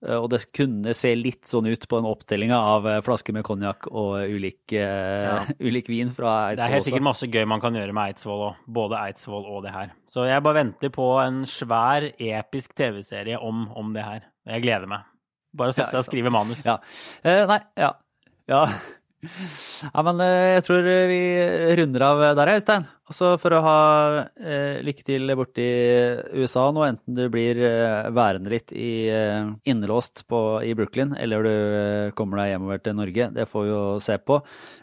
Eh, 0.01 0.17
og 0.17 0.29
det 0.33 0.41
kunne 0.55 0.95
se 0.97 1.11
litt 1.17 1.45
sånn 1.49 1.69
ut 1.69 1.85
på 1.87 1.99
den 1.99 2.09
opptellinga 2.09 2.57
av 2.57 2.87
eh, 2.89 3.01
flasker 3.05 3.35
med 3.35 3.45
konjakk 3.45 3.87
og 3.91 4.23
ulik, 4.25 4.73
ja. 4.73 5.41
ulik, 5.67 5.91
vin 5.91 6.11
fra 6.13 6.33
Eidsvoll. 6.49 6.61
Det 6.61 6.67
er 6.67 6.75
helt 6.75 6.87
sikkert 6.87 7.07
masse 7.11 7.29
gøy 7.29 7.45
man 7.49 7.63
kan 7.63 7.77
gjøre 7.77 7.95
med 7.95 8.13
Eidsvoll 8.13 8.47
òg. 8.49 8.63
Både 8.79 9.01
Eidsvoll 9.01 9.45
og 9.45 9.65
det 9.67 9.75
her. 9.75 9.91
Så 10.09 10.25
jeg 10.29 10.45
bare 10.45 10.61
venter 10.63 10.93
på 10.93 11.11
en 11.21 11.43
svær, 11.49 12.07
episk 12.17 12.73
TV-serie 12.77 13.39
om, 13.41 13.67
om, 13.77 13.93
det 13.95 14.07
her. 14.07 14.25
Jeg 14.49 14.65
gleder 14.65 14.89
meg. 14.89 15.05
Bare 15.57 15.73
å 15.73 15.75
sette 15.75 15.91
seg 15.91 16.01
og 16.01 16.07
skrive 16.07 16.31
manus. 16.33 16.63
Ja. 16.65 16.79
Eh, 17.27 17.43
nei, 17.49 17.59
ja. 17.79 17.93
Ja. 18.49 18.63
ja, 19.93 20.01
men 20.07 20.23
jeg 20.25 20.65
tror 20.65 20.87
vi 21.11 21.21
runder 21.77 22.07
av 22.07 22.25
der, 22.39 22.55
Øystein. 22.55 22.89
Altså 23.11 23.33
for 23.41 23.51
å 23.51 23.59
ha 23.65 23.79
eh, 24.39 24.79
lykke 24.87 25.03
til 25.03 25.33
borti 25.35 25.65
USA 26.31 26.69
nå, 26.71 26.85
enten 26.87 27.17
du 27.17 27.25
blir 27.33 27.57
eh, 27.59 28.07
værende 28.15 28.53
litt 28.53 28.71
i, 28.71 29.09
eh, 29.11 29.49
innelåst 29.67 30.23
på, 30.31 30.39
i 30.63 30.71
Brooklyn, 30.79 31.11
eller 31.19 31.43
du 31.43 31.49
eh, 31.51 32.13
kommer 32.15 32.39
deg 32.39 32.53
hjemover 32.53 32.79
til 32.85 32.95
Norge, 32.95 33.27
det 33.35 33.47
får 33.51 33.65
vi 33.65 33.73
jo 33.73 33.81
se 34.05 34.15
på. 34.15 34.37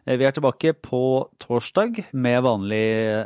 Eh, 0.05 0.19
vi 0.21 0.29
er 0.29 0.37
tilbake 0.37 0.75
på 0.77 1.01
torsdag 1.41 2.03
med 2.13 2.45
vanlig 2.45 2.83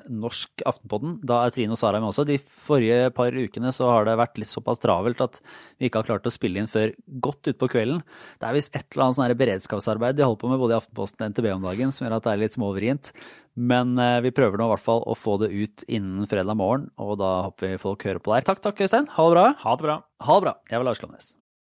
norsk 0.07 0.62
Aftenpodden. 0.70 1.18
Da 1.26 1.40
er 1.48 1.57
Trine 1.57 1.74
og 1.74 1.82
Sara 1.82 1.98
med 1.98 2.12
også. 2.12 2.28
De 2.28 2.38
forrige 2.38 3.11
par 3.16 3.34
ukene 3.34 3.74
så 3.74 3.90
har 3.90 4.07
det 4.07 4.16
vært 4.22 4.38
litt 4.38 4.53
såpass 4.53 4.82
travelt 4.86 5.24
at 5.26 5.42
vi 5.82 5.90
ikke 5.90 6.05
har 6.05 6.12
klart 6.12 6.30
å 6.30 6.34
spille 6.34 6.62
inn 6.62 6.70
før 6.70 6.94
godt 7.26 7.50
utpå 7.50 7.72
kvelden. 7.74 8.05
Det 8.38 8.46
er 8.46 8.55
visst 8.61 8.78
et 8.78 8.86
eller 8.86 9.09
annet 9.09 9.18
sånn 9.18 9.38
beredskapsarbeid 9.42 10.20
de 10.20 10.28
holder 10.28 10.44
på 10.44 10.55
med 10.55 10.62
både 10.62 10.78
i 10.78 10.78
Aftenposten 10.78 11.26
og 11.26 11.34
NTB 11.34 11.53
om 11.57 11.70
dagen 11.72 11.90
som 11.90 12.07
gjør 12.07 12.20
at 12.20 12.28
det 12.28 12.36
er 12.36 12.44
litt 12.46 12.61
småvrient. 12.61 13.14
Men 13.55 13.98
eh, 14.00 14.20
vi 14.24 14.32
prøver 14.32 14.57
nå 14.61 14.70
i 14.70 14.72
hvert 14.74 14.84
fall 14.86 15.05
å 15.05 15.16
få 15.18 15.36
det 15.42 15.50
ut 15.53 15.84
innen 15.88 16.28
fredag 16.30 16.57
morgen, 16.57 16.88
og 16.96 17.18
da 17.20 17.34
håper 17.50 17.74
vi 17.74 17.82
folk 17.82 18.09
hører 18.09 18.22
på 18.24 18.32
der. 18.32 18.48
Takk, 18.48 18.64
takk, 18.64 18.80
Øystein. 18.80 19.11
Ha 19.12 19.28
det 19.28 19.36
bra. 19.36 19.46
Ha 19.66 19.76
det 19.76 19.88
bra. 19.90 20.00
Ha 20.24 20.40
det 20.40 20.48
bra. 20.48 20.59
Jeg 20.70 20.80
var 20.80 20.88
Lars 20.88 21.03
Klomnes. 21.03 21.34